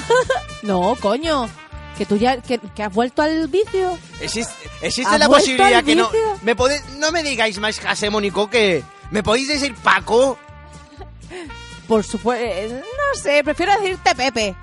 [0.62, 1.48] No, coño.
[1.96, 4.00] Que tú ya, que, que has vuelto al vicio.
[4.20, 4.52] Existe,
[4.82, 6.10] existe ¿Has la posibilidad que no...
[6.42, 6.56] Me
[6.98, 8.84] no me digáis más Jasemo ni Coque.
[9.12, 10.40] ¿Me podéis decir Paco?
[11.88, 14.56] Por supuesto, no sé, prefiero decirte Pepe.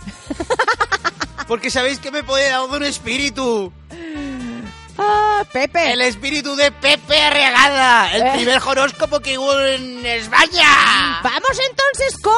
[1.46, 3.72] Porque sabéis que me puede dar un espíritu.
[5.44, 5.92] Pepe.
[5.92, 8.10] El espíritu de Pepe Arregada.
[8.14, 8.30] El Eh.
[8.34, 11.20] primer horóscopo que hubo en España.
[11.22, 12.32] Vamos entonces con...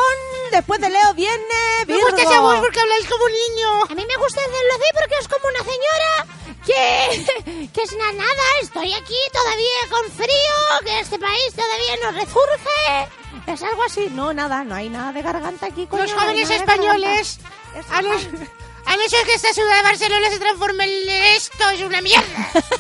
[0.53, 1.35] Después de Leo viene
[1.81, 2.07] Me Virgo.
[2.11, 3.83] gusta esa voz porque habláis como un niño.
[3.91, 6.27] A mí me gusta hacerlo así porque es como una señora
[6.65, 8.43] que, que es una nada.
[8.63, 13.09] Estoy aquí todavía con frío, que este país todavía no resurge.
[13.53, 14.09] Es algo así.
[14.13, 15.87] No, nada, no hay nada de garganta aquí.
[15.89, 17.39] coño, Los jóvenes españoles
[17.75, 17.97] garganta.
[17.97, 18.49] han,
[18.87, 22.25] han hecho que esta ciudad de Barcelona se transforme en esto, es una mierda.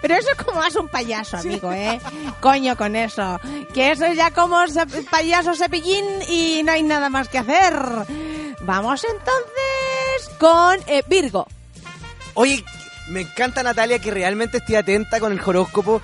[0.00, 2.00] Pero eso es como más un payaso, amigo, ¿eh?
[2.40, 3.40] Coño con eso.
[3.74, 4.58] Que eso es ya como
[5.10, 7.74] payaso cepillín y no hay nada más que hacer.
[8.62, 11.46] Vamos entonces con eh, Virgo.
[12.34, 12.64] Oye,
[13.08, 16.00] me encanta Natalia que realmente esté atenta con el horóscopo.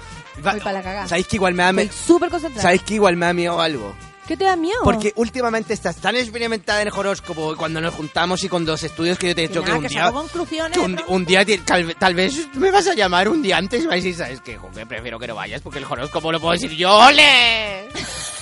[0.47, 1.09] Va- Voy para la cagada.
[1.09, 2.63] ¿Sabéis que igual me da Estoy súper concentrada.
[2.63, 3.95] ¿Sabéis que igual me da miedo algo?
[4.27, 4.79] ¿Qué te da miedo?
[4.85, 9.19] Porque últimamente estás tan experimentada en el horóscopo cuando nos juntamos y con los estudios
[9.19, 10.13] que yo te he Que dicho que nada, um un que día...
[10.13, 10.73] conclusiones.
[10.79, 13.87] que un, un día tal, tal vez me vas a llamar un día antes y
[13.87, 14.57] vais a decir, ¿sabes qué?
[14.57, 16.97] Joder, prefiero que no vayas porque el horóscopo lo puedo decir yo.
[16.97, 17.89] ¡Ole!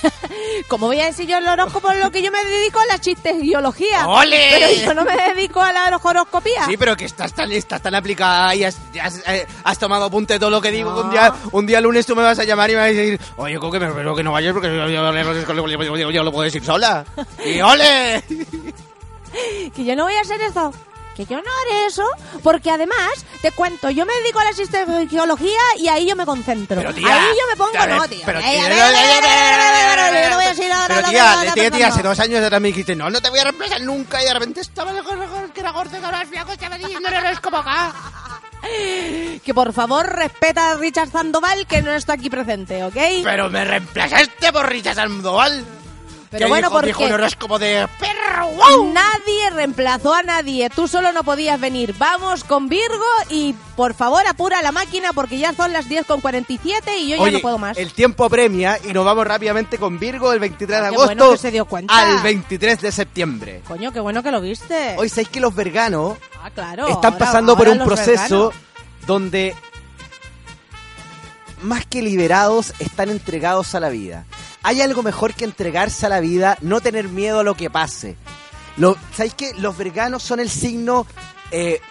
[0.67, 4.07] Como voy a decir yo el horóscopo, lo que yo me dedico a la chistesguiología.
[4.07, 4.47] ¡Ole!
[4.51, 6.65] Pero yo no me dedico a la horoscopía.
[6.65, 10.33] Sí, pero que estás tan, estás tan aplicada y has, has, eh, has tomado apunte
[10.33, 10.93] de todo lo que digo.
[10.95, 12.93] que Un, día, un día lunes tú me vas a llamar y me vas a
[12.93, 16.63] decir, oye, Coque, me espero que no vayas porque yo- yo- yo lo puedo decir
[16.63, 17.05] sola.
[17.45, 18.23] ¡Y ole!
[19.75, 20.73] que yo no voy a hacer eso.
[21.15, 22.05] Que yo no haré eso,
[22.41, 26.77] porque además, te cuento, yo me dedico a la sistemología y ahí yo me concentro.
[26.77, 28.21] Pero, tía, ahí yo me pongo, tía, no, tío.
[28.25, 28.69] pero, tía,
[31.45, 33.81] no tía, tía, hace dos años atrás me dijiste, no, no te voy a reemplazar
[33.81, 34.91] nunca y de repente estaba
[35.53, 37.93] Que era gordo, que es flaco, estaba diciendo el horóscopo acá.
[39.43, 42.95] Que por favor respeta a Richard Sandoval, que no está aquí presente, ¿ok?
[43.23, 45.65] Pero me reemplazaste por Richard Sandoval.
[46.31, 47.87] Pero bueno, dijo, porque dijo un horóscopo de...
[48.93, 51.93] Nadie reemplazó a nadie, tú solo no podías venir.
[51.97, 56.21] Vamos con Virgo y por favor apura la máquina porque ya son las 10 con
[56.21, 57.77] 47 y yo ya no puedo más.
[57.77, 61.31] el tiempo apremia y nos vamos rápidamente con Virgo el 23 de Qué agosto bueno
[61.31, 61.97] que se dio cuenta.
[61.97, 63.61] al 23 de septiembre.
[63.67, 64.95] Coño, qué bueno que lo viste.
[64.97, 66.87] Hoy sabéis que los verganos ah, claro.
[66.87, 68.53] están ahora- pasando por un proceso
[69.05, 69.53] donde
[71.61, 74.25] más que liberados están entregados a la vida.
[74.63, 78.15] Hay algo mejor que entregarse a la vida, no tener miedo a lo que pase.
[78.77, 81.05] Lo, ¿Sabéis que los verganos son el signo
[81.51, 81.81] eh,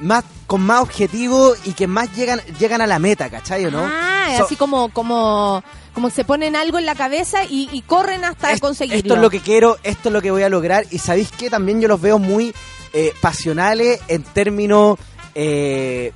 [0.00, 3.82] más con más objetivo y que más llegan llegan a la meta, ¿cachai o no?
[3.84, 5.62] Ah, So- así como, como,
[5.94, 8.98] como se ponen algo en la cabeza y, y corren hasta conseguirlo.
[8.98, 10.84] Esto es lo que quiero, esto es lo que voy a lograr.
[10.90, 12.54] Y sabéis que también yo los veo muy
[12.92, 14.98] eh, pasionales en términos.
[15.34, 16.12] eh,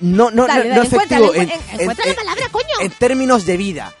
[0.00, 2.66] no, no, Dale, no, dale, no efectivo, encuéntrale, en, en- encuentra en- la palabra, coño.
[2.80, 3.94] en términos de vida.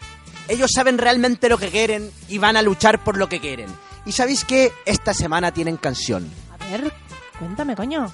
[0.48, 3.66] Ellos saben realmente lo que quieren y van a luchar por lo que quieren.
[4.06, 6.28] Y sabéis que esta semana tienen canción.
[6.50, 6.92] A ver,
[7.38, 8.10] cuéntame, coño.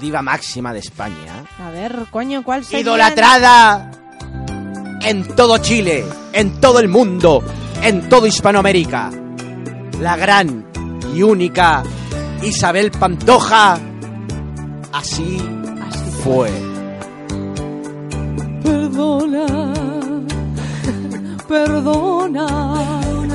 [0.00, 1.44] Diva máxima de España.
[1.58, 2.80] A ver, coño, ¿cuál sería?
[2.80, 3.90] idolatrada
[5.02, 7.42] en todo Chile, en todo el mundo,
[7.82, 9.10] en todo Hispanoamérica.
[10.00, 10.66] La gran
[11.14, 11.82] y única
[12.42, 13.78] Isabel Pantoja.
[14.92, 15.38] Así,
[16.24, 16.50] fue.
[18.62, 19.72] Perdona,
[21.50, 22.46] perdona,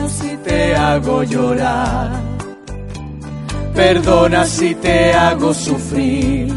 [0.08, 2.10] si Te hago llorar.
[3.74, 6.48] Perdona si te hago sufrir.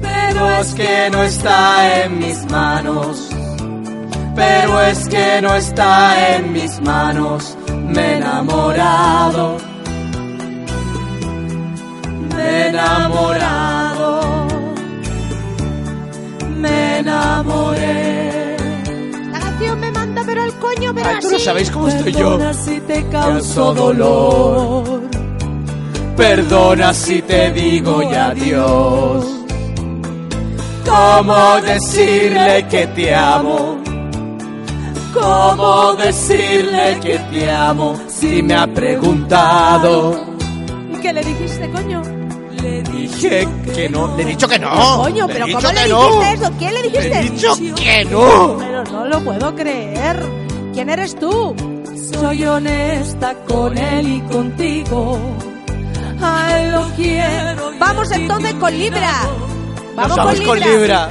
[0.00, 3.28] Pero es que no está en mis manos.
[4.36, 7.56] Pero es que no está en mis manos.
[7.94, 9.56] Me he enamorado.
[12.32, 14.20] Me he enamorado.
[16.62, 18.45] Me enamoré.
[20.26, 21.32] Pero al coño, pero Ay, tú así.
[21.36, 22.30] no sabéis cómo estoy yo.
[22.36, 25.00] Perdona si te causo dolor.
[26.16, 29.24] Perdona si te digo ya adiós.
[30.84, 33.78] ¿Cómo decirle que te amo?
[35.12, 40.20] ¿Cómo decirle que te amo si me ha preguntado?
[41.02, 42.02] ¿Qué le dijiste, coño?
[42.66, 44.16] Le dije que no.
[44.16, 44.98] Le he dicho que no.
[45.02, 46.22] Coño, pero ¿cómo le dijiste no.
[46.22, 46.52] eso?
[46.58, 47.08] ¿Quién le dijiste?
[47.08, 48.56] Le he dicho que no.
[48.58, 50.22] Pero no lo puedo creer.
[50.74, 51.54] ¿Quién eres tú?
[52.12, 55.18] Soy honesta con él y contigo.
[56.20, 57.72] A él lo quiero.
[57.78, 59.12] Vamos entonces con Libra.
[59.94, 61.08] Vamos, vamos con Libra.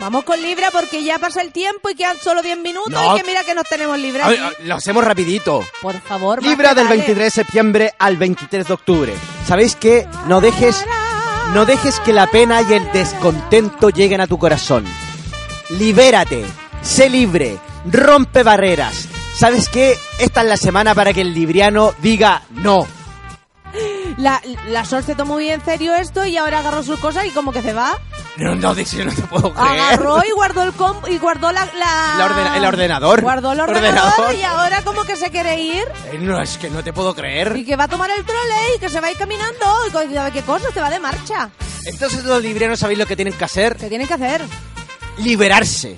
[0.00, 3.16] Vamos con Libra porque ya pasa el tiempo y quedan solo 10 minutos No.
[3.16, 4.28] y que mira que nos tenemos Libra.
[4.28, 5.64] Ver, lo hacemos rapidito.
[5.80, 6.96] Por favor, Libra del vale.
[6.98, 9.14] 23 de septiembre al 23 de octubre.
[9.46, 10.06] ¿Sabéis qué?
[10.26, 10.84] No dejes,
[11.52, 14.84] no dejes que la pena y el descontento lleguen a tu corazón.
[15.70, 16.44] Libérate,
[16.82, 19.08] sé libre, rompe barreras.
[19.38, 19.96] ¿Sabes qué?
[20.18, 22.86] Esta es la semana para que el libriano diga no.
[24.16, 27.30] La, la Sol se tomó muy en serio esto y ahora agarró sus cosas y
[27.30, 27.98] como que se va.
[28.38, 29.68] No, no, dice, no te puedo creer.
[29.80, 33.22] Agarró y guardó el comp y guardó la, la- La ordena- el ordenador.
[33.22, 36.84] Guardó el ordenador, y ahora como que se quiere ir Eh, No, es que no
[36.84, 37.56] te puedo creer.
[37.56, 39.90] y que va a tomar el trole y que se va a ir caminando y
[39.90, 40.70] co- ¿sabe qué cosa?
[40.72, 41.48] Se va de marcha.
[41.86, 43.76] Entonces los librianos sabéis lo que tienen que hacer.
[43.76, 44.42] ¿Qué tienen que hacer?
[45.18, 45.96] liberarse.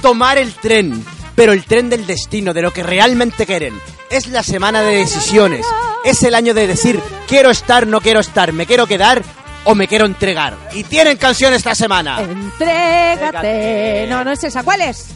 [0.00, 3.78] Tomar el tren, pero el tren del destino, de lo que realmente quieren.
[4.10, 5.64] Es la semana de decisiones.
[6.04, 9.22] Es el año de decir, quiero estar, no quiero estar, me quiero quedar
[9.64, 10.56] o me quiero entregar.
[10.72, 12.20] Y tienen canción esta semana.
[12.20, 14.06] Entrégate.
[14.08, 14.62] No, no es esa.
[14.62, 15.08] ¿Cuál es?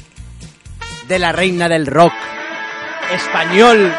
[1.08, 2.12] De la reina del rock.
[3.12, 3.92] Español.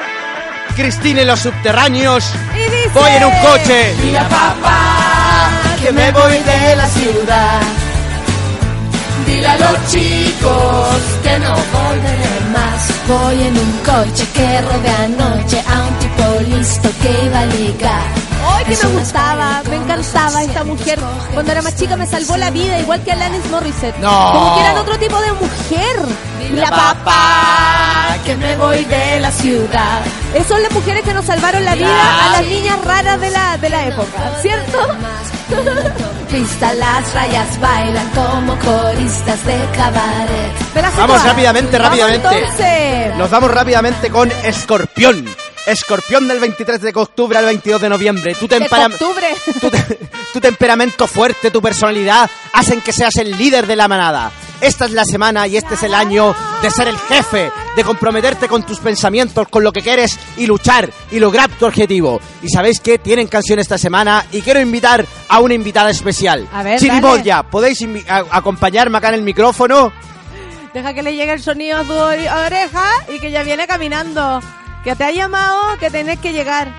[0.76, 2.24] Cristina y los subterráneos.
[2.94, 3.96] Voy en un coche.
[4.04, 5.50] Mira papá,
[5.82, 7.62] que me voy de la ciudad.
[9.26, 12.90] Dile a los chicos que no volveré más.
[13.08, 18.17] Voy en un coche que robé anoche a un tipo listo que iba a ligar.
[18.68, 19.62] ¡Ay, que me gustaba!
[19.70, 21.00] Me encantaba esta mujer.
[21.34, 23.98] Cuando era más chica me salvó la vida, igual que Alanis Morissette.
[24.00, 24.32] No.
[24.34, 25.98] Como que eran otro tipo de mujer.
[26.40, 30.02] Dile a papá que me voy de la ciudad.
[30.34, 33.58] Esas son las mujeres que nos salvaron la vida a las niñas raras de la,
[33.58, 34.80] de la época, ¿cierto?
[36.32, 40.98] Pista las rayas bailan como coristas de cabaret.
[40.98, 42.28] Vamos rápidamente, Vamos rápidamente.
[42.28, 43.16] entonces.
[43.16, 45.26] Nos vamos rápidamente con Escorpión.
[45.68, 48.34] Escorpión del 23 de octubre al 22 de noviembre.
[48.36, 48.86] Tu, tempera-
[49.60, 50.00] tu, te-
[50.34, 54.32] tu temperamento fuerte, tu personalidad, hacen que seas el líder de la manada.
[54.60, 56.34] Esta es la semana y este es el año
[56.64, 60.90] de ser el jefe, de comprometerte con tus pensamientos, con lo que quieres y luchar
[61.12, 62.20] y lograr tu objetivo.
[62.42, 66.48] Y sabéis que tienen canción esta semana y quiero invitar a una invitada especial.
[66.52, 67.86] A ver, Chirimoya, ¿podéis
[68.32, 69.92] acompañarme acá en el micrófono?
[70.74, 74.42] Deja que le llegue el sonido a tu ore- oreja y que ya viene caminando.
[74.84, 76.72] Que te ha llamado, que tenés que llegar.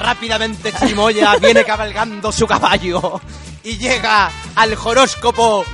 [0.00, 3.20] Rápidamente Chirimoya viene cabalgando su caballo
[3.62, 5.64] y llega al horóscopo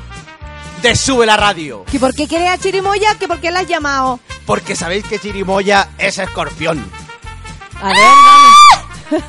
[0.83, 1.85] de Sube la Radio.
[1.91, 3.15] ¿Que por qué quieres a Chirimoya?
[3.15, 4.21] ¿Que por qué la has llamado?
[4.45, 6.85] Porque sabéis que Chirimoya es escorpión.
[7.81, 9.21] A ver,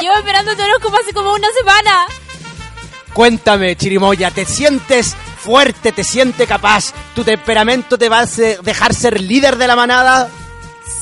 [0.00, 2.06] Llevo esperando tu horóscopo hace como una semana.
[3.12, 5.16] Cuéntame, Chirimoya, ¿te sientes
[5.46, 6.92] fuerte, te sientes capaz?
[7.14, 10.28] ¿Tu temperamento te va a dejar ser líder de la manada?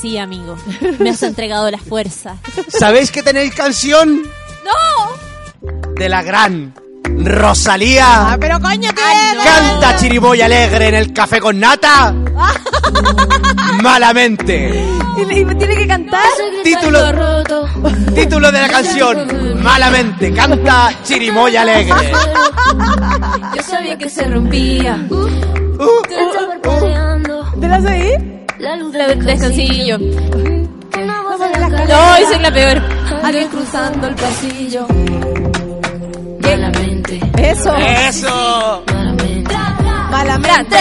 [0.03, 0.59] Sí, amigo.
[0.99, 2.37] Me has entregado la fuerza.
[2.69, 5.93] ¿Sabéis que tenéis canción ¡No!
[5.95, 8.33] de la gran Rosalía?
[8.33, 12.15] Ah, pero coño, ¿qué ¿Canta Chirimoya alegre en el café con nata?
[13.83, 14.85] Malamente.
[15.19, 16.23] ¿Y le- y me tiene que cantar?
[16.63, 16.99] Título,
[18.15, 20.33] título de la canción, Malamente.
[20.33, 22.13] Canta Chirimoya alegre.
[23.57, 25.07] Yo sabía que se rompía.
[25.11, 25.27] Uh,
[26.09, 27.45] Que estaba parpadeando.
[27.61, 28.13] ¿Te la oí?
[28.59, 29.99] La luz del descansillo.
[29.99, 31.37] No,
[32.29, 32.83] soy la peor.
[33.23, 34.87] Alguien cruzando el pasillo.
[37.51, 37.75] Eso.
[37.77, 38.85] Eso.
[40.11, 40.77] Malamente.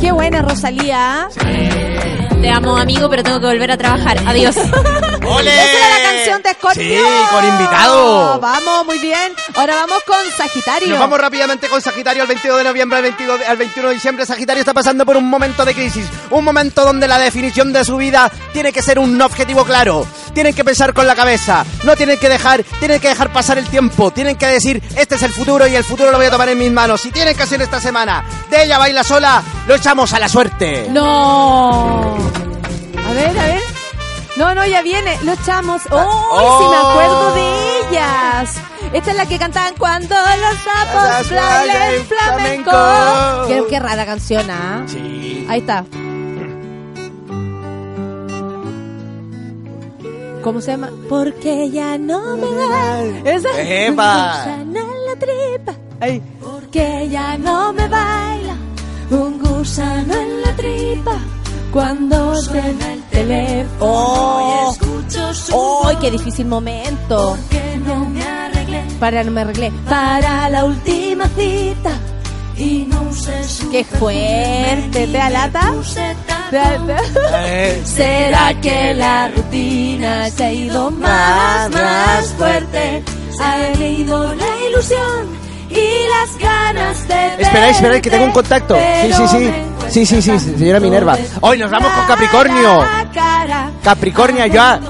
[0.00, 1.28] Qué buena Rosalía.
[2.40, 4.18] Te amo, amigo, pero tengo que volver a trabajar.
[4.26, 4.54] Adiós.
[5.26, 5.50] ¡Ole!
[5.52, 6.82] Esa era la canción de Scorpio.
[6.82, 8.38] Sí, con invitado.
[8.40, 9.32] Vamos, muy bien.
[9.54, 10.88] Ahora vamos con Sagitario.
[10.90, 13.94] Nos vamos rápidamente con Sagitario el 22 de noviembre al, 22 de- al 21 de
[13.94, 14.26] diciembre.
[14.26, 17.96] Sagitario está pasando por un momento de crisis, un momento donde la definición de su
[17.96, 20.06] vida tiene que ser un objetivo claro.
[20.32, 23.66] Tienen que pensar con la cabeza, no tienen que dejar, tienen que dejar pasar el
[23.66, 26.50] tiempo, tienen que decir, este es el futuro y el futuro lo voy a tomar
[26.50, 27.04] en mis manos.
[27.06, 28.22] Y tienen que hacer esta semana.
[28.50, 30.86] De ella baila sola, lo echamos a la suerte.
[30.90, 32.16] No.
[33.06, 33.62] A ver, a ver.
[34.36, 35.18] No, no, ya viene.
[35.22, 35.82] Lo echamos.
[35.90, 35.96] ¡Oh!
[35.96, 36.58] Oh.
[36.58, 38.54] Sí, me acuerdo de ellas.
[38.92, 42.70] Esta es la que cantaban cuando los sapos bailan flamenco.
[42.70, 43.46] flamenco.
[43.48, 44.84] Qué, qué rara canción, ¿ah?
[44.86, 45.46] Sí.
[45.48, 45.84] Ahí está.
[50.42, 50.90] ¿Cómo se llama?
[51.08, 53.02] Porque ya no me da.
[53.32, 53.48] Esa.
[53.60, 54.44] ¡Epa!
[54.46, 55.74] Un gusano en la tripa.
[56.00, 56.22] Ay.
[56.40, 58.54] Porque ya no me baila.
[59.10, 61.18] Un gusano en la tripa.
[61.76, 63.68] Cuando suena el teléfono.
[63.80, 64.76] ¡Oh!
[65.52, 65.90] ¡Oh!
[66.00, 67.36] ¡Qué difícil momento!
[67.50, 69.70] Que no me arreglé Para, no me arreglé.
[69.86, 71.90] para la última cita.
[72.56, 74.88] Y no usé su ¡Qué fuerte!
[74.90, 75.74] ¿Te da lata?
[76.48, 83.02] ¿Te da- te da- Eh, ¿Será que la rutina se ha ido más, más fuerte?
[83.38, 85.26] ha venido la ilusión
[85.68, 88.76] y las ganas de Esperáis, esperáis, que tengo un contacto.
[89.02, 89.50] Sí, sí, sí.
[89.90, 91.16] Sí, sí, sí, señora Minerva.
[91.40, 92.84] Hoy nos vamos con Capricornio.
[93.82, 94.80] Capricornio ya.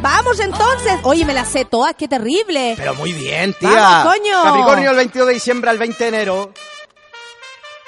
[0.00, 0.94] Vamos entonces.
[1.02, 2.74] Oye, me la sé todas, qué terrible.
[2.76, 3.70] Pero muy bien, tía.
[3.70, 4.42] Vamos, coño.
[4.44, 6.52] Capricornio el 22 de diciembre al 20 de enero.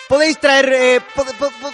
[0.09, 1.01] Podéis traer, eh,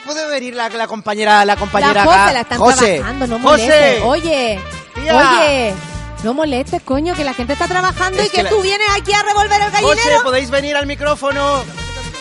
[0.04, 2.32] puede, venir la, la compañera, la compañera la José acá.
[2.34, 4.00] la están José, trabajando, no José.
[4.04, 4.60] Oye,
[4.94, 5.16] Tía.
[5.16, 5.74] oye,
[6.22, 8.88] no molestes, coño, que la gente está trabajando Es y que que, la- tú vienes
[8.94, 10.22] aquí a revolver el José, gallinero.
[10.22, 11.62] podéis venir al micrófono.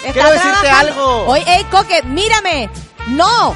[0.08, 0.92] Está Quiero decirte trabajando.
[0.92, 1.26] algo.
[1.28, 2.70] Oye, ey, Coque, mírame.
[3.08, 3.56] No.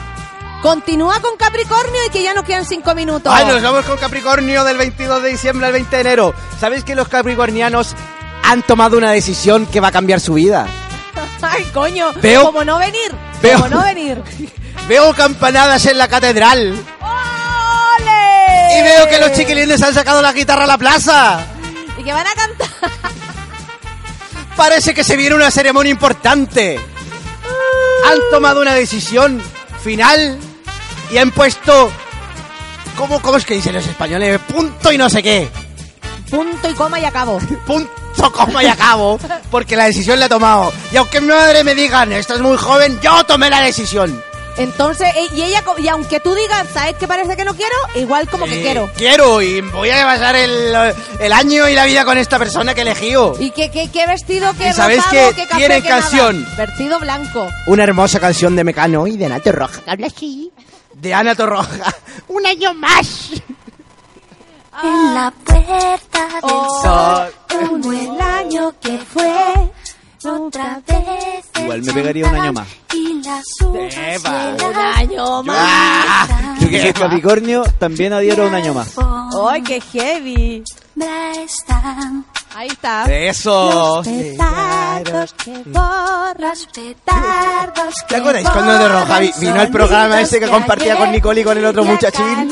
[0.61, 3.31] Continúa con Capricornio y que ya nos quedan cinco minutos.
[3.33, 6.33] Ay, nos vamos con Capricornio del 22 de diciembre al 20 de enero.
[6.59, 7.95] ¿Sabéis que los capricornianos
[8.43, 10.67] han tomado una decisión que va a cambiar su vida?
[11.41, 12.11] Ay, coño.
[12.21, 13.15] Veo- Como no venir.
[13.41, 14.21] veo- Como no venir.
[14.89, 16.75] Veo campanadas en la catedral.
[16.99, 18.79] ¡Ole!
[18.79, 21.41] Y veo que los chiquilines han sacado la guitarra a la plaza.
[21.97, 22.69] Y que van a cantar.
[24.59, 26.77] Parece que se viene una ceremonia importante.
[28.05, 29.41] Han tomado una decisión
[29.81, 30.37] final
[31.09, 31.89] y han puesto...
[32.97, 34.37] ¿Cómo, cómo es que dicen los españoles?
[34.53, 35.49] Punto y no sé qué.
[36.29, 37.39] Punto y coma y acabo.
[37.65, 37.89] Punto,
[38.33, 39.17] coma y acabo.
[39.49, 40.73] Porque la decisión la he tomado.
[40.91, 44.21] Y aunque mi madre me digan, estás muy joven, yo tomé la decisión.
[44.59, 47.75] Entonces, e- y ella, y aunque tú digas, ¿sabes que parece que no quiero?
[47.95, 48.89] Igual como que quiero.
[48.95, 50.75] Quiero y voy a pasar el,
[51.19, 53.35] el año y la vida con esta persona que elegido.
[53.39, 56.01] ¿Y qué, qué, qué vestido, qué ¿Y sabéis rosado, qué qué café, tiene qué nada?
[56.01, 56.47] canción?
[56.57, 57.47] Vestido blanco.
[57.67, 59.81] Una hermosa canción de Mecano y de Nato Roja.
[59.81, 60.51] que habla así.
[60.93, 61.95] De Ana Torroja.
[62.27, 63.31] Un año más.
[64.83, 66.81] En la puerta del Oh.
[66.81, 69.43] sol, como el año que fue,
[70.25, 71.45] otra vez.
[71.61, 72.67] Igual me pegaría un año más.
[72.93, 74.55] Y las uvas Eva.
[74.69, 75.57] Un año más.
[75.59, 78.95] Ah, Yo que soy Capricornio, también adhiero un año más.
[79.49, 80.63] ¡Ay, qué heavy!
[82.55, 83.03] Ahí está.
[83.05, 84.01] Eso.
[84.03, 90.39] petardos que borras, petardos que ¿Te acordáis cuando de Roja vi- vino al programa ese
[90.39, 92.49] que compartía con Nicole y con el otro muchachín?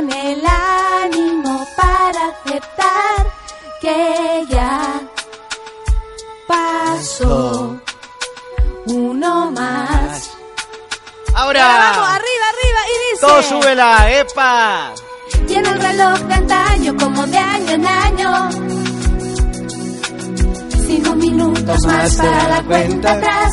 [0.00, 0.42] el
[1.04, 3.26] ánimo para aceptar
[3.80, 4.29] que
[7.20, 7.76] pasó
[8.86, 10.30] uno más.
[11.34, 11.66] Ahora.
[11.66, 13.26] Vamos, arriba, arriba, y dice...
[13.26, 14.92] Todo súbela, epa.
[15.46, 18.50] Tiene el reloj de antaño como de año en año.
[20.86, 23.52] Cinco minutos más para la cuenta atrás.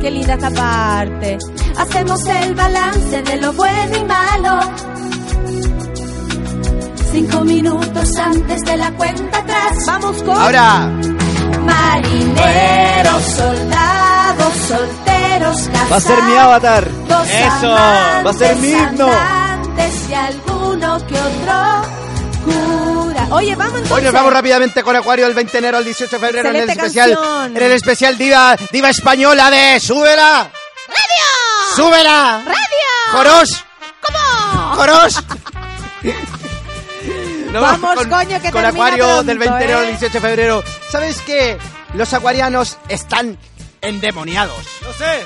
[0.00, 1.38] Qué linda esta parte.
[1.78, 4.60] Hacemos el balance de lo bueno y malo.
[7.10, 9.86] Cinco minutos antes de la cuenta atrás.
[9.86, 10.38] Vamos con...
[10.38, 10.90] Ahora.
[11.66, 15.92] Marineros, soldados, solteros, casados.
[15.92, 16.88] Va a ser mi avatar.
[17.28, 17.68] Eso.
[17.70, 19.06] Va a ser mi himno.
[19.08, 21.82] amantes y alguno que otro
[22.44, 23.26] cura.
[23.30, 23.92] Oye, vamos entonces.
[23.96, 26.56] Hoy nos vamos rápidamente con Acuario del 20 de enero al 18 de febrero en
[26.56, 27.14] el especial.
[27.14, 27.56] canción.
[27.56, 30.50] En el especial Diva, Diva Española de Súbela.
[30.88, 31.74] ¡Radio!
[31.74, 32.42] ¡Súbela!
[32.44, 32.56] ¡Radio!
[33.12, 33.64] ¡Joros!
[34.00, 34.74] ¿Cómo?
[34.76, 35.16] ¡Joros!
[37.52, 39.88] Vamos, con, coño, que con termina Acuario pronto, del 20 de enero al ¿eh?
[39.90, 40.64] 18 de febrero.
[40.90, 41.58] ¿Sabéis qué?
[41.94, 43.38] Los acuarianos están
[43.80, 44.58] endemoniados.
[44.82, 45.24] No sé.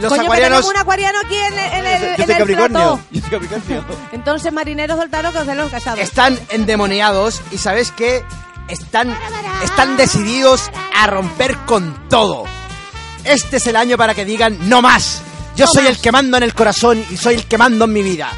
[0.00, 0.58] Los Coño, que acuarianos...
[0.58, 2.68] tenemos un acuariano aquí en, el- en el, Yo soy el Capricornio.
[2.68, 3.00] plató.
[3.10, 3.84] Yo soy Capricornio.
[4.12, 6.00] Entonces, marineros soltaron que los casados.
[6.00, 8.22] están endemoniados y sabes qué
[8.68, 9.16] están
[9.62, 12.44] están decididos a romper con todo
[13.22, 15.22] este es el año para que digan no más
[15.54, 15.92] yo No soy más.
[15.92, 18.32] el que mando en el corazón y soy el que mando en mi vida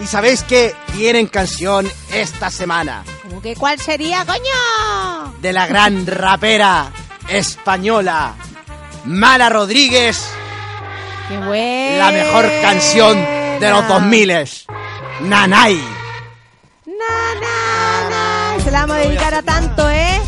[0.00, 5.32] y sabéis que tienen canción esta semana ¿Cómo que cuál sería, coño?
[5.40, 6.90] de la gran rapera
[7.28, 8.34] española
[9.04, 10.28] Mala Rodríguez
[11.28, 11.96] Qué buena.
[12.06, 13.16] la mejor canción
[13.60, 14.32] de los 2000
[15.22, 15.76] Nanay
[16.86, 18.10] Na, na,
[18.56, 18.64] na.
[18.64, 20.20] Se la vamos a dedicar a tanto, ¿eh?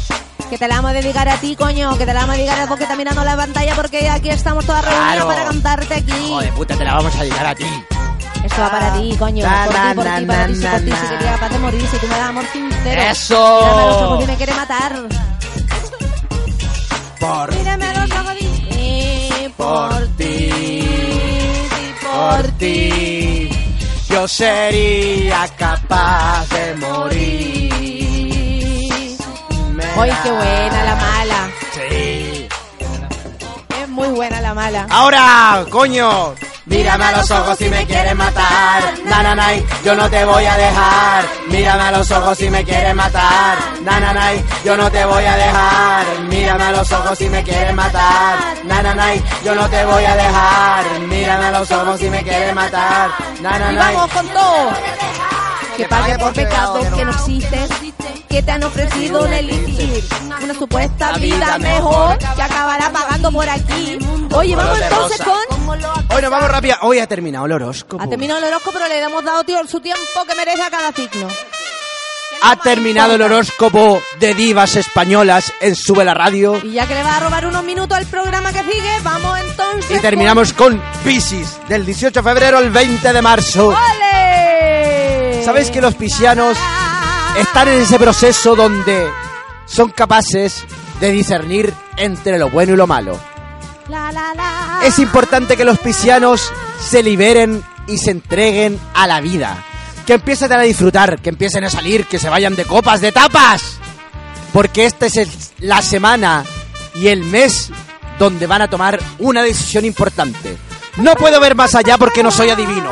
[0.51, 1.97] Que te la vamos a dedicar a ti, coño.
[1.99, 4.65] Que te la vamos a dedicar a porque está mirando la pantalla porque aquí estamos
[4.65, 5.27] todas reunidas Claro.
[5.29, 6.13] para cantarte aquí.
[6.13, 7.67] Hijo de puta te la vamos a dedicar a ti
[8.49, 9.47] Esto va para ti, coño.
[9.47, 10.91] Na, por ti, por ti, para ti, na, por ti.
[10.91, 13.03] Si quería capaz de morir, si tú me das amor sincero.
[13.03, 13.61] ¡Eso!
[13.61, 14.93] Mírame a los ojos y me quiere matar.
[17.21, 19.49] por Mírame a los ojos y...
[19.57, 20.25] por ti.
[20.25, 23.51] y por ti
[24.09, 27.69] yo sería capaz de morir.
[29.99, 31.51] Oye, qué buena la mala.
[31.75, 32.49] Sí.
[33.83, 34.87] Es muy buena la mala.
[34.91, 36.35] Ahora, coño,
[36.69, 38.83] mírame a los ojos si me quieres matar.
[39.05, 41.25] Nananay, yo no te voy a dejar.
[41.49, 43.59] Mírame a los ojos si me quieres matar.
[43.83, 46.07] Nananay, yo no te voy a dejar.
[46.29, 48.39] Mírame a los ojos si me quieres matar.
[48.65, 51.01] Nananay, yo no te voy a dejar.
[51.09, 53.11] Mírame a los ojos si me quieres matar.
[53.39, 53.95] Y Nananay.
[53.95, 54.73] vamos con todo.
[55.77, 56.97] Que pague por pecados pecado.
[56.97, 57.98] que no existen.
[58.29, 60.05] Que te han ofrecido un elixir,
[60.43, 63.99] una supuesta vida mejor que acabará pagando por aquí.
[64.35, 65.81] Oye, vamos entonces con...
[66.15, 66.77] Hoy nos vamos rápido.
[66.83, 68.03] Hoy ha terminado el horóscopo.
[68.03, 70.93] Ha terminado el horóscopo, pero le hemos dado tío, su tiempo que merece a cada
[70.93, 71.29] signo.
[72.43, 76.61] Ha terminado el horóscopo de divas españolas en Sube la Radio.
[76.63, 79.97] Y ya que le va a robar unos minutos al programa que sigue, vamos entonces
[79.97, 83.69] Y terminamos con Piscis, del 18 de febrero al 20 de marzo.
[83.69, 85.43] ¡Ole!
[85.45, 86.57] ¿Sabéis que los piscianos
[87.41, 89.09] están en ese proceso donde
[89.67, 90.65] son capaces
[91.01, 93.19] de discernir entre lo bueno y lo malo?
[94.85, 99.65] Es importante que los piscianos se liberen y se entreguen a la vida.
[100.07, 103.79] Que empiecen a disfrutar, que empiecen a salir, que se vayan de copas, de tapas.
[104.53, 106.45] Porque esta es el- la semana
[106.95, 107.71] y el mes
[108.19, 110.57] donde van a tomar una decisión importante.
[110.97, 112.91] No puedo ver más allá porque no soy adivino.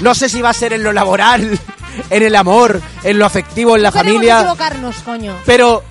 [0.00, 1.58] No sé si va a ser en lo laboral,
[2.10, 4.40] en el amor, en lo afectivo, en la que familia.
[4.40, 5.36] equivocarnos, coño.
[5.44, 5.82] Pero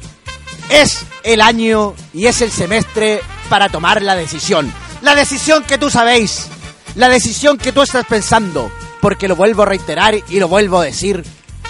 [0.69, 4.71] es el año y es el semestre para tomar la decisión.
[5.01, 6.47] La decisión que tú sabéis.
[6.95, 8.71] La decisión que tú estás pensando.
[9.01, 11.23] Porque lo vuelvo a reiterar y lo vuelvo a decir.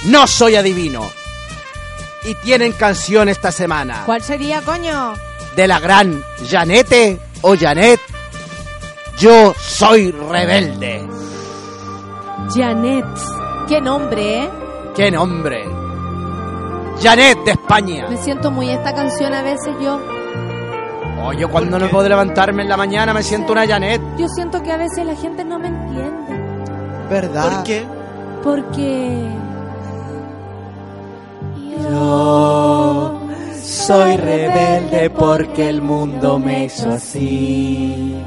[0.06, 1.10] No soy adivino.
[2.26, 4.04] Y tienen canción esta semana.
[4.06, 5.14] ¿Cuál sería, coño?
[5.56, 8.00] De la gran Janete o Janet.
[9.20, 11.08] Yo soy rebelde.
[12.54, 13.06] Janet.
[13.68, 14.50] Qué nombre, ¿eh?
[14.96, 15.64] ¡Qué nombre!
[17.02, 18.08] Janet de España.
[18.10, 20.00] Me siento muy esta canción a veces yo.
[21.24, 24.02] Oh, yo cuando no puedo levantarme en la mañana me siento una Janet.
[24.18, 27.08] Yo siento que a veces la gente no me entiende.
[27.10, 27.56] ¿Verdad?
[27.56, 27.86] ¿Por qué?
[28.44, 29.30] Porque...
[31.90, 33.22] Yo
[33.62, 38.18] soy rebelde porque el mundo me hizo así.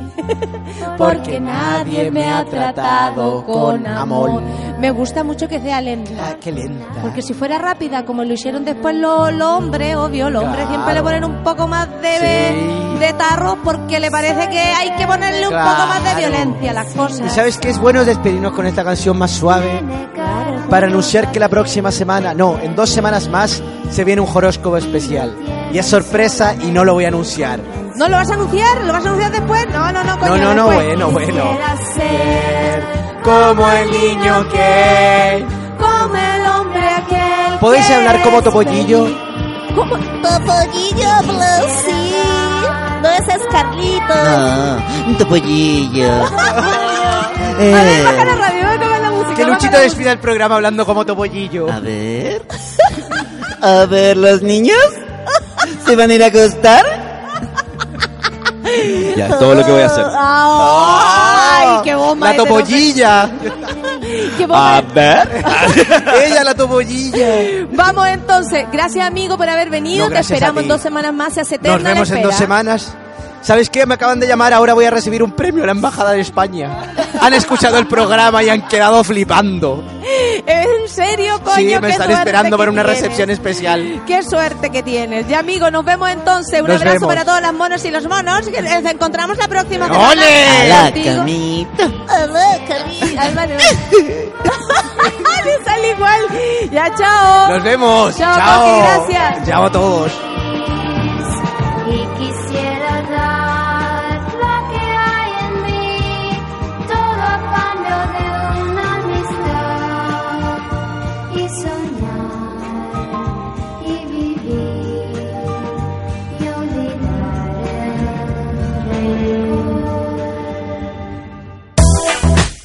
[0.98, 4.42] Porque nadie me ha tratado con amor.
[4.78, 6.12] Me gusta mucho que sea lenta.
[6.20, 7.00] Ah, lenta.
[7.02, 10.70] Porque si fuera rápida, como lo hicieron después los los hombres, obvio, los hombres Claro.
[10.74, 12.98] siempre le ponen un poco más de, Sí.
[12.98, 16.18] de tarro porque le parece que hay que ponerle un poco más de Claro.
[16.18, 17.32] violencia a las ¿Y cosas.
[17.34, 19.82] sabes qué es bueno despedirnos con esta canción más suave?
[20.70, 24.76] Para anunciar que la próxima semana, no, en dos semanas más, se viene un horóscopo
[24.76, 25.34] especial.
[25.72, 27.60] Y es sorpresa y no lo voy a anunciar.
[27.96, 28.80] ¿No lo vas a anunciar?
[28.84, 29.66] ¿Lo vas a anunciar después?
[29.72, 30.86] No, no, no, coño, No, no, no, después.
[30.86, 31.42] bueno, bueno.
[31.44, 32.84] Quisiera ser
[33.22, 35.46] Como el niño que...
[35.78, 37.58] como el hombre aquel.
[37.60, 39.04] ¿Podéis hablar como es Topollillo?
[39.04, 39.18] feliz.
[40.22, 42.16] Topollillo Blue, sí.
[43.02, 44.04] No ese es Carlito.
[44.14, 46.12] Ah, un topollillo.
[46.26, 49.34] A ver, baja la radio, baja la música.
[49.34, 51.70] Que Luchito despida el programa hablando como Topollillo.
[51.72, 52.42] A ver.
[53.62, 54.76] A ver, los niños.
[55.86, 56.84] ¿Se van a ir a acostar?
[59.16, 60.06] Ya, es todo lo que voy a hacer.
[60.16, 62.30] ¡Ay, qué bomba!
[62.30, 63.30] La topollilla.
[64.38, 64.78] ¡Qué bomba!
[64.78, 65.44] A ver.
[66.26, 67.66] Ella, la topollilla.
[67.72, 68.66] Vamos entonces.
[68.72, 70.08] Gracias, amigo, por haber venido.
[70.08, 71.34] No, Te esperamos en dos semanas más.
[71.34, 72.96] Se hace eterna Nos vemos la en dos semanas.
[73.46, 73.86] ¿Sabes qué?
[73.86, 76.92] Me acaban de llamar, ahora voy a recibir un premio a la Embajada de España.
[77.20, 79.84] Han escuchado el programa y han quedado flipando.
[80.44, 81.54] ¿En serio, coño?
[81.54, 83.00] Sí, me Qué están suerte esperando que para una tienes.
[83.02, 84.02] recepción especial.
[84.04, 85.28] Qué suerte que tienes.
[85.28, 86.60] Ya, amigo, nos vemos entonces.
[86.60, 87.08] Un Nos abrazo vemos.
[87.08, 88.48] para todas las monos y los monos.
[88.48, 90.08] Que nos encontramos la próxima semana.
[90.10, 90.72] ¡Ole!
[90.72, 91.84] A la camita.
[91.86, 93.22] Hola, Camila.
[93.22, 93.54] Álvaro.
[95.44, 96.20] Le sale igual.
[96.72, 97.48] Ya, chao.
[97.50, 98.16] Nos vemos.
[98.16, 98.60] Chao, Chao.
[98.60, 98.80] Coqui,
[99.14, 99.48] gracias.
[99.48, 100.12] Chao a todos.
[101.88, 102.75] Y quisiera